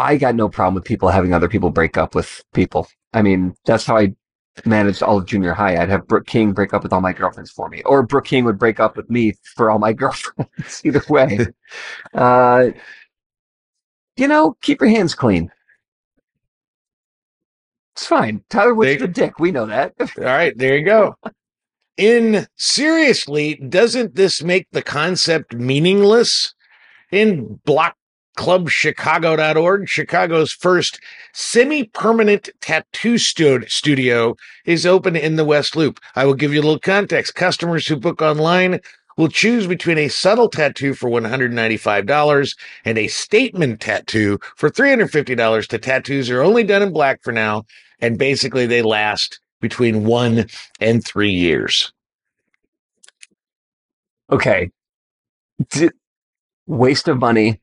I 0.00 0.16
got 0.16 0.34
no 0.34 0.48
problem 0.48 0.74
with 0.74 0.84
people 0.84 1.08
having 1.08 1.34
other 1.34 1.48
people 1.48 1.70
break 1.70 1.96
up 1.96 2.14
with 2.14 2.42
people. 2.54 2.88
I 3.12 3.22
mean, 3.22 3.54
that's 3.66 3.84
how 3.84 3.96
I 3.96 4.14
managed 4.64 5.02
all 5.02 5.18
of 5.18 5.26
junior 5.26 5.52
high. 5.52 5.80
I'd 5.80 5.88
have 5.88 6.06
Brooke 6.08 6.26
King 6.26 6.52
break 6.52 6.72
up 6.74 6.82
with 6.82 6.92
all 6.92 7.00
my 7.00 7.12
girlfriends 7.12 7.50
for 7.50 7.68
me, 7.68 7.82
or 7.84 8.02
Brooke 8.02 8.26
King 8.26 8.44
would 8.44 8.58
break 8.58 8.80
up 8.80 8.96
with 8.96 9.08
me 9.10 9.34
for 9.56 9.70
all 9.70 9.78
my 9.78 9.92
girlfriends. 9.94 10.82
Either 10.84 11.02
way, 11.08 11.46
uh, 12.14 12.70
you 14.16 14.28
know, 14.28 14.56
keep 14.62 14.80
your 14.80 14.90
hands 14.90 15.14
clean. 15.14 15.50
It's 17.94 18.06
fine. 18.06 18.42
Tiger 18.48 18.74
Wood's 18.74 19.00
the 19.00 19.08
dick. 19.08 19.38
We 19.38 19.50
know 19.50 19.66
that. 19.66 19.92
All 20.00 20.24
right, 20.24 20.56
there 20.56 20.76
you 20.76 20.84
go. 20.86 21.16
In 21.98 22.46
seriously, 22.56 23.56
doesn't 23.56 24.14
this 24.14 24.42
make 24.42 24.66
the 24.72 24.80
concept 24.80 25.54
meaningless? 25.54 26.54
In 27.12 27.60
blockclubchicago.org, 28.36 29.88
Chicago's 29.88 30.52
first 30.52 31.00
semi 31.32 31.84
permanent 31.84 32.48
tattoo 32.60 33.18
studio 33.18 34.36
is 34.64 34.86
open 34.86 35.16
in 35.16 35.36
the 35.36 35.44
West 35.44 35.76
Loop. 35.76 36.00
I 36.16 36.24
will 36.24 36.34
give 36.34 36.52
you 36.52 36.60
a 36.60 36.62
little 36.62 36.78
context. 36.78 37.34
Customers 37.34 37.86
who 37.86 37.96
book 37.96 38.22
online 38.22 38.80
will 39.16 39.28
choose 39.28 39.66
between 39.66 39.98
a 39.98 40.08
subtle 40.08 40.48
tattoo 40.48 40.94
for 40.94 41.10
$195 41.10 42.56
and 42.84 42.98
a 42.98 43.08
statement 43.08 43.80
tattoo 43.80 44.38
for 44.56 44.70
$350. 44.70 45.68
The 45.68 45.78
tattoos 45.78 46.30
are 46.30 46.42
only 46.42 46.64
done 46.64 46.82
in 46.82 46.92
black 46.92 47.22
for 47.22 47.32
now, 47.32 47.66
and 48.00 48.18
basically 48.18 48.66
they 48.66 48.82
last 48.82 49.40
between 49.60 50.04
one 50.04 50.46
and 50.80 51.04
three 51.04 51.32
years. 51.32 51.92
Okay. 54.30 54.70
D- 55.70 55.90
waste 56.66 57.08
of 57.08 57.18
money. 57.18 57.60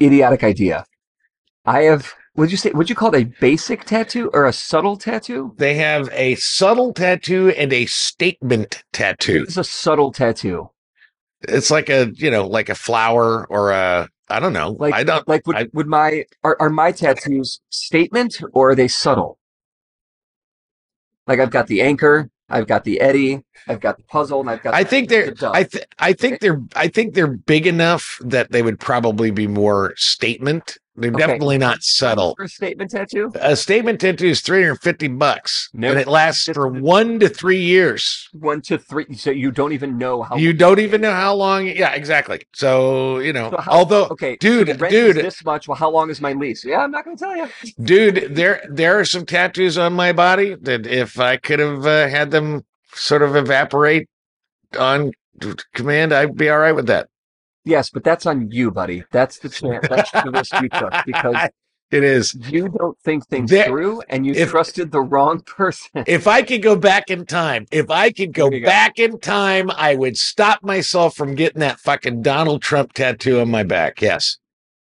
Idiotic 0.00 0.44
idea. 0.44 0.84
I 1.64 1.82
have. 1.82 2.12
Would 2.36 2.50
you 2.50 2.56
say? 2.56 2.70
Would 2.72 2.90
you 2.90 2.96
call 2.96 3.14
it 3.14 3.20
a 3.22 3.32
basic 3.40 3.84
tattoo 3.84 4.30
or 4.34 4.46
a 4.46 4.52
subtle 4.52 4.96
tattoo? 4.96 5.54
They 5.56 5.74
have 5.74 6.08
a 6.12 6.34
subtle 6.34 6.92
tattoo 6.92 7.48
and 7.56 7.72
a 7.72 7.86
statement 7.86 8.84
tattoo. 8.92 9.44
It's 9.46 9.56
a 9.56 9.64
subtle 9.64 10.12
tattoo. 10.12 10.70
It's 11.48 11.70
like 11.70 11.88
a, 11.88 12.10
you 12.14 12.30
know, 12.30 12.46
like 12.46 12.68
a 12.68 12.74
flower 12.74 13.46
or 13.48 13.70
a, 13.70 14.08
I 14.28 14.40
don't 14.40 14.52
know. 14.52 14.76
Like, 14.78 14.94
I 14.94 15.04
don't, 15.04 15.26
like 15.28 15.46
would, 15.46 15.56
I- 15.56 15.68
would 15.72 15.86
my 15.86 16.24
are, 16.42 16.56
are 16.60 16.70
my 16.70 16.92
tattoos 16.92 17.60
statement 17.70 18.40
or 18.52 18.70
are 18.70 18.74
they 18.74 18.88
subtle? 18.88 19.38
Like 21.26 21.40
I've 21.40 21.50
got 21.50 21.66
the 21.66 21.82
anchor, 21.82 22.30
I've 22.48 22.66
got 22.66 22.84
the 22.84 23.00
Eddie, 23.00 23.42
I've 23.66 23.80
got 23.80 23.96
the 23.96 24.04
puzzle, 24.04 24.40
and 24.40 24.48
I've 24.50 24.62
got. 24.62 24.74
I 24.74 24.82
the- 24.84 24.88
think 24.88 25.08
they're, 25.08 25.30
dove. 25.32 25.54
I, 25.54 25.64
th- 25.64 25.84
I 25.98 26.12
think 26.12 26.40
they're, 26.40 26.62
I 26.74 26.88
think 26.88 27.14
they're 27.14 27.26
big 27.26 27.66
enough 27.66 28.18
that 28.22 28.52
they 28.52 28.62
would 28.62 28.78
probably 28.78 29.30
be 29.30 29.46
more 29.46 29.94
statement. 29.96 30.78
They're 30.98 31.10
Okay. 31.10 31.18
definitely 31.18 31.58
not 31.58 31.82
subtle. 31.82 32.34
for 32.36 32.44
a 32.44 32.48
statement 32.48 32.90
tattoo. 32.90 33.30
A 33.40 33.54
statement 33.54 34.00
tattoo 34.00 34.26
is 34.28 34.40
350 34.40 35.08
bucks 35.08 35.68
Nope. 35.74 35.90
and 35.92 36.00
it 36.00 36.06
lasts 36.06 36.48
for 36.52 36.68
one 36.68 37.18
to 37.20 37.28
three 37.28 37.60
years. 37.60 38.28
One 38.32 38.62
to 38.62 38.78
three. 38.78 39.06
So 39.14 39.30
you 39.30 39.50
don't 39.50 39.72
even 39.72 39.98
know 39.98 40.22
how. 40.22 40.36
You 40.36 40.52
don't 40.52 40.78
even 40.78 41.00
know 41.02 41.12
how 41.12 41.34
long. 41.34 41.66
Yeah, 41.66 41.92
exactly. 41.92 42.42
So, 42.54 43.18
you 43.18 43.32
know, 43.32 43.50
So 43.50 43.58
how- 43.58 43.72
although, 43.72 44.06
Okay, 44.06 44.36
dude, 44.40 44.68
so 44.68 44.72
the 44.72 44.78
rent 44.78 44.94
is 44.94 45.14
dude, 45.14 45.24
this 45.24 45.44
much. 45.44 45.68
Well, 45.68 45.76
how 45.76 45.90
long 45.90 46.08
is 46.10 46.20
my 46.20 46.32
lease? 46.32 46.64
Yeah, 46.64 46.78
I'm 46.78 46.90
not 46.90 47.04
going 47.04 47.16
to 47.16 47.22
tell 47.24 47.36
you. 47.36 47.48
dude, 47.82 48.34
there, 48.34 48.62
there 48.70 48.98
are 48.98 49.04
some 49.04 49.26
tattoos 49.26 49.76
on 49.76 49.92
my 49.92 50.12
body 50.12 50.54
that 50.62 50.86
if 50.86 51.18
I 51.20 51.36
could 51.36 51.58
have 51.58 51.86
uh, 51.86 52.08
had 52.08 52.30
them 52.30 52.64
sort 52.94 53.22
of 53.22 53.36
evaporate 53.36 54.08
on 54.78 55.12
command, 55.74 56.14
I'd 56.14 56.34
be 56.36 56.48
all 56.48 56.58
right 56.58 56.72
with 56.72 56.86
that. 56.86 57.08
Yes, 57.66 57.90
but 57.90 58.04
that's 58.04 58.24
on 58.26 58.50
you, 58.50 58.70
buddy. 58.70 59.04
That's 59.10 59.38
the 59.40 59.48
chance. 59.50 59.86
That's 59.88 60.10
the 60.12 60.30
risk 60.30 60.54
you 60.62 60.68
took 60.68 60.92
because 61.06 61.36
It 61.90 62.02
is. 62.04 62.34
you 62.50 62.68
don't 62.68 62.96
think 63.04 63.26
things 63.26 63.50
There- 63.50 63.66
through, 63.66 64.02
and 64.08 64.24
you 64.24 64.32
if- 64.34 64.50
trusted 64.50 64.92
the 64.92 65.00
wrong 65.02 65.40
person. 65.40 66.04
If 66.06 66.26
I 66.26 66.42
could 66.42 66.62
go 66.62 66.76
back 66.76 67.10
in 67.10 67.26
time, 67.26 67.66
if 67.70 67.90
I 67.90 68.12
could 68.12 68.32
go 68.32 68.50
you 68.50 68.60
go. 68.60 68.66
back 68.66 68.98
in 68.98 69.18
time, 69.20 69.70
I 69.72 69.96
would 69.96 70.16
stop 70.16 70.62
myself 70.62 71.14
from 71.16 71.34
getting 71.34 71.60
that 71.60 71.80
fucking 71.80 72.22
Donald 72.22 72.62
Trump 72.62 72.92
tattoo 72.92 73.40
on 73.40 73.50
my 73.50 73.62
back. 73.64 74.00
Yes. 74.00 74.38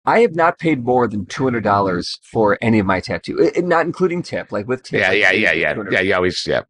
I 0.06 0.20
have 0.20 0.34
not 0.34 0.58
paid 0.58 0.84
more 0.84 1.08
than 1.08 1.24
two 1.24 1.44
hundred 1.44 1.64
dollars 1.64 2.18
for 2.22 2.58
any 2.60 2.78
of 2.78 2.84
my 2.86 3.00
tattoo, 3.00 3.38
i- 3.42 3.58
i- 3.58 3.62
not 3.62 3.86
including 3.86 4.22
tip. 4.22 4.52
Like 4.52 4.68
with 4.68 4.82
tip, 4.82 5.00
Yeah, 5.00 5.08
I'd 5.10 5.18
yeah, 5.18 5.30
yeah, 5.32 5.52
yeah. 5.52 5.82
Yeah, 5.90 6.00
you 6.00 6.14
always, 6.14 6.46
yeah. 6.46 6.62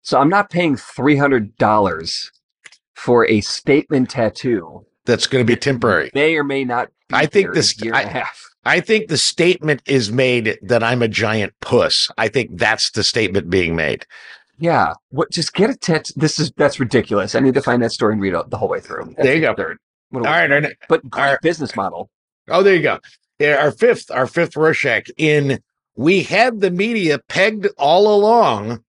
So 0.00 0.18
I'm 0.18 0.30
not 0.30 0.48
paying 0.48 0.76
three 0.76 1.16
hundred 1.16 1.54
dollars 1.58 2.32
for 2.94 3.26
a 3.28 3.42
statement 3.42 4.08
tattoo. 4.10 4.86
That's 5.04 5.26
going 5.26 5.44
to 5.44 5.50
be 5.50 5.56
temporary. 5.56 6.10
May 6.14 6.36
or 6.36 6.44
may 6.44 6.64
not. 6.64 6.88
Be 7.08 7.14
I 7.16 7.26
think 7.26 7.54
this- 7.54 7.80
year 7.82 7.94
I- 7.94 8.02
and 8.02 8.10
a 8.10 8.12
half. 8.12 8.42
I 8.64 8.78
think 8.78 9.08
the 9.08 9.16
statement 9.18 9.82
is 9.86 10.12
made 10.12 10.56
that 10.62 10.84
I'm 10.84 11.02
a 11.02 11.08
giant 11.08 11.52
puss. 11.60 12.08
I 12.16 12.28
think 12.28 12.58
that's 12.58 12.92
the 12.92 13.02
statement 13.02 13.50
being 13.50 13.74
made. 13.74 14.06
Yeah. 14.58 14.94
What? 15.08 15.32
Just 15.32 15.52
get 15.52 15.68
a 15.70 15.74
tattoo. 15.74 16.12
This 16.14 16.38
is 16.38 16.52
that's 16.56 16.78
ridiculous. 16.78 17.34
I 17.34 17.40
need 17.40 17.54
to 17.54 17.62
find 17.62 17.82
that 17.82 17.90
story 17.90 18.12
and 18.12 18.22
read 18.22 18.34
it 18.34 18.50
the 18.50 18.56
whole 18.56 18.68
way 18.68 18.78
through. 18.78 19.16
There 19.18 19.34
you 19.34 19.40
go. 19.40 19.54
Third. 19.54 19.78
All 20.14 20.20
right. 20.20 20.76
But 20.88 21.00
right. 21.12 21.38
business 21.42 21.74
model. 21.74 22.08
Oh, 22.48 22.62
there 22.62 22.76
you 22.76 22.82
go. 22.82 23.00
Yeah, 23.40 23.56
our 23.56 23.72
fifth, 23.72 24.10
our 24.12 24.28
fifth 24.28 24.56
Rorschach 24.56 25.08
in 25.16 25.58
we 25.96 26.22
had 26.22 26.60
the 26.60 26.70
media 26.70 27.18
pegged 27.28 27.66
all 27.78 28.14
along. 28.14 28.84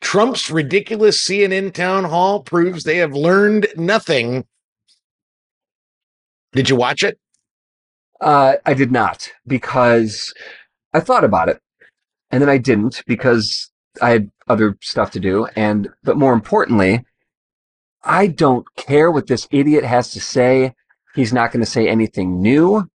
Trump's 0.00 0.50
ridiculous 0.50 1.22
CNN 1.22 1.72
town 1.74 2.04
hall 2.04 2.40
proves 2.42 2.84
they 2.84 2.96
have 2.96 3.12
learned 3.12 3.66
nothing. 3.76 4.46
Did 6.52 6.68
you 6.68 6.76
watch 6.76 7.02
it? 7.02 7.18
Uh, 8.20 8.54
I 8.64 8.74
did 8.74 8.92
not 8.92 9.28
because 9.46 10.32
I 10.92 11.00
thought 11.00 11.24
about 11.24 11.48
it, 11.48 11.60
and 12.30 12.40
then 12.40 12.48
I 12.48 12.58
didn't 12.58 13.02
because 13.06 13.70
I 14.00 14.10
had 14.10 14.30
other 14.48 14.76
stuff 14.80 15.10
to 15.12 15.20
do. 15.20 15.46
And 15.56 15.88
but 16.04 16.16
more 16.16 16.32
importantly, 16.32 17.04
I 18.04 18.26
don't 18.28 18.66
care 18.76 19.10
what 19.10 19.26
this 19.26 19.48
idiot 19.50 19.84
has 19.84 20.12
to 20.12 20.20
say. 20.20 20.74
He's 21.14 21.32
not 21.32 21.52
going 21.52 21.64
to 21.64 21.70
say 21.70 21.88
anything 21.88 22.40
new. 22.40 22.88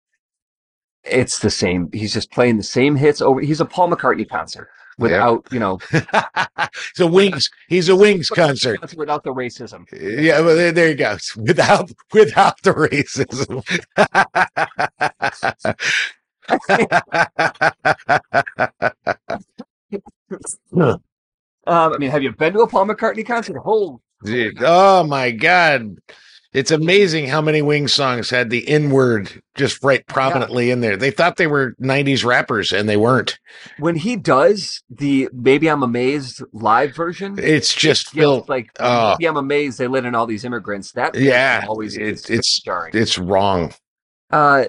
It's 1.03 1.39
the 1.39 1.49
same. 1.49 1.89
He's 1.93 2.14
just 2.14 2.32
playing 2.32 2.58
the 2.58 2.64
same 2.64 2.95
hits 2.95 3.22
over. 3.22 3.39
He's 3.39 3.62
a 3.62 3.66
Paul 3.66 3.91
McCartney 3.91 4.28
concert 4.28 4.70
without, 4.98 5.48
you 5.52 5.60
know, 5.60 5.80
it's 5.91 7.00
a 7.00 7.08
wings. 7.08 7.50
He's 7.68 7.89
a 7.89 7.96
wings 7.96 8.30
concert. 8.36 8.80
without 8.96 9.24
the 9.24 9.34
racism. 9.34 9.86
Yeah, 9.91 10.41
well, 10.41 10.56
there, 10.56 10.72
there 10.72 10.89
you 10.89 10.96
go. 10.96 11.18
Without 11.38 11.91
without 12.14 12.62
the 12.64 12.74
racism. 12.74 13.64
Um, 21.68 21.93
I 21.93 21.98
mean, 21.98 22.12
have 22.12 22.22
you 22.22 22.32
been 22.32 22.54
to 22.54 22.60
a 22.60 22.68
Paul 22.68 22.86
McCartney 22.86 23.26
concert? 23.26 23.58
Dude, 24.24 24.58
oh 24.62 25.04
my 25.04 25.32
god. 25.32 25.98
It's 26.56 26.72
amazing 26.72 27.28
how 27.28 27.41
many 27.41 27.62
Wings 27.62 27.91
songs 27.91 28.30
had 28.30 28.49
the 28.49 28.66
N 28.68 28.89
word 28.89 29.43
just 29.56 29.84
right 29.84 30.08
prominently 30.08 30.72
in 30.72 30.80
there. 30.80 30.95
They 30.95 31.12
thought 31.12 31.36
they 31.36 31.47
were 31.47 31.76
90s 31.82 32.24
rappers 32.24 32.72
and 32.72 32.88
they 32.88 32.95
weren't. 32.95 33.38
when 33.78 33.95
he 33.95 34.16
does 34.16 34.82
the 34.89 35.28
"Maybe 35.34 35.70
I'm 35.70 35.84
Amazed" 35.84 36.41
live 36.53 36.95
version, 36.95 37.36
It's 37.38 37.74
just 37.76 38.14
Yeah, 38.16 38.22
Phil. 38.22 38.45
like 38.47 38.70
oh. 38.80 39.16
maybe 39.20 39.28
I'm 39.28 39.36
amazed 39.36 39.78
they 39.80 39.88
let 39.88 40.06
in 40.06 40.16
all 40.16 40.26
these 40.26 40.45
immigrants. 40.45 40.93
That 40.93 41.14
Yeah, 41.16 41.66
always 41.68 41.97
it- 41.97 42.30
it's- 42.30 42.62
jarring. 42.64 42.91
It's 42.95 43.18
wrong. 43.18 43.74
Uh, 44.32 44.66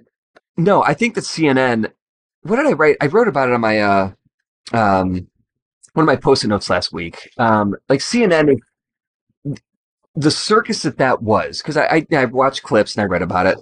no, 0.57 0.82
I 0.82 0.93
think 0.95 1.14
that 1.14 1.22
CNN. 1.24 1.93
What 2.43 2.57
did 2.57 2.66
I 2.66 2.72
write? 2.72 2.97
I 3.01 3.07
wrote 3.07 3.28
about 3.28 3.49
it 3.49 3.55
on 3.55 3.61
my 3.61 3.80
uh, 3.80 4.11
um, 4.72 5.28
one 5.93 6.03
of 6.03 6.07
my 6.07 6.16
post-it 6.16 6.49
notes 6.49 6.68
last 6.68 6.93
week. 6.93 7.30
Um, 7.39 7.76
like 7.89 8.01
CNN, 8.01 8.57
the 10.17 10.31
circus 10.31 10.83
that 10.83 10.99
that 10.99 11.23
was, 11.23 11.59
because 11.59 11.77
I, 11.77 11.87
I 11.87 12.17
I 12.17 12.25
watched 12.25 12.62
clips 12.62 12.97
and 12.97 13.03
I 13.03 13.07
read 13.07 13.23
about 13.23 13.47
it. 13.47 13.59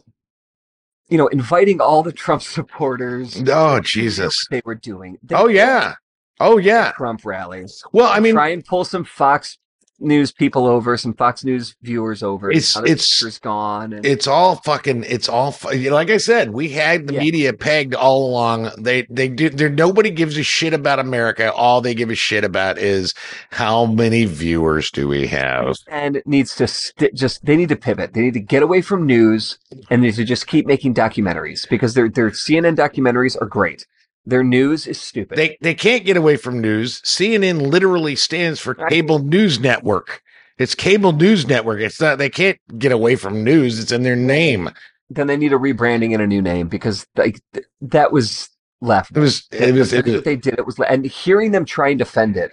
You 1.08 1.18
know, 1.18 1.26
inviting 1.26 1.80
all 1.80 2.02
the 2.02 2.12
Trump 2.12 2.42
supporters. 2.56 3.42
Oh, 3.48 3.80
Jesus. 3.80 4.46
They 4.50 4.62
were 4.64 4.74
doing. 4.74 5.18
They 5.22 5.34
Oh, 5.34 5.48
yeah. 5.48 5.94
Oh, 6.40 6.58
yeah. 6.58 6.92
Trump 6.96 7.24
rallies. 7.24 7.82
Well, 7.92 8.10
I 8.10 8.20
mean, 8.20 8.34
try 8.34 8.48
and 8.48 8.64
pull 8.64 8.84
some 8.84 9.04
Fox 9.04 9.58
News 10.04 10.32
people 10.32 10.66
over, 10.66 10.96
some 10.96 11.14
Fox 11.14 11.44
News 11.44 11.74
viewers 11.82 12.22
over. 12.22 12.50
It's- 12.50 12.76
it's- 12.86 13.38
gone. 13.38 13.92
And, 13.92 14.06
It's 14.06 14.26
all 14.26 14.56
fucking. 14.56 15.04
It's 15.08 15.28
all 15.28 15.54
like 15.72 16.10
I 16.10 16.18
said. 16.18 16.50
We 16.52 16.68
had 16.70 17.06
the 17.08 17.14
Yeah. 17.14 17.20
media 17.20 17.52
pegged 17.52 17.94
all 17.94 18.28
along. 18.30 18.70
They 18.78 19.06
they 19.10 19.28
do. 19.28 19.50
There 19.50 19.68
nobody 19.68 20.10
gives 20.10 20.36
a 20.36 20.42
shit 20.42 20.72
about 20.72 20.98
America. 20.98 21.52
All 21.52 21.80
they 21.80 21.94
give 21.94 22.10
a 22.10 22.14
shit 22.14 22.44
about 22.44 22.78
is 22.78 23.14
how 23.50 23.86
many 23.86 24.24
viewers 24.24 24.90
do 24.90 25.08
we 25.08 25.26
have. 25.28 25.76
and 25.88 26.16
it 26.16 26.26
needs 26.26 26.54
to 26.56 26.66
st- 26.66 27.14
just 27.14 27.44
they 27.44 27.56
need 27.56 27.68
to 27.70 27.76
pivot. 27.76 28.14
They 28.14 28.20
need 28.22 28.34
to 28.34 28.40
get 28.40 28.62
away 28.62 28.80
from 28.82 29.06
news 29.06 29.58
and 29.90 30.02
they 30.02 30.06
need 30.08 30.14
to 30.16 30.24
just 30.24 30.46
keep 30.46 30.66
making 30.66 30.94
documentaries 30.94 31.68
because 31.68 31.94
their 31.94 32.08
their 32.08 32.30
CNN 32.30 32.76
documentaries 32.76 33.36
are 33.40 33.46
great. 33.46 33.86
Their 34.26 34.42
news 34.44 34.86
is 34.86 35.00
stupid. 35.00 35.36
They 35.38 35.58
they 35.60 35.74
can't 35.74 36.04
get 36.04 36.16
away 36.16 36.36
from 36.36 36.60
news. 36.60 37.00
CNN 37.02 37.60
literally 37.70 38.16
stands 38.16 38.60
for 38.60 38.74
cable 38.74 39.18
news 39.18 39.60
network. 39.60 40.22
It's 40.58 40.74
cable 40.74 41.12
news 41.12 41.46
network. 41.46 41.80
It's 41.80 42.00
not. 42.00 42.18
They 42.18 42.30
can't 42.30 42.58
get 42.78 42.92
away 42.92 43.16
from 43.16 43.44
news. 43.44 43.78
It's 43.78 43.92
in 43.92 44.02
their 44.02 44.16
name. 44.16 44.70
then 45.10 45.26
they 45.26 45.36
need 45.36 45.52
a 45.52 45.58
rebranding 45.58 46.12
and 46.14 46.22
a 46.22 46.26
new 46.26 46.40
name 46.40 46.68
because 46.68 47.06
like 47.16 47.40
th- 47.52 47.66
that 47.82 48.12
was 48.12 48.48
left. 48.80 49.14
It 49.16 49.20
was. 49.20 49.46
It 49.52 49.74
was. 49.74 49.92
It 49.92 49.96
That's 49.96 50.06
was 50.06 50.14
what 50.16 50.24
they 50.24 50.36
did. 50.36 50.54
It 50.58 50.64
was 50.66 50.78
and 50.88 51.04
hearing 51.04 51.50
them 51.52 51.64
try 51.66 51.90
and 51.90 51.98
defend 51.98 52.36
it 52.36 52.50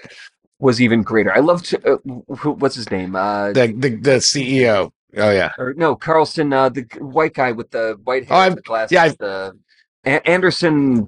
was 0.60 0.82
even 0.82 1.04
greater. 1.04 1.32
I 1.34 1.40
loved 1.40 1.74
uh, 1.86 1.98
who, 2.36 2.52
what's 2.52 2.76
his 2.76 2.90
name? 2.92 3.16
Uh, 3.16 3.54
the, 3.54 3.68
the 3.78 3.90
the 3.96 4.12
CEO. 4.18 4.92
Oh 5.18 5.32
yeah. 5.32 5.52
or 5.58 5.74
no, 5.76 5.96
Carlson, 5.96 6.52
uh, 6.54 6.70
the 6.70 6.84
white 7.00 7.34
guy 7.34 7.52
with 7.52 7.72
the 7.72 7.98
white 8.04 8.26
hair, 8.28 8.38
Oh, 8.38 8.42
and 8.48 8.58
the 8.58 8.62
glasses. 8.62 8.92
yeah, 8.94 9.04
I've- 9.04 9.16
the 9.20 9.58
A- 10.06 10.28
Anderson, 10.28 11.08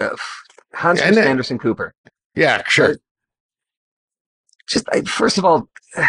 uh, 0.00 0.04
uh, 0.04 0.16
Hans 0.74 0.98
Yeah, 1.00 1.06
and 1.06 1.14
Christian 1.14 1.14
then- 1.14 1.26
Anderson 1.30 1.58
Cooper. 1.58 1.94
Yeah. 2.34 2.62
Sure. 2.66 2.96
Just 4.66 4.88
I, 4.92 5.02
first 5.02 5.38
of 5.38 5.44
all, 5.44 5.68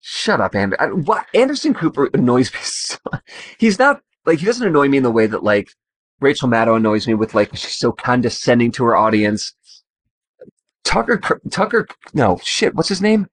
shut 0.00 0.40
up, 0.40 0.54
and 0.54 0.74
what 1.06 1.26
Anderson 1.34 1.74
Cooper 1.74 2.10
annoys 2.14 2.52
me. 2.54 2.60
So, 2.62 2.98
he's 3.58 3.78
not 3.78 4.00
like 4.26 4.38
he 4.38 4.46
doesn't 4.46 4.66
annoy 4.66 4.88
me 4.88 4.98
in 4.98 5.02
the 5.02 5.10
way 5.10 5.26
that 5.26 5.42
like 5.42 5.70
Rachel 6.20 6.48
Maddow 6.48 6.76
annoys 6.76 7.06
me 7.06 7.14
with 7.14 7.34
like 7.34 7.50
she's 7.56 7.76
so 7.76 7.90
condescending 7.92 8.70
to 8.72 8.84
her 8.84 8.96
audience. 8.96 9.54
Tucker, 10.84 11.18
Tucker, 11.50 11.86
no 12.12 12.38
shit. 12.44 12.74
What's 12.74 12.88
his 12.90 13.00
name? 13.00 13.26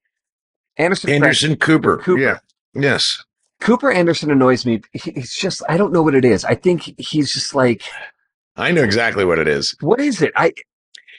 Anderson. 0.77 1.09
Frank- 1.09 1.23
Anderson 1.23 1.55
Cooper. 1.57 1.97
Cooper. 1.97 2.21
Yeah. 2.21 2.39
Yes. 2.73 3.23
Cooper 3.59 3.91
Anderson 3.91 4.31
annoys 4.31 4.65
me. 4.65 4.81
He- 4.93 5.11
He's 5.11 5.35
just 5.35 5.61
I 5.67 5.75
don't 5.77 5.91
know 5.91 6.01
what 6.01 6.15
it 6.15 6.23
is. 6.25 6.45
I 6.45 6.55
think 6.55 6.97
he's 6.97 7.31
just 7.33 7.53
like 7.53 7.83
I 8.55 8.71
know 8.71 8.83
exactly 8.83 9.25
what 9.25 9.39
it 9.39 9.47
is. 9.47 9.75
what 9.81 9.99
is 9.99 10.21
it? 10.21 10.31
I 10.35 10.53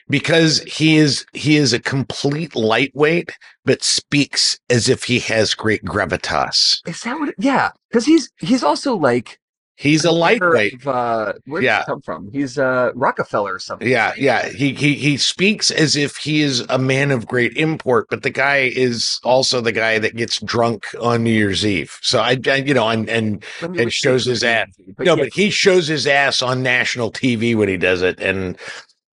because 0.09 0.61
he 0.63 0.97
is 0.97 1.25
he 1.33 1.57
is 1.57 1.73
a 1.73 1.81
complete 1.81 2.55
lightweight 2.55 3.31
but 3.65 3.83
speaks 3.83 4.59
as 4.69 4.89
if 4.89 5.05
he 5.05 5.21
has 5.21 5.55
great 5.55 5.85
gravitas 5.85 6.81
is 6.87 7.01
that 7.03 7.19
what? 7.19 7.31
It, 7.31 7.35
yeah, 7.39 7.71
because 7.91 8.05
he's 8.05 8.31
he's 8.39 8.63
also 8.63 8.97
like 8.97 9.39
he's 9.77 10.05
a 10.05 10.13
lightweight 10.13 10.75
Of, 10.75 10.87
uh, 10.89 11.33
where 11.47 11.61
did 11.61 11.67
Yeah. 11.67 11.79
he 11.81 11.85
come 11.87 12.03
from? 12.03 12.31
He's 12.33 12.59
uh 12.59 12.91
Rockefeller 12.95 13.55
or 13.55 13.59
something. 13.59 13.89
yeah 13.89 14.13
yeah 14.17 14.49
he, 14.49 14.75
he 14.75 14.95
he 14.95 15.17
speaks 15.17 15.71
as 15.71 15.97
if 15.97 16.17
he 16.17 16.43
is 16.43 16.61
a 16.69 16.79
man 16.79 17.11
of 17.11 17.27
great 17.27 17.57
import 17.57 18.07
but 18.11 18.23
the 18.23 18.31
guy 18.31 18.71
is 18.75 19.19
also 19.25 19.61
the 19.61 19.73
guy 19.73 19.99
that 19.99 20.15
gets 20.15 20.41
drunk 20.43 20.87
on 21.01 21.25
new 21.25 21.31
year's 21.33 21.65
eve 21.65 21.99
so 22.03 22.21
i, 22.21 22.37
I 22.47 22.57
you 22.57 22.75
know 22.75 22.89
and 22.89 23.09
and 23.09 23.43
and 23.61 23.93
shows 23.93 24.27
his 24.27 24.45
ass. 24.45 24.69
But 24.97 25.07
no 25.07 25.17
yeah, 25.17 25.25
but 25.25 25.33
he 25.35 25.49
shows 25.51 25.89
his 25.89 26.07
ass 26.07 26.43
on 26.43 26.63
national 26.63 27.11
tv 27.11 27.57
when 27.57 27.69
he 27.69 27.77
does 27.79 28.03
it 28.03 28.21
and 28.21 28.59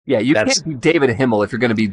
yeah, 0.06 0.20
you 0.20 0.32
can't 0.34 0.64
be 0.66 0.74
David 0.74 1.10
Himmel 1.10 1.42
if 1.42 1.52
you're 1.52 1.58
going 1.58 1.76
to 1.76 1.88
be 1.88 1.92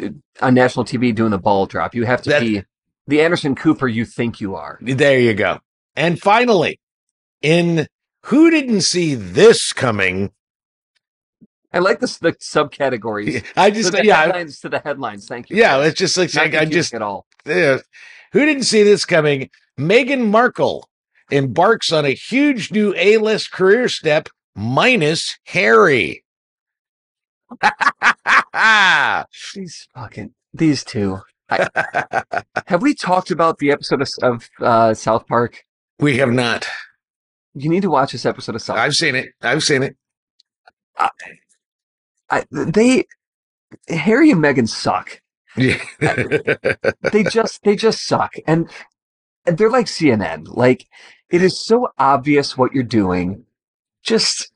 uh, 0.00 0.10
on 0.40 0.54
national 0.54 0.84
TV 0.84 1.12
doing 1.12 1.32
the 1.32 1.38
ball 1.38 1.66
drop. 1.66 1.96
You 1.96 2.04
have 2.06 2.22
to 2.22 2.30
That- 2.30 2.40
be 2.42 2.62
the 3.08 3.20
Anderson 3.22 3.56
Cooper 3.56 3.88
you 3.88 4.04
think 4.04 4.40
you 4.40 4.54
are. 4.54 4.78
there 4.80 5.18
you 5.18 5.34
go 5.34 5.58
and 5.96 6.16
finally 6.20 6.78
in 7.42 7.88
who 8.26 8.50
didn't 8.50 8.82
see 8.82 9.14
this 9.14 9.72
coming 9.72 10.32
I 11.72 11.78
like 11.80 12.00
this 12.00 12.16
the 12.16 12.32
subcategories. 12.32 13.44
i 13.56 13.70
just 13.70 13.92
the 13.92 14.04
yeah 14.04 14.22
headlines 14.22 14.60
to 14.60 14.70
the 14.70 14.78
headlines. 14.78 15.26
Thank 15.28 15.50
you. 15.50 15.56
yeah 15.56 15.82
it's 15.82 15.98
just 15.98 16.16
like 16.16 16.30
saying 16.30 16.56
i 16.56 16.64
just 16.64 16.94
at 16.94 17.02
all. 17.02 17.26
Yeah. 17.44 17.78
Who 18.32 18.44
didn't 18.44 18.64
see 18.64 18.82
this 18.82 19.04
coming? 19.04 19.50
Meghan 19.78 20.28
Markle 20.30 20.88
embarks 21.30 21.92
on 21.92 22.04
a 22.04 22.10
huge 22.14 22.72
new 22.72 22.94
A 22.96 23.18
list 23.18 23.52
career 23.52 23.88
step 23.88 24.28
minus 24.54 25.38
Harry. 25.44 26.24
These 29.54 29.88
fucking 29.94 30.32
these 30.54 30.82
two. 30.82 31.20
I, 31.50 31.68
have 32.66 32.82
we 32.82 32.94
talked 32.94 33.30
about 33.30 33.58
the 33.58 33.70
episode 33.70 34.02
of, 34.02 34.08
of 34.22 34.50
uh, 34.60 34.94
South 34.94 35.26
Park? 35.26 35.62
we 35.98 36.16
have 36.18 36.32
not. 36.32 36.66
You 37.58 37.70
need 37.70 37.82
to 37.82 37.90
watch 37.90 38.12
this 38.12 38.26
episode 38.26 38.54
of 38.54 38.60
South. 38.62 38.76
I've 38.76 38.92
seen 38.92 39.14
it. 39.14 39.30
I've 39.40 39.62
seen 39.64 39.82
it. 39.82 39.96
I, 42.30 42.44
they 42.50 43.04
Harry 43.88 44.30
and 44.30 44.42
Meghan 44.42 44.68
suck. 44.68 45.20
Yeah. 45.56 45.78
They 47.12 47.22
just 47.24 47.62
they 47.62 47.76
just 47.76 48.06
suck, 48.06 48.34
and, 48.46 48.68
they're 49.46 49.70
like 49.70 49.86
CNN. 49.86 50.48
Like 50.48 50.86
it 51.30 51.40
is 51.40 51.64
so 51.64 51.88
obvious 51.98 52.58
what 52.58 52.74
you're 52.74 52.82
doing. 52.82 53.44
Just 54.02 54.52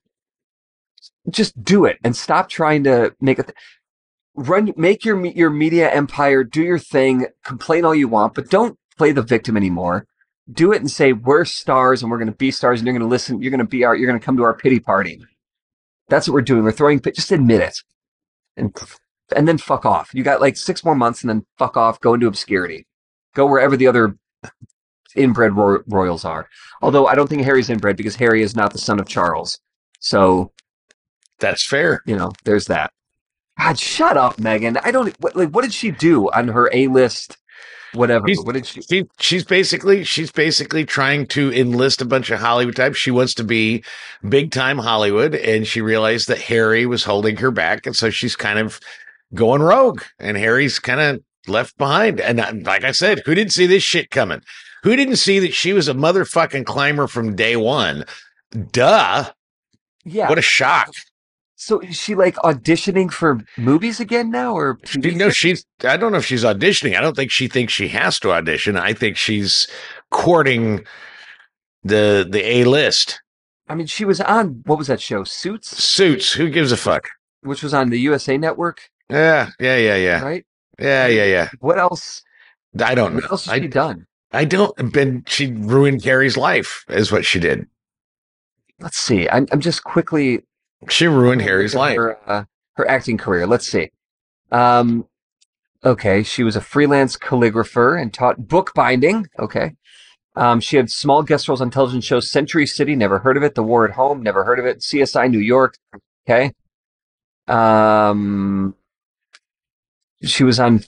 just 1.30 1.62
do 1.62 1.84
it 1.84 1.98
and 2.05 2.14
stop 2.14 2.48
trying 2.48 2.84
to 2.84 3.14
make 3.20 3.38
it. 3.38 3.55
Run, 4.34 4.72
make 4.76 5.05
your 5.05 5.24
your 5.26 5.51
media 5.51 5.90
empire, 5.90 6.44
do 6.44 6.62
your 6.62 6.78
thing, 6.78 7.26
complain 7.44 7.84
all 7.84 7.94
you 7.94 8.09
want, 8.09 8.34
but 8.34 8.51
don't 8.51 8.78
play 8.98 9.12
the 9.12 9.22
victim 9.22 9.57
anymore. 9.57 10.07
Do 10.53 10.72
it 10.72 10.80
and 10.80 10.90
say 10.90 11.12
we're 11.12 11.44
stars 11.44 12.03
and 12.03 12.11
we're 12.11 12.18
going 12.18 12.30
to 12.30 12.36
be 12.36 12.51
stars, 12.51 12.80
and 12.80 12.86
you're 12.86 12.94
going 12.94 13.09
to 13.09 13.11
listen. 13.11 13.40
You're 13.42 13.51
going 13.51 13.59
to 13.61 13.64
be 13.66 13.84
our. 13.84 13.94
You're 13.94 14.09
going 14.09 14.18
to 14.18 14.24
come 14.24 14.36
to 14.36 14.42
our 14.42 14.55
pity 14.55 14.80
party. 14.80 15.20
That's 16.09 16.26
what 16.28 16.34
we're 16.34 16.42
doing. 16.42 16.64
We're 16.64 16.72
throwing. 16.72 17.01
Pit 17.01 17.14
just 17.14 17.32
admit 17.32 17.61
it, 17.61 17.78
and 18.57 18.76
and 19.34 19.46
then 19.46 19.59
fuck 19.59 19.86
off. 19.86 20.11
You 20.14 20.22
got 20.24 20.40
like 20.40 20.57
six 20.57 20.84
more 20.84 20.94
months, 20.96 21.22
and 21.22 21.30
then 21.30 21.46
fuck 21.59 21.76
off. 21.76 22.01
Go 22.01 22.14
into 22.14 22.26
obscurity. 22.26 22.86
Go 23.34 23.46
wherever 23.46 23.76
the 23.76 23.86
other 23.86 24.16
inbred 25.14 25.55
ro- 25.57 25.82
royals 25.88 26.24
are. 26.24 26.48
Although 26.82 27.07
I 27.07 27.14
don't 27.14 27.28
think 27.28 27.42
Harry's 27.42 27.70
inbred 27.70 27.96
because 27.96 28.16
Harry 28.16 28.42
is 28.42 28.57
not 28.57 28.72
the 28.72 28.78
son 28.78 29.01
of 29.01 29.09
Charles. 29.09 29.59
So 30.01 30.53
That's 31.38 31.66
fair. 31.66 32.03
you 32.07 32.16
know, 32.16 32.32
there's 32.44 32.66
that. 32.66 32.92
God, 33.59 33.78
shut 33.78 34.16
up, 34.16 34.36
Meghan. 34.38 34.80
I 34.84 34.90
don't 34.90 35.14
what, 35.20 35.36
like. 35.36 35.51
What 35.51 35.62
did 35.62 35.74
she 35.74 35.90
do 35.90 36.30
on 36.30 36.48
her 36.48 36.70
A 36.72 36.88
list? 36.88 37.36
Whatever. 37.95 38.26
He's- 38.26 38.38
what 38.45 38.55
did 38.55 38.66
she? 38.66 38.82
She 38.82 39.05
she's 39.18 39.45
basically 39.45 40.05
she's 40.05 40.30
basically 40.30 40.84
trying 40.84 41.26
to 41.28 41.53
enlist 41.53 42.01
a 42.01 42.05
bunch 42.05 42.30
of 42.30 42.41
Hollywood 42.41 42.76
types. 42.76 42.99
She 42.99 43.11
wants 43.11 43.34
to 43.34 43.45
be 43.45 43.82
big 44.28 44.53
time 44.53 44.78
Hollywood, 44.78 45.34
and 45.34 45.66
she 45.66 45.80
realized 45.80 46.28
that 46.28 46.38
Harry 46.43 46.86
was 46.86 47.05
holding 47.05 47.36
her 47.38 47.51
back, 47.51 47.86
and 47.86 47.97
so 47.97 48.11
she's 48.11 48.36
kind 48.36 48.59
of 48.59 48.80
going 49.34 49.62
rogue. 49.62 50.03
And 50.18 50.36
Harry's 50.36 50.78
kind 50.78 51.01
of 51.01 51.20
left 51.49 51.76
behind. 51.78 52.20
And 52.20 52.41
uh, 52.41 52.53
like 52.62 52.84
I 52.84 52.93
said, 52.93 53.22
who 53.26 53.34
didn't 53.34 53.53
see 53.53 53.66
this 53.66 53.82
shit 53.82 54.11
coming? 54.11 54.43
Who 54.82 54.97
didn't 54.97 55.16
see 55.16 55.38
that 55.41 55.53
she 55.55 55.72
was 55.72 55.88
a 55.88 55.95
motherfucking 55.95 56.64
climber 56.66 57.07
from 57.07 57.36
day 57.36 57.57
one? 57.57 58.05
Duh! 58.72 59.30
Yeah. 60.05 60.28
What 60.28 60.38
a 60.38 60.43
shock! 60.43 60.88
So 61.61 61.79
is 61.81 61.97
she 62.01 62.15
like 62.15 62.37
auditioning 62.37 63.13
for 63.13 63.39
movies 63.59 64.01
again 64.01 64.31
now, 64.31 64.55
or 64.57 64.79
She, 64.87 64.99
no, 64.99 65.29
she's. 65.29 65.67
I 65.85 65.99
don't 65.99 66.11
know 66.11 66.17
if 66.17 66.25
she's 66.25 66.43
auditioning. 66.43 66.97
I 66.97 67.03
don't 67.03 67.15
think 67.15 67.31
she 67.31 67.49
thinks 67.49 67.75
she 67.75 67.89
has 67.89 68.19
to 68.21 68.33
audition. 68.33 68.79
I 68.79 68.95
think 68.95 69.19
she's 69.19 69.69
courting 70.11 70.87
the 71.85 72.27
the 72.29 72.43
A 72.49 72.65
list. 72.65 73.21
I 73.69 73.75
mean, 73.75 73.87
she 73.87 74.07
was 74.07 74.23
on 74.23 74.63
what 74.65 74.79
was 74.79 74.87
that 74.87 75.03
show, 75.03 75.23
Suits, 75.23 75.69
Suits. 75.85 76.33
Who 76.33 76.49
gives 76.49 76.73
a 76.73 76.79
fuck? 76.79 77.09
which 77.43 77.63
was 77.63 77.75
on 77.75 77.91
the 77.91 78.01
USA 78.01 78.39
Network, 78.39 78.89
Yeah, 79.11 79.51
yeah, 79.61 79.77
yeah, 79.77 79.97
yeah, 79.97 80.23
right? 80.23 80.47
yeah, 80.79 81.09
yeah, 81.09 81.25
yeah. 81.25 81.49
What 81.61 81.79
else? 81.79 82.23
I 82.83 82.95
don't 82.95 83.15
What 83.15 83.25
know. 83.25 83.29
else 83.33 83.45
has 83.45 83.55
she 83.57 83.65
I, 83.65 83.67
done? 83.67 84.07
I 84.33 84.47
don't. 84.47 84.93
Been 84.95 85.25
she 85.27 85.53
ruined 85.53 86.03
Harry's 86.05 86.39
life 86.39 86.87
is 86.89 87.13
what 87.13 87.27
she 87.27 87.39
did. 87.39 87.67
Let's 88.81 88.97
see. 88.99 89.29
I'm, 89.29 89.47
I'm 89.53 89.61
just 89.61 89.85
quickly 89.85 90.43
She 90.89 91.07
ruined 91.07 91.43
Harry's 91.43 91.74
at 91.74 91.78
life. 91.78 91.97
Her, 91.97 92.18
uh, 92.26 92.45
her 92.74 92.89
acting 92.89 93.18
career. 93.18 93.47
Let's 93.47 93.68
see. 93.68 93.91
Um, 94.51 95.07
okay, 95.85 96.22
she 96.22 96.43
was 96.43 96.57
a 96.57 96.61
freelance 96.61 97.16
calligrapher 97.16 98.01
and 98.01 98.12
taught 98.12 98.49
bookbinding. 98.49 99.26
Okay. 99.39 99.74
Um, 100.37 100.61
she 100.61 100.76
had 100.76 100.91
small 100.91 101.22
guest 101.22 101.49
roles 101.49 101.61
on 101.61 101.70
television 101.70 102.01
shows 102.01 102.31
Century 102.31 102.66
City, 102.66 102.95
never 102.95 103.18
heard 103.18 103.37
of 103.37 103.43
it. 103.43 103.55
The 103.55 103.62
War 103.62 103.85
at 103.85 103.95
Home, 103.95 104.22
never 104.22 104.45
heard 104.45 104.59
of 104.59 104.64
it. 104.64 104.78
CSI 104.78 105.31
New 105.31 105.41
York. 105.41 105.76
Okay. 106.26 106.53
Um, 107.49 108.74
she 110.22 110.45
was 110.45 110.61
on 110.61 110.85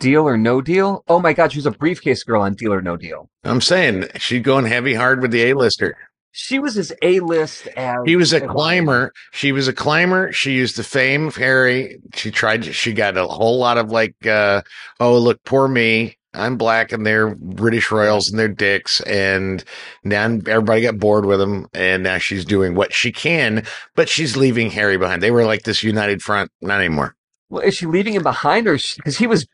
Deal 0.00 0.26
or 0.26 0.36
No 0.36 0.60
Deal. 0.60 1.04
Oh 1.06 1.20
my 1.20 1.32
God, 1.32 1.52
she 1.52 1.58
was 1.58 1.66
a 1.66 1.70
briefcase 1.70 2.24
girl 2.24 2.42
on 2.42 2.54
Deal 2.54 2.72
or 2.72 2.82
No 2.82 2.96
Deal. 2.96 3.30
I'm 3.44 3.60
saying 3.60 4.08
she's 4.16 4.42
going 4.42 4.64
heavy 4.64 4.94
hard 4.94 5.22
with 5.22 5.30
the 5.30 5.44
A 5.44 5.54
lister. 5.54 5.96
She 6.32 6.58
was 6.58 6.78
as 6.78 6.92
a 7.02 7.20
list 7.20 7.66
as 7.76 7.98
He 8.06 8.16
was 8.16 8.32
a 8.32 8.40
climber. 8.40 9.12
She 9.32 9.52
was 9.52 9.68
a 9.68 9.72
climber. 9.72 10.32
She 10.32 10.52
used 10.52 10.76
the 10.76 10.84
fame 10.84 11.26
of 11.26 11.36
Harry. 11.36 11.98
She 12.14 12.30
tried. 12.30 12.64
She 12.64 12.92
got 12.92 13.16
a 13.16 13.26
whole 13.26 13.58
lot 13.58 13.78
of 13.78 13.90
like, 13.90 14.26
uh, 14.26 14.62
oh 15.00 15.18
look, 15.18 15.42
poor 15.44 15.68
me. 15.68 16.16
I'm 16.32 16.56
black 16.56 16.92
and 16.92 17.04
they're 17.04 17.34
British 17.34 17.90
royals 17.90 18.30
and 18.30 18.38
they're 18.38 18.46
dicks. 18.46 19.00
And 19.00 19.64
now 20.04 20.24
everybody 20.24 20.82
got 20.82 20.98
bored 20.98 21.26
with 21.26 21.40
them. 21.40 21.66
And 21.74 22.04
now 22.04 22.18
she's 22.18 22.44
doing 22.44 22.76
what 22.76 22.92
she 22.92 23.10
can, 23.10 23.64
but 23.96 24.08
she's 24.08 24.36
leaving 24.36 24.70
Harry 24.70 24.96
behind. 24.96 25.22
They 25.22 25.32
were 25.32 25.44
like 25.44 25.64
this 25.64 25.82
united 25.82 26.22
front. 26.22 26.52
Not 26.60 26.78
anymore. 26.78 27.16
Well, 27.48 27.62
is 27.62 27.74
she 27.74 27.86
leaving 27.86 28.14
him 28.14 28.22
behind, 28.22 28.68
or 28.68 28.78
because 28.96 29.18
he 29.18 29.26
was 29.26 29.48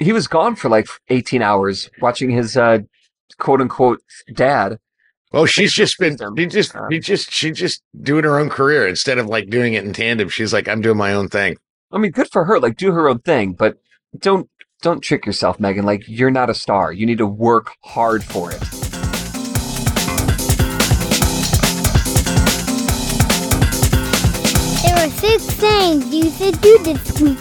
he 0.00 0.12
was 0.12 0.26
gone 0.26 0.56
for 0.56 0.68
like 0.68 0.88
eighteen 1.08 1.42
hours 1.42 1.88
watching 2.00 2.30
his 2.30 2.56
uh, 2.56 2.80
quote 3.38 3.60
unquote 3.60 4.02
dad? 4.34 4.80
Oh, 5.32 5.44
she's 5.44 5.72
just 5.72 5.98
been, 5.98 6.16
she 6.36 6.46
just, 6.46 6.72
she 6.90 7.00
just, 7.00 7.32
she 7.32 7.50
just 7.50 7.82
doing 8.00 8.24
her 8.24 8.38
own 8.38 8.48
career 8.48 8.86
instead 8.86 9.18
of 9.18 9.26
like 9.26 9.50
doing 9.50 9.74
it 9.74 9.84
in 9.84 9.92
tandem. 9.92 10.28
She's 10.28 10.52
like, 10.52 10.68
I'm 10.68 10.80
doing 10.80 10.96
my 10.96 11.12
own 11.12 11.28
thing. 11.28 11.56
I 11.92 11.98
mean, 11.98 12.12
good 12.12 12.28
for 12.30 12.44
her. 12.44 12.60
Like, 12.60 12.76
do 12.76 12.92
her 12.92 13.08
own 13.08 13.18
thing, 13.20 13.52
but 13.52 13.78
don't 14.18 14.48
don't 14.82 15.00
trick 15.00 15.26
yourself, 15.26 15.58
Meghan. 15.58 15.84
Like, 15.84 16.04
you're 16.06 16.30
not 16.30 16.48
a 16.48 16.54
star. 16.54 16.92
You 16.92 17.06
need 17.06 17.18
to 17.18 17.26
work 17.26 17.72
hard 17.82 18.22
for 18.22 18.50
it. 18.52 18.60
There 24.82 24.96
are 24.96 25.10
six 25.10 25.44
things 25.44 26.14
you 26.14 26.30
should 26.30 26.60
do 26.60 26.78
this 26.78 27.20
week. 27.20 27.38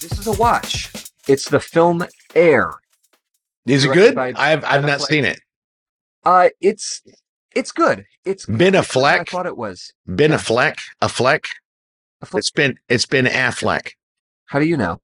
This 0.00 0.18
is 0.18 0.26
a 0.26 0.32
watch. 0.32 0.95
It's 1.26 1.48
the 1.48 1.60
film 1.60 2.04
Air. 2.34 2.72
Is 3.66 3.84
it 3.84 3.92
good? 3.92 4.16
I've, 4.16 4.64
I've 4.64 4.84
not 4.84 5.00
Affleck. 5.00 5.06
seen 5.06 5.24
it. 5.24 5.40
Uh, 6.24 6.48
it's 6.60 7.02
it's 7.54 7.72
good. 7.72 8.04
It's 8.24 8.46
Ben 8.46 8.74
what 8.74 8.76
I 8.76 8.80
Affleck? 8.86 9.28
thought 9.30 9.46
it 9.46 9.56
was. 9.56 9.92
Been 10.06 10.30
Yeah. 10.30 10.36
a 10.36 10.40
fleck, 10.40 10.78
a 11.00 11.08
fleck. 11.08 11.44
It's 12.34 12.50
been, 12.50 12.78
it's 12.88 13.06
been 13.06 13.26
Affleck 13.26 13.90
How 14.46 14.58
do 14.58 14.64
you 14.66 14.76
know? 14.76 15.00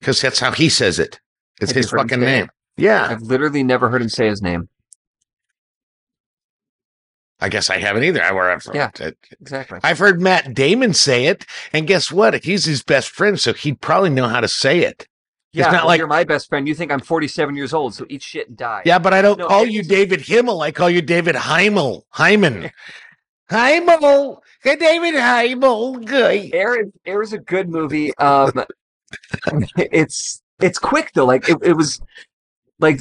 because 0.00 0.20
that's 0.20 0.38
how 0.40 0.52
he 0.52 0.68
says 0.68 0.98
it. 0.98 1.20
It's 1.60 1.70
Have 1.72 1.76
his 1.76 1.90
fucking 1.90 2.08
say 2.08 2.14
it? 2.16 2.20
name. 2.40 2.48
Yeah. 2.76 3.06
I've 3.10 3.22
literally 3.22 3.62
never 3.62 3.88
heard 3.90 4.02
him 4.02 4.08
say 4.08 4.26
his 4.28 4.42
name. 4.42 4.68
I 7.40 7.48
guess 7.48 7.70
I 7.70 7.78
haven't 7.78 8.04
either. 8.04 8.22
I 8.22 8.32
were, 8.32 8.56
Yeah. 8.72 8.90
Exactly. 9.40 9.80
I've 9.82 9.98
heard 9.98 10.20
Matt 10.20 10.54
Damon 10.54 10.94
say 10.94 11.26
it, 11.26 11.44
and 11.72 11.86
guess 11.88 12.10
what? 12.12 12.44
He's 12.44 12.64
his 12.66 12.82
best 12.84 13.08
friend, 13.10 13.38
so 13.40 13.52
he'd 13.52 13.80
probably 13.80 14.10
know 14.10 14.28
how 14.28 14.40
to 14.40 14.48
say 14.48 14.80
it. 14.80 15.08
Yeah, 15.52 15.64
not 15.66 15.72
well, 15.72 15.86
like- 15.86 15.98
you're 15.98 16.06
my 16.06 16.24
best 16.24 16.48
friend. 16.48 16.66
You 16.66 16.74
think 16.74 16.90
I'm 16.92 17.00
47 17.00 17.54
years 17.56 17.74
old, 17.74 17.94
so 17.94 18.06
eat 18.08 18.22
shit 18.22 18.48
and 18.48 18.56
die. 18.56 18.82
Yeah, 18.84 18.98
but 18.98 19.12
I 19.12 19.22
don't 19.22 19.38
No, 19.38 19.48
call 19.48 19.66
you 19.66 19.82
David 19.82 20.20
Himmel. 20.20 20.60
I 20.62 20.72
call 20.72 20.88
you 20.90 21.02
David 21.02 21.34
Heimel. 21.34 22.02
Hyman. 22.10 22.70
Heimel. 23.50 24.38
Hey, 24.62 24.76
David 24.76 25.14
Heimel. 25.14 26.04
Good. 26.04 26.54
Air 26.54 26.80
is, 26.80 26.92
Air 27.04 27.22
is 27.22 27.32
a 27.32 27.38
good 27.38 27.68
movie. 27.68 28.16
Um, 28.16 28.64
it's 29.76 30.42
it's 30.60 30.78
quick 30.78 31.10
though. 31.14 31.26
Like 31.26 31.48
it, 31.48 31.58
it 31.62 31.74
was 31.74 32.00
like 32.78 33.00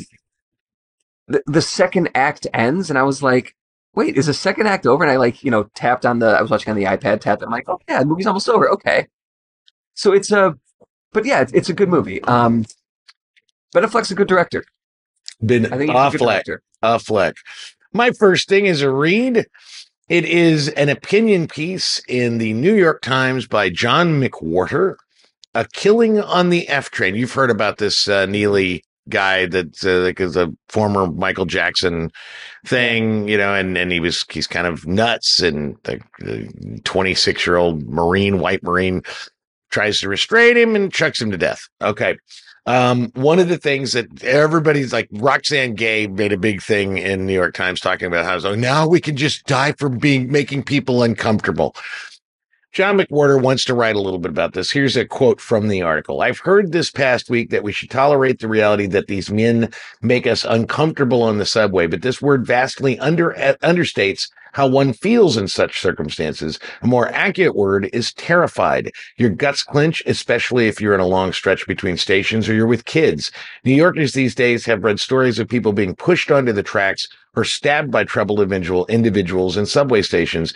the 1.28 1.42
the 1.46 1.62
second 1.62 2.10
act 2.16 2.48
ends, 2.54 2.90
and 2.90 3.00
I 3.00 3.04
was 3.04 3.24
like, 3.24 3.56
"Wait, 3.96 4.18
is 4.18 4.26
the 4.26 4.34
second 4.34 4.68
act 4.68 4.86
over?" 4.86 5.04
And 5.04 5.12
I 5.12 5.16
like 5.18 5.44
you 5.44 5.52
know 5.52 5.64
tapped 5.76 6.06
on 6.06 6.20
the. 6.20 6.28
I 6.28 6.42
was 6.42 6.52
watching 6.52 6.72
on 6.72 6.78
the 6.78 6.84
iPad, 6.86 7.22
tapped. 7.22 7.44
I'm 7.44 7.50
like, 7.52 7.70
"Oh 7.70 7.80
yeah, 7.88 8.00
the 8.00 8.06
movie's 8.06 8.28
almost 8.28 8.50
over." 8.50 8.70
Okay, 8.72 9.08
so 9.94 10.12
it's 10.14 10.32
a, 10.32 10.58
but 11.14 11.26
yeah, 11.26 11.42
it's, 11.42 11.52
it's 11.54 11.70
a 11.70 11.74
good 11.74 11.90
movie. 11.90 12.22
Um, 12.24 12.66
Ben 13.74 13.84
Affleck's 13.84 14.12
a 14.12 14.16
good 14.16 14.28
director. 14.28 14.64
Been 15.46 15.72
I 15.74 15.78
think 15.78 15.92
Affleck. 15.92 16.44
Affleck. 16.84 17.34
My 17.94 18.12
first 18.12 18.48
thing 18.48 18.66
is 18.66 18.82
a 18.82 18.92
read. 18.92 19.46
It 20.10 20.26
is 20.26 20.70
an 20.70 20.90
opinion 20.90 21.48
piece 21.48 22.02
in 22.08 22.38
the 22.38 22.54
New 22.54 22.76
York 22.76 23.02
Times 23.02 23.48
by 23.48 23.70
John 23.70 24.22
McWhorter, 24.22 24.96
A 25.56 25.66
Killing 25.72 26.20
on 26.20 26.50
the 26.50 26.68
F 26.68 26.92
Train. 26.92 27.16
You've 27.16 27.34
heard 27.34 27.50
about 27.50 27.78
this 27.78 28.08
uh, 28.08 28.26
Neely 28.26 28.84
guy 29.10 29.46
that 29.48 29.84
uh, 29.84 30.04
like 30.04 30.20
is 30.20 30.36
a 30.36 30.52
former 30.70 31.08
Michael 31.08 31.46
Jackson 31.46 32.12
thing, 32.66 33.28
you 33.28 33.38
know, 33.38 33.54
and, 33.54 33.78
and 33.78 33.92
he 33.92 34.00
was, 34.00 34.26
he's 34.30 34.48
kind 34.48 34.68
of 34.68 34.86
nuts 34.86 35.40
and 35.42 35.76
the 35.84 36.82
26 36.84 37.48
year 37.48 37.56
old 37.56 37.88
Marine, 37.88 38.40
white 38.40 38.64
Marine 38.64 39.02
tries 39.72 40.00
to 40.02 40.10
restrain 40.10 40.58
him 40.58 40.76
and 40.76 40.94
chucks 40.94 41.22
him 41.22 41.32
to 41.32 41.38
death. 41.38 41.68
Okay. 41.82 42.18
Um, 42.68 43.12
one 43.16 43.40
of 43.40 43.50
the 43.50 43.58
things 43.58 43.94
that 43.94 44.24
everybody's 44.24 44.94
like 44.94 45.10
Roxane 45.12 45.74
Gay 45.74 46.06
made 46.06 46.32
a 46.32 46.38
big 46.38 46.62
thing 46.62 46.98
in 46.98 47.26
New 47.26 47.34
York 47.34 47.56
Times 47.56 47.80
talking 47.80 48.06
about 48.06 48.24
how 48.24 48.38
so 48.38 48.54
now 48.54 48.88
we 48.88 49.02
can 49.02 49.18
just 49.18 49.46
die 49.46 49.72
from 49.72 49.98
being 49.98 50.32
making 50.32 50.64
people 50.64 51.02
uncomfortable. 51.02 51.76
John 52.74 52.98
McWhorter 52.98 53.42
wants 53.42 53.66
to 53.66 53.74
write 53.74 53.98
a 53.98 54.02
little 54.02 54.18
bit 54.18 54.32
about 54.32 54.54
this. 54.54 54.72
Here's 54.72 54.96
a 54.96 55.04
quote 55.04 55.42
from 55.42 55.68
the 55.68 55.82
article. 55.82 56.22
I've 56.22 56.40
heard 56.40 56.72
this 56.72 56.90
past 56.90 57.30
week 57.30 57.50
that 57.50 57.64
we 57.64 57.74
should 57.74 57.90
tolerate 57.90 58.40
the 58.40 58.48
reality 58.48 58.86
that 58.88 59.08
these 59.08 59.30
men 59.30 59.70
make 60.02 60.26
us 60.26 60.46
uncomfortable 60.46 61.22
on 61.22 61.38
the 61.38 61.46
subway, 61.46 61.86
but 61.88 62.02
this 62.02 62.22
word 62.22 62.46
vastly 62.48 62.98
under 63.00 63.38
uh, 63.38 63.56
understates 63.62 64.30
how 64.54 64.68
one 64.68 64.94
feels 64.94 65.36
in 65.36 65.50
such 65.50 65.82
circumstances. 65.82 66.60
A 66.82 66.88
more 66.88 67.10
accurate 67.10 67.56
word 67.56 67.90
is 67.92 68.14
terrified. 68.14 68.92
Your 69.18 69.30
guts 69.30 69.64
clench, 69.64 70.02
especially 70.06 70.70
if 70.70 70.80
you're 70.80 70.94
in 70.94 71.02
a 71.02 71.08
long 71.08 71.34
stretch 71.34 71.68
between 71.68 71.98
stations 71.98 72.48
or 72.48 72.54
you're 72.54 72.68
with 72.68 72.86
kids. 72.86 73.34
New 73.66 73.76
Yorkers 73.76 74.14
these 74.14 74.36
days 74.36 74.66
have 74.66 74.86
read 74.86 75.00
stories 75.00 75.40
of 75.40 75.50
people 75.50 75.74
being 75.74 75.96
pushed 75.96 76.32
onto 76.32 76.54
the 76.54 76.64
tracks 76.64 77.10
or 77.36 77.44
stabbed 77.44 77.92
by 77.92 78.06
troubled 78.06 78.40
individual 78.40 78.86
individuals 78.88 79.58
in 79.58 79.66
subway 79.66 80.02
stations. 80.02 80.54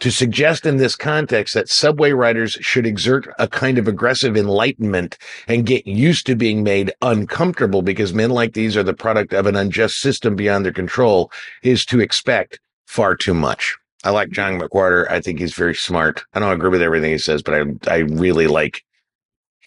To 0.00 0.10
suggest 0.10 0.66
in 0.66 0.76
this 0.76 0.96
context 0.96 1.54
that 1.54 1.68
subway 1.68 2.12
riders 2.12 2.52
should 2.60 2.84
exert 2.84 3.28
a 3.38 3.48
kind 3.48 3.78
of 3.78 3.88
aggressive 3.88 4.36
enlightenment 4.36 5.16
and 5.46 5.64
get 5.64 5.86
used 5.86 6.26
to 6.26 6.34
being 6.34 6.62
made 6.62 6.92
uncomfortable 7.00 7.80
because 7.80 8.12
men 8.12 8.30
like 8.30 8.52
these 8.52 8.76
are 8.76 8.82
the 8.82 8.92
product 8.92 9.32
of 9.32 9.46
an 9.46 9.56
unjust 9.56 10.00
system 10.00 10.36
beyond 10.36 10.64
their 10.64 10.72
control 10.72 11.30
is 11.62 11.86
to 11.86 12.00
expect 12.00 12.58
far 12.86 13.16
too 13.16 13.34
much. 13.34 13.76
I 14.02 14.10
like 14.10 14.30
John 14.30 14.60
McWhorter. 14.60 15.10
I 15.10 15.20
think 15.20 15.38
he's 15.38 15.54
very 15.54 15.74
smart. 15.74 16.24
I 16.34 16.40
don't 16.40 16.52
agree 16.52 16.68
with 16.68 16.82
everything 16.82 17.12
he 17.12 17.18
says, 17.18 17.42
but 17.42 17.54
I 17.54 17.90
I 17.90 17.98
really 17.98 18.46
like 18.46 18.82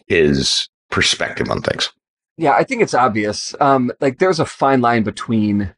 his 0.05 0.69
perspective 0.91 1.49
on 1.49 1.61
things. 1.61 1.91
Yeah, 2.38 2.51
I 2.51 2.63
think 2.63 2.84
it's 2.84 2.93
obvious. 2.93 3.55
Um, 3.59 3.91
like 3.99 4.19
there's 4.19 4.39
a 4.39 4.45
fine 4.45 4.82
line 4.82 5.03
between 5.03 5.73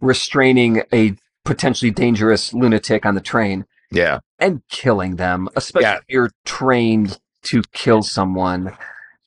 restraining 0.00 0.82
a 0.92 1.14
potentially 1.44 1.90
dangerous 1.90 2.52
lunatic 2.52 3.06
on 3.06 3.14
the 3.14 3.20
train 3.20 3.64
Yeah. 3.90 4.18
and 4.38 4.62
killing 4.70 5.16
them, 5.16 5.48
especially 5.56 5.84
Yeah. 5.84 5.96
if 5.96 6.04
you're 6.08 6.30
trained 6.44 7.18
to 7.44 7.62
kill 7.72 8.02
someone. 8.02 8.76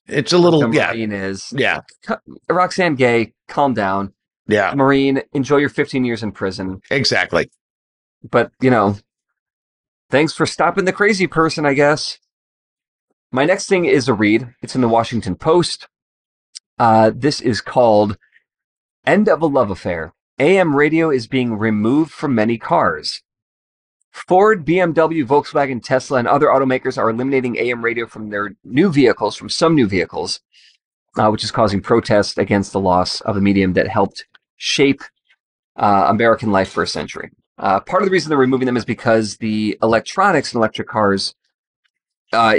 It's 0.07 0.33
a 0.33 0.37
little 0.37 0.59
The 0.61 0.69
yeah. 0.71 0.87
Marine 0.91 1.11
is 1.11 1.53
Yeah. 1.55 1.81
Roxane 2.49 2.95
Gay. 2.95 3.33
Calm 3.47 3.73
down, 3.73 4.13
Yeah. 4.47 4.73
Marine. 4.75 5.21
Enjoy 5.33 5.57
your 5.57 5.69
15 5.69 6.03
years 6.03 6.21
in 6.23 6.31
prison. 6.31 6.81
Exactly. 6.91 7.49
But 8.29 8.51
you 8.59 8.69
know, 8.69 8.97
thanks 10.09 10.33
for 10.33 10.45
stopping 10.45 10.85
the 10.85 10.93
crazy 10.93 11.27
person. 11.27 11.65
I 11.65 11.73
guess. 11.73 12.17
My 13.31 13.45
next 13.45 13.67
thing 13.67 13.85
is 13.85 14.07
a 14.07 14.13
read. 14.13 14.53
It's 14.61 14.75
in 14.75 14.81
the 14.81 14.87
Washington 14.89 15.35
Post. 15.35 15.87
Uh, 16.79 17.11
this 17.15 17.39
is 17.41 17.61
called 17.61 18.17
"End 19.05 19.29
of 19.29 19.41
a 19.41 19.45
Love 19.47 19.69
Affair." 19.71 20.13
AM 20.39 20.75
radio 20.75 21.09
is 21.11 21.27
being 21.27 21.57
removed 21.57 22.11
from 22.11 22.33
many 22.33 22.57
cars. 22.57 23.21
Ford, 24.11 24.65
BMW, 24.65 25.25
Volkswagen, 25.25 25.83
Tesla, 25.83 26.19
and 26.19 26.27
other 26.27 26.47
automakers 26.47 26.97
are 26.97 27.09
eliminating 27.09 27.57
AM 27.57 27.83
radio 27.83 28.05
from 28.05 28.29
their 28.29 28.55
new 28.63 28.91
vehicles, 28.91 29.35
from 29.35 29.49
some 29.49 29.75
new 29.75 29.87
vehicles, 29.87 30.41
uh, 31.17 31.29
which 31.29 31.43
is 31.43 31.51
causing 31.51 31.81
protests 31.81 32.37
against 32.37 32.71
the 32.71 32.79
loss 32.79 33.21
of 33.21 33.37
a 33.37 33.41
medium 33.41 33.73
that 33.73 33.87
helped 33.87 34.25
shape 34.57 35.01
uh, 35.77 36.05
American 36.09 36.51
life 36.51 36.69
for 36.69 36.83
a 36.83 36.87
century. 36.87 37.31
Uh, 37.57 37.79
part 37.79 38.01
of 38.01 38.07
the 38.07 38.11
reason 38.11 38.29
they're 38.29 38.37
removing 38.37 38.65
them 38.65 38.77
is 38.77 38.85
because 38.85 39.37
the 39.37 39.77
electronics 39.81 40.53
in 40.53 40.57
electric 40.57 40.87
cars 40.87 41.35
uh, 42.33 42.55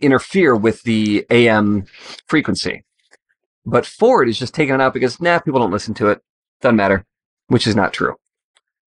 interfere 0.00 0.56
with 0.56 0.82
the 0.82 1.24
AM 1.30 1.86
frequency. 2.26 2.84
But 3.64 3.86
Ford 3.86 4.28
is 4.28 4.38
just 4.38 4.54
taking 4.54 4.74
it 4.74 4.80
out 4.80 4.92
because, 4.92 5.20
nah, 5.20 5.38
people 5.38 5.60
don't 5.60 5.70
listen 5.70 5.94
to 5.94 6.08
it. 6.08 6.20
Doesn't 6.60 6.76
matter, 6.76 7.04
which 7.46 7.66
is 7.66 7.76
not 7.76 7.92
true. 7.92 8.16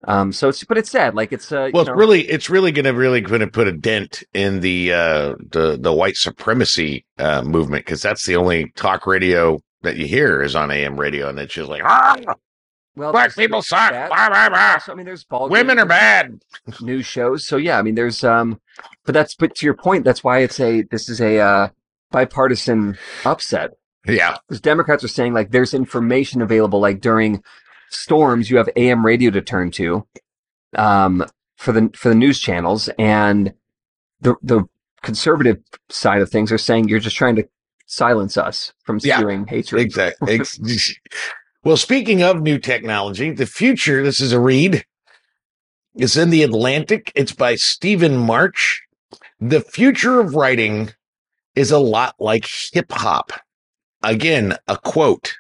Um, 0.04 0.32
so 0.32 0.48
it's, 0.48 0.62
but 0.64 0.78
it's 0.78 0.90
sad. 0.90 1.14
Like 1.14 1.32
it's, 1.32 1.50
uh, 1.50 1.70
Well, 1.72 1.84
you 1.84 1.90
it's 1.90 1.98
really, 1.98 2.20
it's 2.22 2.50
really 2.50 2.72
going 2.72 2.84
to 2.84 2.92
really 2.92 3.20
going 3.20 3.40
to 3.40 3.48
put 3.48 3.66
a 3.66 3.72
dent 3.72 4.22
in 4.32 4.60
the 4.60 4.92
uh, 4.92 5.34
the 5.50 5.76
the 5.80 5.92
white 5.92 6.16
supremacy 6.16 7.04
uh, 7.18 7.42
movement 7.42 7.84
because 7.84 8.00
that's 8.00 8.24
the 8.24 8.36
only 8.36 8.70
talk 8.76 9.06
radio 9.06 9.58
that 9.82 9.96
you 9.96 10.06
hear 10.06 10.42
is 10.42 10.54
on 10.54 10.70
AM 10.70 10.98
radio, 10.98 11.28
and 11.28 11.38
it's 11.38 11.52
just 11.52 11.68
like 11.68 11.82
ah, 11.84 12.16
well, 12.98 13.12
black 13.12 13.34
people 13.34 13.62
suck, 13.62 13.90
blah, 13.90 14.28
blah, 14.28 14.48
blah. 14.48 14.78
So, 14.78 14.92
I 14.92 14.96
mean, 14.96 15.06
there's 15.06 15.22
ball 15.24 15.48
women 15.48 15.78
are 15.78 15.86
bad. 15.86 16.40
news 16.80 17.06
shows. 17.06 17.46
So 17.46 17.56
yeah, 17.56 17.78
I 17.78 17.82
mean, 17.82 17.94
there's, 17.94 18.24
um, 18.24 18.60
but 19.04 19.12
that's, 19.12 19.34
but 19.36 19.54
to 19.54 19.66
your 19.66 19.74
point, 19.74 20.04
that's 20.04 20.24
why 20.24 20.40
it's 20.40 20.58
a, 20.58 20.82
this 20.82 21.08
is 21.08 21.20
a, 21.20 21.38
uh, 21.38 21.68
bipartisan 22.10 22.98
upset. 23.24 23.70
Yeah. 24.06 24.36
Because 24.48 24.60
Democrats 24.60 25.04
are 25.04 25.08
saying 25.08 25.32
like 25.32 25.50
there's 25.50 25.74
information 25.74 26.42
available, 26.42 26.80
like 26.80 27.00
during 27.00 27.42
storms, 27.90 28.50
you 28.50 28.56
have 28.56 28.68
AM 28.76 29.04
radio 29.04 29.30
to 29.30 29.40
turn 29.40 29.70
to, 29.72 30.06
um, 30.76 31.24
for 31.56 31.72
the 31.72 31.90
for 31.94 32.08
the 32.08 32.14
news 32.14 32.38
channels, 32.40 32.88
and 32.98 33.52
the 34.20 34.34
the 34.42 34.64
conservative 35.02 35.58
side 35.88 36.20
of 36.20 36.30
things 36.30 36.50
are 36.50 36.58
saying 36.58 36.88
you're 36.88 36.98
just 36.98 37.16
trying 37.16 37.36
to 37.36 37.48
silence 37.86 38.36
us 38.36 38.72
from 38.84 38.98
Yeah. 39.02 39.18
spewing 39.18 39.46
hatred. 39.46 39.80
Exactly. 39.82 40.40
Well, 41.64 41.76
speaking 41.76 42.22
of 42.22 42.40
new 42.40 42.58
technology, 42.58 43.32
the 43.32 43.44
future, 43.44 44.02
this 44.02 44.20
is 44.20 44.32
a 44.32 44.40
read. 44.40 44.84
It's 45.96 46.16
in 46.16 46.30
the 46.30 46.44
Atlantic. 46.44 47.10
It's 47.16 47.32
by 47.32 47.56
Stephen 47.56 48.16
Marche. 48.16 48.80
The 49.40 49.60
future 49.60 50.20
of 50.20 50.36
writing 50.36 50.92
is 51.56 51.72
a 51.72 51.78
lot 51.80 52.14
like 52.20 52.48
hip 52.72 52.92
hop. 52.92 53.32
Again, 54.04 54.56
a 54.68 54.78
quote. 54.78 55.34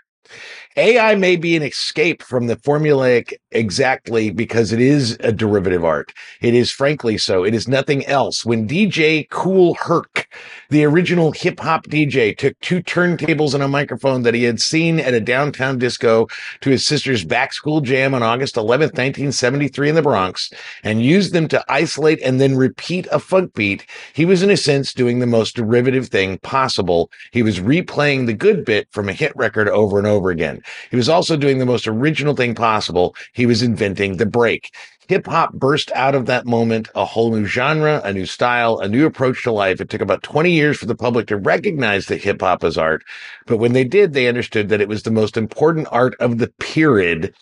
AI 0.78 1.16
may 1.16 1.34
be 1.34 1.56
an 1.56 1.64
escape 1.64 2.22
from 2.22 2.46
the 2.46 2.54
formulaic 2.54 3.34
exactly 3.50 4.30
because 4.30 4.72
it 4.72 4.80
is 4.80 5.16
a 5.20 5.32
derivative 5.32 5.84
art. 5.84 6.12
It 6.40 6.54
is 6.54 6.70
frankly 6.70 7.18
so. 7.18 7.44
It 7.44 7.54
is 7.54 7.68
nothing 7.68 8.04
else. 8.06 8.44
When 8.44 8.68
DJ 8.68 9.28
Kool 9.30 9.74
Herc, 9.74 10.28
the 10.70 10.84
original 10.84 11.32
hip 11.32 11.60
hop 11.60 11.86
DJ, 11.86 12.36
took 12.36 12.58
two 12.60 12.82
turntables 12.82 13.54
and 13.54 13.62
a 13.62 13.68
microphone 13.68 14.22
that 14.22 14.34
he 14.34 14.44
had 14.44 14.60
seen 14.60 15.00
at 15.00 15.14
a 15.14 15.20
downtown 15.20 15.78
disco 15.78 16.26
to 16.60 16.70
his 16.70 16.86
sister's 16.86 17.24
back 17.24 17.52
school 17.52 17.80
jam 17.80 18.14
on 18.14 18.22
August 18.22 18.56
11th, 18.56 18.94
1973 18.94 19.88
in 19.90 19.94
the 19.94 20.02
Bronx 20.02 20.50
and 20.82 21.02
used 21.02 21.32
them 21.32 21.48
to 21.48 21.64
isolate 21.68 22.20
and 22.22 22.40
then 22.40 22.56
repeat 22.56 23.06
a 23.10 23.18
funk 23.18 23.54
beat, 23.54 23.86
he 24.12 24.24
was 24.24 24.42
in 24.42 24.50
a 24.50 24.56
sense 24.56 24.92
doing 24.92 25.18
the 25.18 25.26
most 25.26 25.56
derivative 25.56 26.08
thing 26.08 26.38
possible. 26.38 27.10
He 27.32 27.42
was 27.42 27.60
replaying 27.60 28.26
the 28.26 28.34
good 28.34 28.64
bit 28.64 28.88
from 28.90 29.08
a 29.08 29.12
hit 29.12 29.32
record 29.36 29.68
over 29.68 29.98
and 29.98 30.06
over 30.06 30.30
again. 30.30 30.62
He 30.90 30.96
was 30.96 31.08
also 31.08 31.36
doing 31.36 31.58
the 31.58 31.66
most 31.66 31.86
original 31.86 32.34
thing 32.34 32.54
possible. 32.54 33.14
He 33.38 33.46
was 33.46 33.62
inventing 33.62 34.16
the 34.16 34.26
break. 34.26 34.74
Hip 35.08 35.26
hop 35.28 35.52
burst 35.52 35.92
out 35.94 36.16
of 36.16 36.26
that 36.26 36.44
moment 36.44 36.88
a 36.96 37.04
whole 37.04 37.30
new 37.30 37.46
genre, 37.46 38.00
a 38.04 38.12
new 38.12 38.26
style, 38.26 38.80
a 38.80 38.88
new 38.88 39.06
approach 39.06 39.44
to 39.44 39.52
life. 39.52 39.80
It 39.80 39.88
took 39.88 40.00
about 40.00 40.24
20 40.24 40.50
years 40.50 40.76
for 40.76 40.86
the 40.86 40.96
public 40.96 41.28
to 41.28 41.36
recognize 41.36 42.06
that 42.06 42.20
hip 42.20 42.40
hop 42.40 42.64
as 42.64 42.76
art. 42.76 43.04
But 43.46 43.58
when 43.58 43.74
they 43.74 43.84
did, 43.84 44.12
they 44.12 44.26
understood 44.26 44.68
that 44.70 44.80
it 44.80 44.88
was 44.88 45.04
the 45.04 45.12
most 45.12 45.36
important 45.36 45.86
art 45.92 46.16
of 46.18 46.38
the 46.38 46.48
period. 46.58 47.32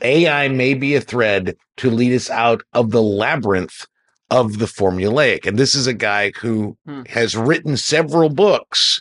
AI 0.00 0.48
may 0.48 0.74
be 0.74 0.96
a 0.96 1.00
thread 1.00 1.56
to 1.76 1.90
lead 1.92 2.12
us 2.12 2.28
out 2.28 2.62
of 2.72 2.90
the 2.90 3.00
labyrinth 3.02 3.86
of 4.32 4.58
the 4.58 4.66
formulaic. 4.66 5.46
And 5.46 5.56
this 5.56 5.76
is 5.76 5.86
a 5.86 5.94
guy 5.94 6.32
who 6.40 6.76
Hmm. 6.86 7.02
has 7.10 7.36
written 7.36 7.76
several 7.76 8.30
books, 8.30 8.98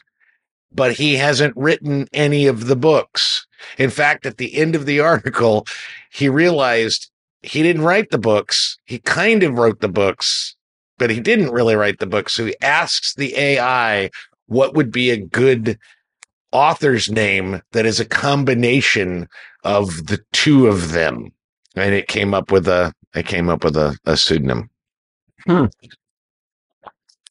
but 0.71 0.93
he 0.93 1.15
hasn't 1.15 1.57
written 1.57 2.07
any 2.13 2.45
of 2.45 2.67
the 2.67 2.75
books. 2.75 3.47
In 3.79 3.89
fact, 3.89 4.25
at 4.27 4.37
the 4.37 4.55
end 4.55 4.75
of 4.75 4.85
the 4.85 4.99
article, 5.13 5.65
he 6.15 6.29
realized 6.29 7.11
he 7.41 7.61
didn't 7.61 7.81
write 7.81 8.09
the 8.09 8.17
books. 8.17 8.77
He 8.85 8.99
kind 8.99 9.43
of 9.43 9.57
wrote 9.57 9.81
the 9.81 9.89
books, 9.89 10.55
but 10.97 11.09
he 11.09 11.19
didn't 11.19 11.51
really 11.51 11.75
write 11.75 11.99
the 11.99 12.07
books. 12.07 12.33
So 12.33 12.45
he 12.45 12.55
asks 12.61 13.13
the 13.15 13.37
AI 13.37 14.09
what 14.45 14.75
would 14.75 14.93
be 14.93 15.09
a 15.09 15.17
good 15.17 15.77
author's 16.53 17.11
name 17.11 17.61
that 17.73 17.85
is 17.85 17.99
a 17.99 18.05
combination 18.05 19.27
of 19.65 20.07
the 20.07 20.21
two 20.31 20.67
of 20.67 20.93
them. 20.93 21.33
And 21.75 21.93
it 21.93 22.07
came 22.07 22.33
up 22.33 22.49
with 22.49 22.69
a 22.69 22.93
it 23.13 23.25
came 23.25 23.49
up 23.49 23.65
with 23.65 23.75
a, 23.75 23.97
a 24.05 24.15
pseudonym. 24.15 24.69
Hmm. 25.45 25.65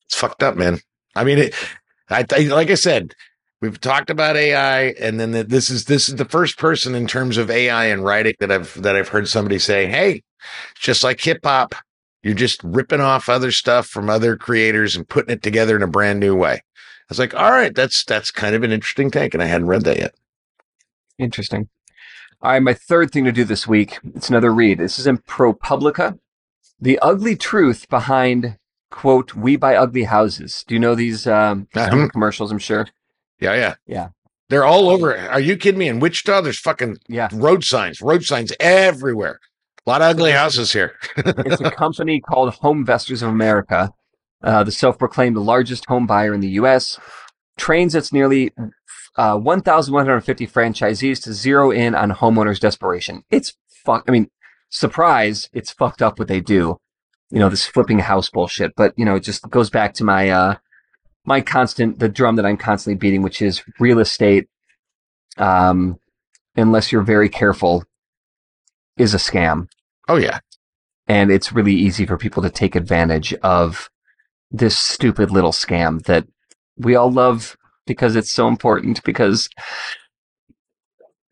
It's 0.05 0.15
fucked 0.15 0.43
up, 0.43 0.57
man. 0.57 0.79
I 1.17 1.25
mean, 1.25 1.39
it, 1.39 1.55
I, 2.11 2.27
I 2.31 2.41
like 2.41 2.69
I 2.69 2.75
said, 2.75 3.15
we've 3.65 3.81
talked 3.81 4.11
about 4.11 4.37
AI, 4.37 4.89
and 5.01 5.19
then 5.19 5.31
the, 5.31 5.43
this 5.43 5.71
is 5.71 5.87
this 5.87 6.11
is 6.11 6.17
the 6.17 6.27
first 6.27 6.59
person 6.59 6.95
in 6.95 7.07
terms 7.07 7.39
of 7.39 7.51
AI 7.51 7.87
and 7.87 8.05
writing 8.05 8.35
that 8.39 8.53
I've 8.53 8.81
that 8.83 8.95
I've 8.95 9.09
heard 9.09 9.27
somebody 9.27 9.59
say, 9.59 9.87
"Hey, 9.87 10.23
it's 10.73 10.81
just 10.81 11.03
like 11.03 11.19
hip 11.19 11.41
hop. 11.43 11.75
You're 12.23 12.35
just 12.35 12.63
ripping 12.63 13.01
off 13.01 13.31
other 13.31 13.51
stuff 13.51 13.87
from 13.87 14.11
other 14.11 14.37
creators 14.37 14.95
and 14.95 15.09
putting 15.09 15.33
it 15.33 15.43
together 15.43 15.77
in 15.77 15.83
a 15.83 15.87
brand 15.87 16.21
new 16.21 16.37
way." 16.37 16.53
I 16.57 16.61
was 17.09 17.19
like, 17.19 17.35
"All 17.35 17.51
right, 17.51 17.75
that's 17.75 18.05
that's 18.05 18.31
kind 18.31 18.55
of 18.55 18.63
an 18.63 18.71
interesting 18.71 19.11
take," 19.11 19.33
and 19.33 19.43
I 19.43 19.47
hadn't 19.47 19.69
read 19.69 19.85
that 19.85 19.99
yet. 19.99 20.15
Interesting. 21.19 21.69
All 22.43 22.51
right, 22.51 22.63
my 22.63 22.75
third 22.75 23.13
thing 23.13 23.25
to 23.25 23.33
do 23.33 23.45
this 23.45 23.67
week. 23.67 23.99
It's 24.15 24.29
another 24.29 24.53
read. 24.53 24.79
This 24.79 24.99
is 24.99 25.07
in 25.07 25.19
ProPublica. 25.19 26.19
The 26.79 26.99
ugly 26.99 27.35
truth 27.35 27.89
behind 27.89 28.59
quote 28.91 29.35
We 29.35 29.57
Buy 29.57 29.75
Ugly 29.75 30.05
Houses. 30.05 30.65
Do 30.69 30.75
you 30.75 30.81
know 30.81 30.95
these 30.95 31.27
um, 31.27 31.67
commercials? 31.73 32.53
I'm 32.53 32.59
sure. 32.59 32.89
Yeah, 33.45 33.55
yeah, 33.55 33.75
Yeah. 33.87 34.09
They're 34.51 34.65
all 34.65 34.91
over. 34.91 35.17
Are 35.17 35.41
you 35.41 35.57
kidding 35.57 35.79
me? 35.79 35.89
In 35.89 36.01
Wichita, 36.01 36.43
there's 36.43 36.59
fucking 36.61 36.99
Yeah, 37.09 37.29
road 37.33 37.65
signs, 37.65 38.01
road 38.01 38.25
signs 38.25 38.53
everywhere. 38.61 39.41
A 39.87 39.91
lot 39.91 40.03
of 40.03 40.09
ugly 40.09 40.33
houses 40.33 40.73
here. 40.73 40.97
it's 41.17 41.61
a 41.61 41.71
company 41.71 42.21
called 42.21 42.55
HomeVestors 42.55 43.23
of 43.23 43.29
America, 43.29 43.91
uh, 44.43 44.65
the 44.65 44.73
self-proclaimed 44.73 45.37
largest 45.37 45.87
home 45.87 46.07
buyer 46.07 46.33
in 46.35 46.41
the 46.41 46.51
U.S. 46.61 46.99
Trains 47.57 47.95
its 47.95 48.13
nearly 48.13 48.53
uh, 49.17 49.39
1,150 49.39 50.47
franchisees 50.47 51.23
to 51.23 51.33
zero 51.33 51.71
in 51.71 51.95
on 51.95 52.11
homeowners' 52.13 52.61
desperation. 52.61 53.23
It's 53.31 53.55
fuck. 53.85 54.05
I 54.09 54.11
mean, 54.13 54.29
surprise! 54.71 55.49
It's 55.53 55.71
fucked 55.71 56.03
up 56.03 56.19
what 56.19 56.29
they 56.29 56.41
do. 56.41 56.79
You 57.31 57.39
know 57.39 57.49
this 57.49 57.67
flipping 57.67 58.01
house 58.01 58.31
bullshit. 58.31 58.73
But 58.77 58.93
you 58.97 59.05
know, 59.05 59.17
it 59.17 59.21
just 59.21 59.49
goes 59.51 59.71
back 59.71 59.95
to 59.95 60.05
my 60.05 60.31
uh, 60.31 60.57
my 61.27 61.41
constant 61.41 61.99
the 62.01 62.09
drum 62.09 62.37
that 62.37 62.47
I'm 62.47 62.57
constantly 62.59 62.99
beating, 62.99 63.23
which 63.23 63.43
is 63.43 63.63
real 63.81 64.01
estate. 64.01 64.49
Um, 65.39 65.99
unless 66.57 66.93
you're 66.93 67.03
very 67.03 67.29
careful, 67.31 67.85
is 68.99 69.15
a 69.15 69.19
scam 69.19 69.69
Oh 70.09 70.17
yeah, 70.17 70.41
and 71.09 71.31
it's 71.31 71.53
really 71.53 71.75
easy 71.75 72.07
for 72.07 72.19
people 72.19 72.43
to 72.43 72.51
take 72.51 72.77
advantage 72.77 73.35
of 73.43 73.91
this 74.51 74.79
stupid 74.79 75.31
little 75.31 75.53
scam 75.53 76.03
that 76.05 76.27
we 76.79 76.97
all 76.97 77.13
love 77.13 77.57
because 77.87 78.17
it's 78.17 78.31
so 78.31 78.49
important 78.49 79.03
because 79.05 79.49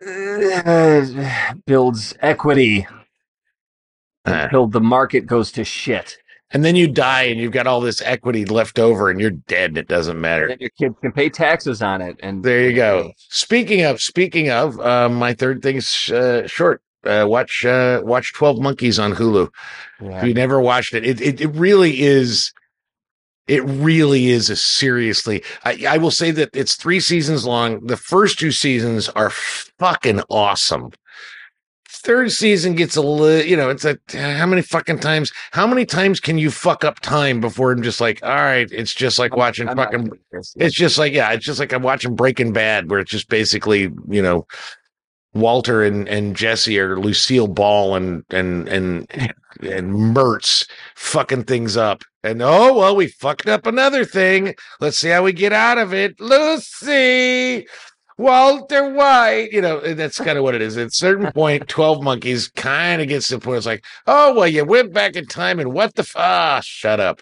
uh, 0.07 1.53
builds 1.67 2.15
equity 2.21 2.87
Uh, 4.27 4.45
until 4.45 4.67
the 4.69 4.81
market 4.81 5.27
goes 5.27 5.53
to 5.53 5.65
shit. 5.65 6.19
And 6.53 6.65
then 6.65 6.77
you 6.77 6.89
die, 6.89 7.23
and 7.25 7.41
you've 7.41 7.53
got 7.53 7.67
all 7.67 7.81
this 7.81 8.01
equity 8.03 8.45
left 8.45 8.79
over, 8.79 9.11
and 9.11 9.21
you're 9.21 9.31
dead. 9.31 9.71
And 9.71 9.79
it 9.79 9.89
doesn't 9.89 10.21
matter. 10.21 10.49
Then 10.49 10.59
your 10.61 10.71
kids 10.71 10.95
can 11.01 11.13
pay 11.13 11.29
taxes 11.29 11.83
on 11.83 12.01
it, 12.03 12.17
and 12.23 12.43
There 12.43 12.69
you 12.69 12.75
go. 12.77 13.13
Speaking 13.17 13.83
of, 13.83 14.01
speaking 14.01 14.51
of, 14.51 14.79
uh, 14.81 15.09
my 15.09 15.35
third 15.35 15.63
thing 15.63 15.77
is 15.77 16.11
uh, 16.11 16.47
short. 16.47 16.83
Uh, 17.05 17.25
watch, 17.29 17.65
uh, 17.65 18.01
watch 18.05 18.33
Twelve 18.33 18.61
Monkeys 18.61 18.99
on 19.01 19.13
Hulu. 19.15 19.49
If 19.49 19.51
Yeah. 20.07 20.25
you 20.25 20.35
never 20.35 20.61
watched 20.61 20.95
it, 20.95 21.05
it, 21.05 21.21
it, 21.21 21.41
it 21.41 21.49
really 21.49 22.01
is. 22.03 22.53
It 23.49 23.65
really 23.65 24.29
is 24.29 24.49
a 24.51 24.55
seriously. 24.57 25.43
I, 25.65 25.85
I 25.89 25.99
will 25.99 26.13
say 26.13 26.31
that 26.31 26.51
it's 26.55 26.77
three 26.77 27.01
seasons 27.01 27.45
long. 27.45 27.85
The 27.87 27.97
first 27.97 28.39
two 28.39 28.53
seasons 28.53 29.09
are 29.09 29.31
fucking 29.31 30.23
awesome. 30.31 30.91
Third 32.05 32.33
season 32.33 32.75
gets 32.75 32.97
a 32.97 33.01
little, 33.01 33.47
you 33.47 33.57
know, 33.57 33.71
it's 33.71 33.85
a 33.85 33.97
how 34.13 34.47
many 34.47 34.61
fucking 34.61 34.99
times? 34.99 35.33
How 35.53 35.67
many 35.67 35.87
times 35.87 36.19
can 36.19 36.37
you 36.37 36.51
fuck 36.51 36.85
up 36.85 36.99
time 37.01 37.41
before 37.41 37.71
I'm 37.71 37.83
just 37.83 38.01
like, 38.01 38.23
all 38.25 38.31
right, 38.31 38.69
it's 38.73 38.93
just 38.93 39.21
like 39.21 39.37
watching 39.37 39.69
I'm 39.69 39.77
fucking 39.77 40.11
it's 40.57 40.75
just 40.75 40.99
like, 40.99 41.13
yeah, 41.13 41.31
it's 41.33 41.45
just 41.45 41.61
like 41.61 41.73
I'm 41.73 41.83
watching 41.83 42.17
Breaking 42.17 42.53
Bad, 42.53 42.91
where 42.91 42.99
it's 42.99 43.11
just 43.11 43.29
basically, 43.29 43.93
you 44.09 44.21
know, 44.21 44.47
Walter 45.35 45.83
and, 45.83 46.09
and 46.09 46.37
Jesse 46.37 46.79
or 46.79 46.99
Lucille 46.99 47.49
Ball 47.49 47.95
and 47.95 48.25
and 48.31 48.69
and 48.69 49.11
and 49.61 49.93
Mertz 49.93 50.69
fucking 50.95 51.45
things 51.45 51.77
up. 51.77 52.03
And 52.23 52.43
oh 52.43 52.75
well, 52.75 52.95
we 52.95 53.07
fucked 53.07 53.49
up 53.49 53.67
another 53.67 54.05
thing. 54.05 54.55
Let's 54.81 54.99
see 54.99 55.09
how 55.09 55.23
we 55.23 55.33
get 55.33 55.53
out 55.53 55.79
of 55.79 55.95
it. 55.95 56.21
Lucy, 56.21 57.67
Walter 58.19 58.93
White. 58.93 59.51
You 59.53 59.61
know, 59.61 59.81
that's 59.95 60.19
kind 60.19 60.39
of 60.39 60.45
what 60.45 60.55
it 60.55 60.63
is. 60.63 60.77
At 60.77 60.89
a 60.89 60.91
certain 60.91 61.33
point, 61.33 61.69
Twelve 61.69 62.03
Monkeys 62.03 62.49
kind 62.49 63.03
of 63.03 63.09
gets 63.09 63.29
to 63.29 63.37
the 63.37 63.41
point. 63.41 63.59
It's 63.59 63.67
like, 63.67 63.85
oh 64.07 64.35
well, 64.35 64.49
you 64.49 64.65
went 64.65 64.93
back 64.93 65.17
in 65.17 65.27
time 65.27 65.59
and 65.59 65.73
what 65.73 65.95
the 65.95 66.03
f- 66.03 66.17
ah, 66.17 66.61
shut 66.63 67.01
up. 67.01 67.21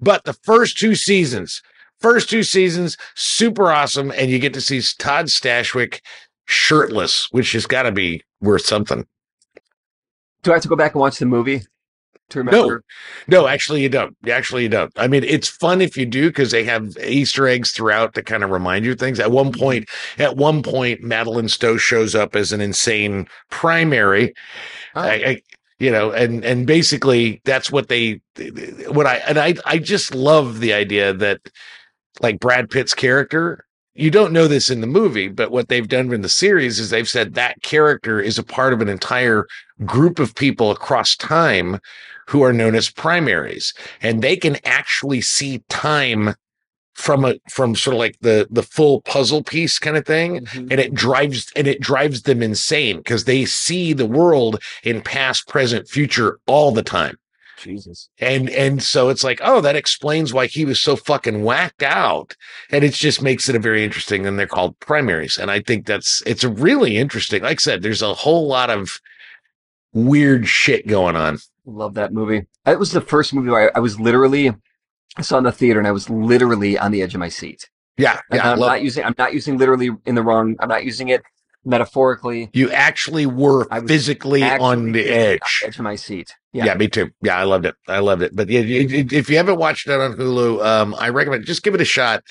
But 0.00 0.24
the 0.24 0.34
first 0.34 0.78
two 0.78 0.94
seasons, 0.94 1.62
first 2.00 2.28
two 2.28 2.42
seasons, 2.42 2.96
super 3.14 3.70
awesome, 3.70 4.12
and 4.16 4.30
you 4.30 4.38
get 4.38 4.54
to 4.54 4.60
see 4.60 4.80
Todd 4.98 5.26
Stashwick 5.26 6.00
shirtless, 6.46 7.28
which 7.30 7.52
has 7.52 7.66
got 7.66 7.84
to 7.84 7.92
be 7.92 8.22
worth 8.40 8.64
something. 8.64 9.06
Do 10.42 10.50
I 10.50 10.54
have 10.54 10.62
to 10.62 10.68
go 10.68 10.76
back 10.76 10.94
and 10.94 11.00
watch 11.00 11.18
the 11.18 11.26
movie 11.26 11.62
to 12.32 12.38
remember? 12.40 12.84
No, 13.28 13.46
actually, 13.46 13.82
you 13.82 13.88
don't. 13.88 14.16
Actually, 14.28 14.64
you 14.64 14.68
don't. 14.68 14.92
I 14.96 15.06
mean, 15.06 15.24
it's 15.24 15.48
fun 15.48 15.80
if 15.80 15.96
you 15.96 16.06
do 16.06 16.28
because 16.28 16.50
they 16.50 16.64
have 16.64 16.96
Easter 16.98 17.46
eggs 17.46 17.72
throughout 17.72 18.14
to 18.14 18.22
kind 18.22 18.42
of 18.42 18.50
remind 18.50 18.84
you 18.84 18.92
of 18.92 18.98
things. 18.98 19.20
At 19.20 19.30
one 19.30 19.52
mm-hmm. 19.52 19.60
point, 19.60 19.88
at 20.18 20.36
one 20.36 20.62
point, 20.62 21.02
Madeleine 21.02 21.48
Stowe 21.48 21.76
shows 21.76 22.14
up 22.14 22.34
as 22.34 22.52
an 22.52 22.60
insane 22.60 23.28
primary. 23.50 24.34
Oh. 24.94 25.00
I, 25.00 25.12
I, 25.12 25.42
you 25.78 25.90
know, 25.90 26.10
and 26.10 26.44
and 26.44 26.66
basically 26.66 27.40
that's 27.44 27.70
what 27.70 27.88
they, 27.88 28.20
what 28.88 29.06
I 29.06 29.16
and 29.16 29.38
I, 29.38 29.54
I 29.64 29.78
just 29.78 30.14
love 30.14 30.60
the 30.60 30.72
idea 30.72 31.12
that 31.14 31.40
like 32.20 32.40
Brad 32.40 32.70
Pitt's 32.70 32.94
character 32.94 33.64
you 33.94 34.10
don't 34.10 34.32
know 34.32 34.48
this 34.48 34.70
in 34.70 34.80
the 34.80 34.86
movie, 34.86 35.28
but 35.28 35.50
what 35.50 35.68
they've 35.68 35.88
done 35.88 36.12
in 36.12 36.22
the 36.22 36.28
series 36.28 36.78
is 36.78 36.90
they've 36.90 37.08
said 37.08 37.34
that 37.34 37.62
character 37.62 38.20
is 38.20 38.38
a 38.38 38.42
part 38.42 38.72
of 38.72 38.80
an 38.80 38.88
entire 38.88 39.46
group 39.84 40.18
of 40.18 40.34
people 40.34 40.70
across 40.70 41.14
time 41.16 41.78
who 42.28 42.42
are 42.42 42.52
known 42.52 42.74
as 42.74 42.90
primaries, 42.90 43.74
and 44.00 44.22
they 44.22 44.36
can 44.36 44.56
actually 44.64 45.20
see 45.20 45.62
time 45.68 46.34
from 46.94 47.24
a 47.24 47.34
from 47.50 47.74
sort 47.74 47.94
of 47.94 47.98
like 48.00 48.18
the 48.20 48.46
the 48.50 48.62
full 48.62 49.00
puzzle 49.02 49.42
piece 49.42 49.78
kind 49.78 49.96
of 49.96 50.04
thing. 50.06 50.40
Mhm. 50.46 50.70
and 50.70 50.80
it 50.80 50.94
drives 50.94 51.50
and 51.56 51.66
it 51.66 51.80
drives 51.80 52.22
them 52.22 52.42
insane 52.42 52.98
because 52.98 53.24
they 53.24 53.44
see 53.46 53.92
the 53.92 54.06
world 54.06 54.62
in 54.84 55.00
past 55.00 55.48
present 55.48 55.88
future 55.88 56.38
all 56.46 56.70
the 56.70 56.82
time. 56.82 57.16
Jesus. 57.58 58.08
and 58.18 58.50
and 58.50 58.82
so 58.82 59.08
it's 59.08 59.22
like 59.24 59.40
oh 59.42 59.60
that 59.60 59.76
explains 59.76 60.34
why 60.34 60.46
he 60.46 60.64
was 60.64 60.80
so 60.80 60.96
fucking 60.96 61.44
whacked 61.44 61.82
out. 61.82 62.36
And 62.70 62.82
it 62.84 62.92
just 62.92 63.22
makes 63.22 63.48
it 63.48 63.54
a 63.56 63.60
very 63.60 63.84
interesting 63.84 64.26
and 64.26 64.38
they're 64.38 64.46
called 64.46 64.78
primaries. 64.80 65.38
And 65.38 65.50
i 65.50 65.60
think 65.60 65.86
that's 65.86 66.22
it's 66.26 66.44
really 66.44 66.98
interesting 66.98 67.42
like 67.42 67.58
i 67.58 67.62
said 67.62 67.82
there's 67.82 68.02
a 68.02 68.14
whole 68.14 68.46
lot 68.48 68.68
of 68.68 69.00
weird 69.94 70.46
shit 70.48 70.86
going 70.86 71.16
on 71.16 71.38
Love 71.64 71.94
that 71.94 72.12
movie. 72.12 72.46
It 72.66 72.78
was 72.78 72.90
the 72.92 73.00
first 73.00 73.32
movie 73.34 73.50
where 73.50 73.70
I, 73.70 73.78
I 73.78 73.80
was 73.80 73.98
literally 74.00 74.52
I 75.16 75.22
saw 75.22 75.38
in 75.38 75.44
the 75.44 75.52
theater 75.52 75.78
and 75.78 75.86
I 75.86 75.92
was 75.92 76.08
literally 76.10 76.78
on 76.78 76.90
the 76.90 77.02
edge 77.02 77.14
of 77.14 77.20
my 77.20 77.28
seat. 77.28 77.68
yeah 77.98 78.20
yeah 78.32 78.52
I'm 78.52 78.58
not 78.58 78.82
using 78.82 79.04
I'm 79.04 79.14
not 79.18 79.32
using 79.34 79.58
literally 79.58 79.90
in 80.06 80.14
the 80.14 80.22
wrong 80.22 80.56
I'm 80.58 80.68
not 80.68 80.84
using 80.84 81.08
it 81.10 81.22
metaphorically. 81.64 82.50
you 82.52 82.70
actually 82.70 83.26
were 83.26 83.64
physically 83.86 84.42
Actually 84.42 84.64
on 84.66 84.92
the 84.92 85.02
physically 85.02 85.12
on 85.12 85.32
edge 85.34 85.60
the 85.60 85.66
edge 85.66 85.76
of 85.78 85.82
my 85.84 85.94
seat. 85.96 86.34
Yeah. 86.52 86.64
Yeah. 86.66 86.74
me 86.74 86.88
too. 86.88 87.10
Yeah, 87.22 87.38
I 87.38 87.44
loved 87.44 87.66
it. 87.66 87.74
I 87.88 88.00
loved 88.00 88.22
it. 88.22 88.34
But 88.34 88.48
yeah, 88.48 88.60
you- 88.60 88.80
you- 88.80 89.06
if 89.12 89.30
you 89.30 89.36
haven't 89.36 89.58
watched 89.58 89.86
it 89.88 90.00
on 90.00 90.14
Hulu, 90.16 90.64
um, 90.64 90.94
I 90.98 91.08
recommend 91.10 91.46
just 91.46 91.62
give 91.62 91.74
it 91.74 91.80
a 91.80 91.84
shot. 91.84 92.24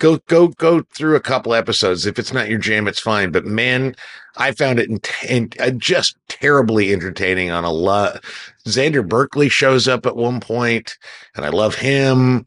Go 0.00 0.18
go 0.28 0.48
go 0.48 0.82
through 0.94 1.14
a 1.16 1.20
couple 1.20 1.54
episodes. 1.54 2.04
If 2.04 2.18
it's 2.18 2.32
not 2.32 2.48
your 2.48 2.58
jam, 2.58 2.88
it's 2.88 2.98
fine. 2.98 3.30
But 3.30 3.44
man, 3.44 3.94
I 4.36 4.50
found 4.52 4.80
it 4.80 4.90
in, 4.90 4.98
in, 5.28 5.50
uh, 5.60 5.70
just 5.70 6.16
terribly 6.28 6.92
entertaining 6.92 7.50
on 7.52 7.62
a 7.64 7.70
lot. 7.70 8.24
Xander 8.66 9.06
Berkeley 9.06 9.48
shows 9.48 9.86
up 9.88 10.06
at 10.06 10.16
one 10.16 10.40
point, 10.40 10.96
and 11.36 11.44
I 11.44 11.48
love 11.50 11.74
him. 11.74 12.46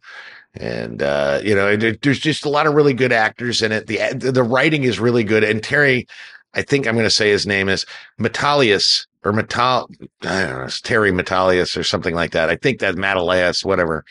And 0.55 1.01
uh, 1.03 1.39
you 1.43 1.53
know, 1.55 1.67
it- 1.67 2.01
there's 2.01 2.19
just 2.19 2.45
a 2.45 2.49
lot 2.49 2.65
of 2.67 2.73
really 2.73 2.93
good 2.93 3.11
actors 3.11 3.61
in 3.61 3.71
it. 3.71 3.87
The 3.87 3.99
the 4.31 4.43
writing 4.43 4.83
is 4.83 4.99
really 4.99 5.23
good. 5.23 5.43
And 5.43 5.61
Terry, 5.63 6.07
I 6.55 6.63
think 6.63 6.87
I'm 6.87 6.95
going 6.95 7.05
to 7.05 7.09
say 7.11 7.29
his 7.29 7.45
name 7.45 7.69
is 7.69 7.85
Metalius 8.19 9.05
or 9.23 9.31
Metal. 9.33 9.87
I 10.23 10.41
don't 10.45 10.57
know, 10.59 10.63
it's 10.65 10.81
Terry 10.81 11.11
Metalius 11.11 11.77
or 11.77 11.83
something 11.83 12.15
like 12.15 12.31
that. 12.31 12.49
I 12.49 12.55
think 12.55 12.79
that 12.79 12.95
Metalius, 12.95 13.63
whatever. 13.63 14.03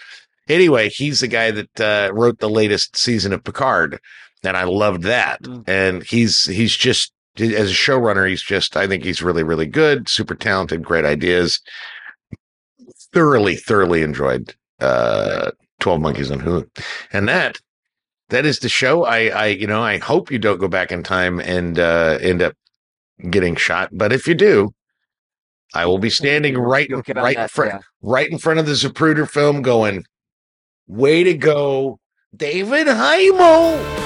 Anyway, 0.48 0.88
he's 0.88 1.18
the 1.20 1.26
guy 1.28 1.50
that 1.50 1.80
uh, 1.80 2.12
wrote 2.14 2.38
the 2.38 2.48
latest 2.48 2.96
season 2.96 3.32
of 3.32 3.42
Picard, 3.42 3.98
and 4.44 4.56
I 4.56 4.62
loved 4.62 5.02
that. 5.02 5.42
Mm. 5.42 5.64
And 5.68 6.02
he's 6.04 6.44
he's 6.44 6.76
just 6.76 7.12
as 7.38 7.70
a 7.70 7.74
showrunner, 7.74 8.28
he's 8.28 8.42
just 8.42 8.76
I 8.76 8.86
think 8.86 9.02
he's 9.02 9.22
really 9.22 9.42
really 9.42 9.66
good, 9.66 10.08
super 10.08 10.36
talented, 10.36 10.84
great 10.84 11.04
ideas. 11.04 11.60
Thoroughly, 13.16 13.56
thoroughly 13.56 14.02
enjoyed 14.02 14.54
uh, 14.78 15.52
Twelve 15.80 16.02
Monkeys 16.02 16.30
on 16.30 16.38
Hulu, 16.38 16.68
and 17.14 17.26
that 17.26 17.56
that 18.28 18.44
is 18.44 18.58
the 18.58 18.68
show. 18.68 19.04
I 19.04 19.28
I 19.28 19.46
you 19.46 19.66
know 19.66 19.82
I 19.82 19.96
hope 19.96 20.30
you 20.30 20.38
don't 20.38 20.60
go 20.60 20.68
back 20.68 20.92
in 20.92 21.02
time 21.02 21.40
and 21.40 21.78
uh, 21.78 22.18
end 22.20 22.42
up 22.42 22.52
getting 23.30 23.56
shot, 23.56 23.88
but 23.90 24.12
if 24.12 24.28
you 24.28 24.34
do. 24.34 24.74
I 25.74 25.86
will 25.86 25.98
be 25.98 26.10
standing 26.10 26.58
right, 26.58 26.88
You'll 26.88 27.00
get 27.02 27.16
on 27.16 27.24
right 27.24 27.38
in 27.38 27.48
front, 27.48 27.72
yeah. 27.72 27.80
right 28.02 28.30
in 28.30 28.38
front 28.38 28.60
of 28.60 28.66
the 28.66 28.72
Zapruder 28.72 29.28
film 29.28 29.62
going, 29.62 30.04
way 30.86 31.24
to 31.24 31.34
go, 31.34 31.98
David 32.34 32.86
Heimel. 32.86 34.05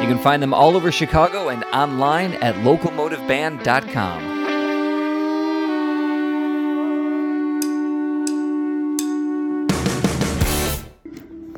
You 0.00 0.06
can 0.06 0.18
find 0.18 0.42
them 0.42 0.54
all 0.54 0.76
over 0.76 0.90
Chicago 0.90 1.48
and 1.50 1.62
online 1.64 2.34
at 2.34 2.54
locomotiveband.com. 2.56 4.40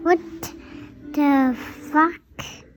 What 0.02 0.18
the 1.12 1.56
fuck? 1.92 2.21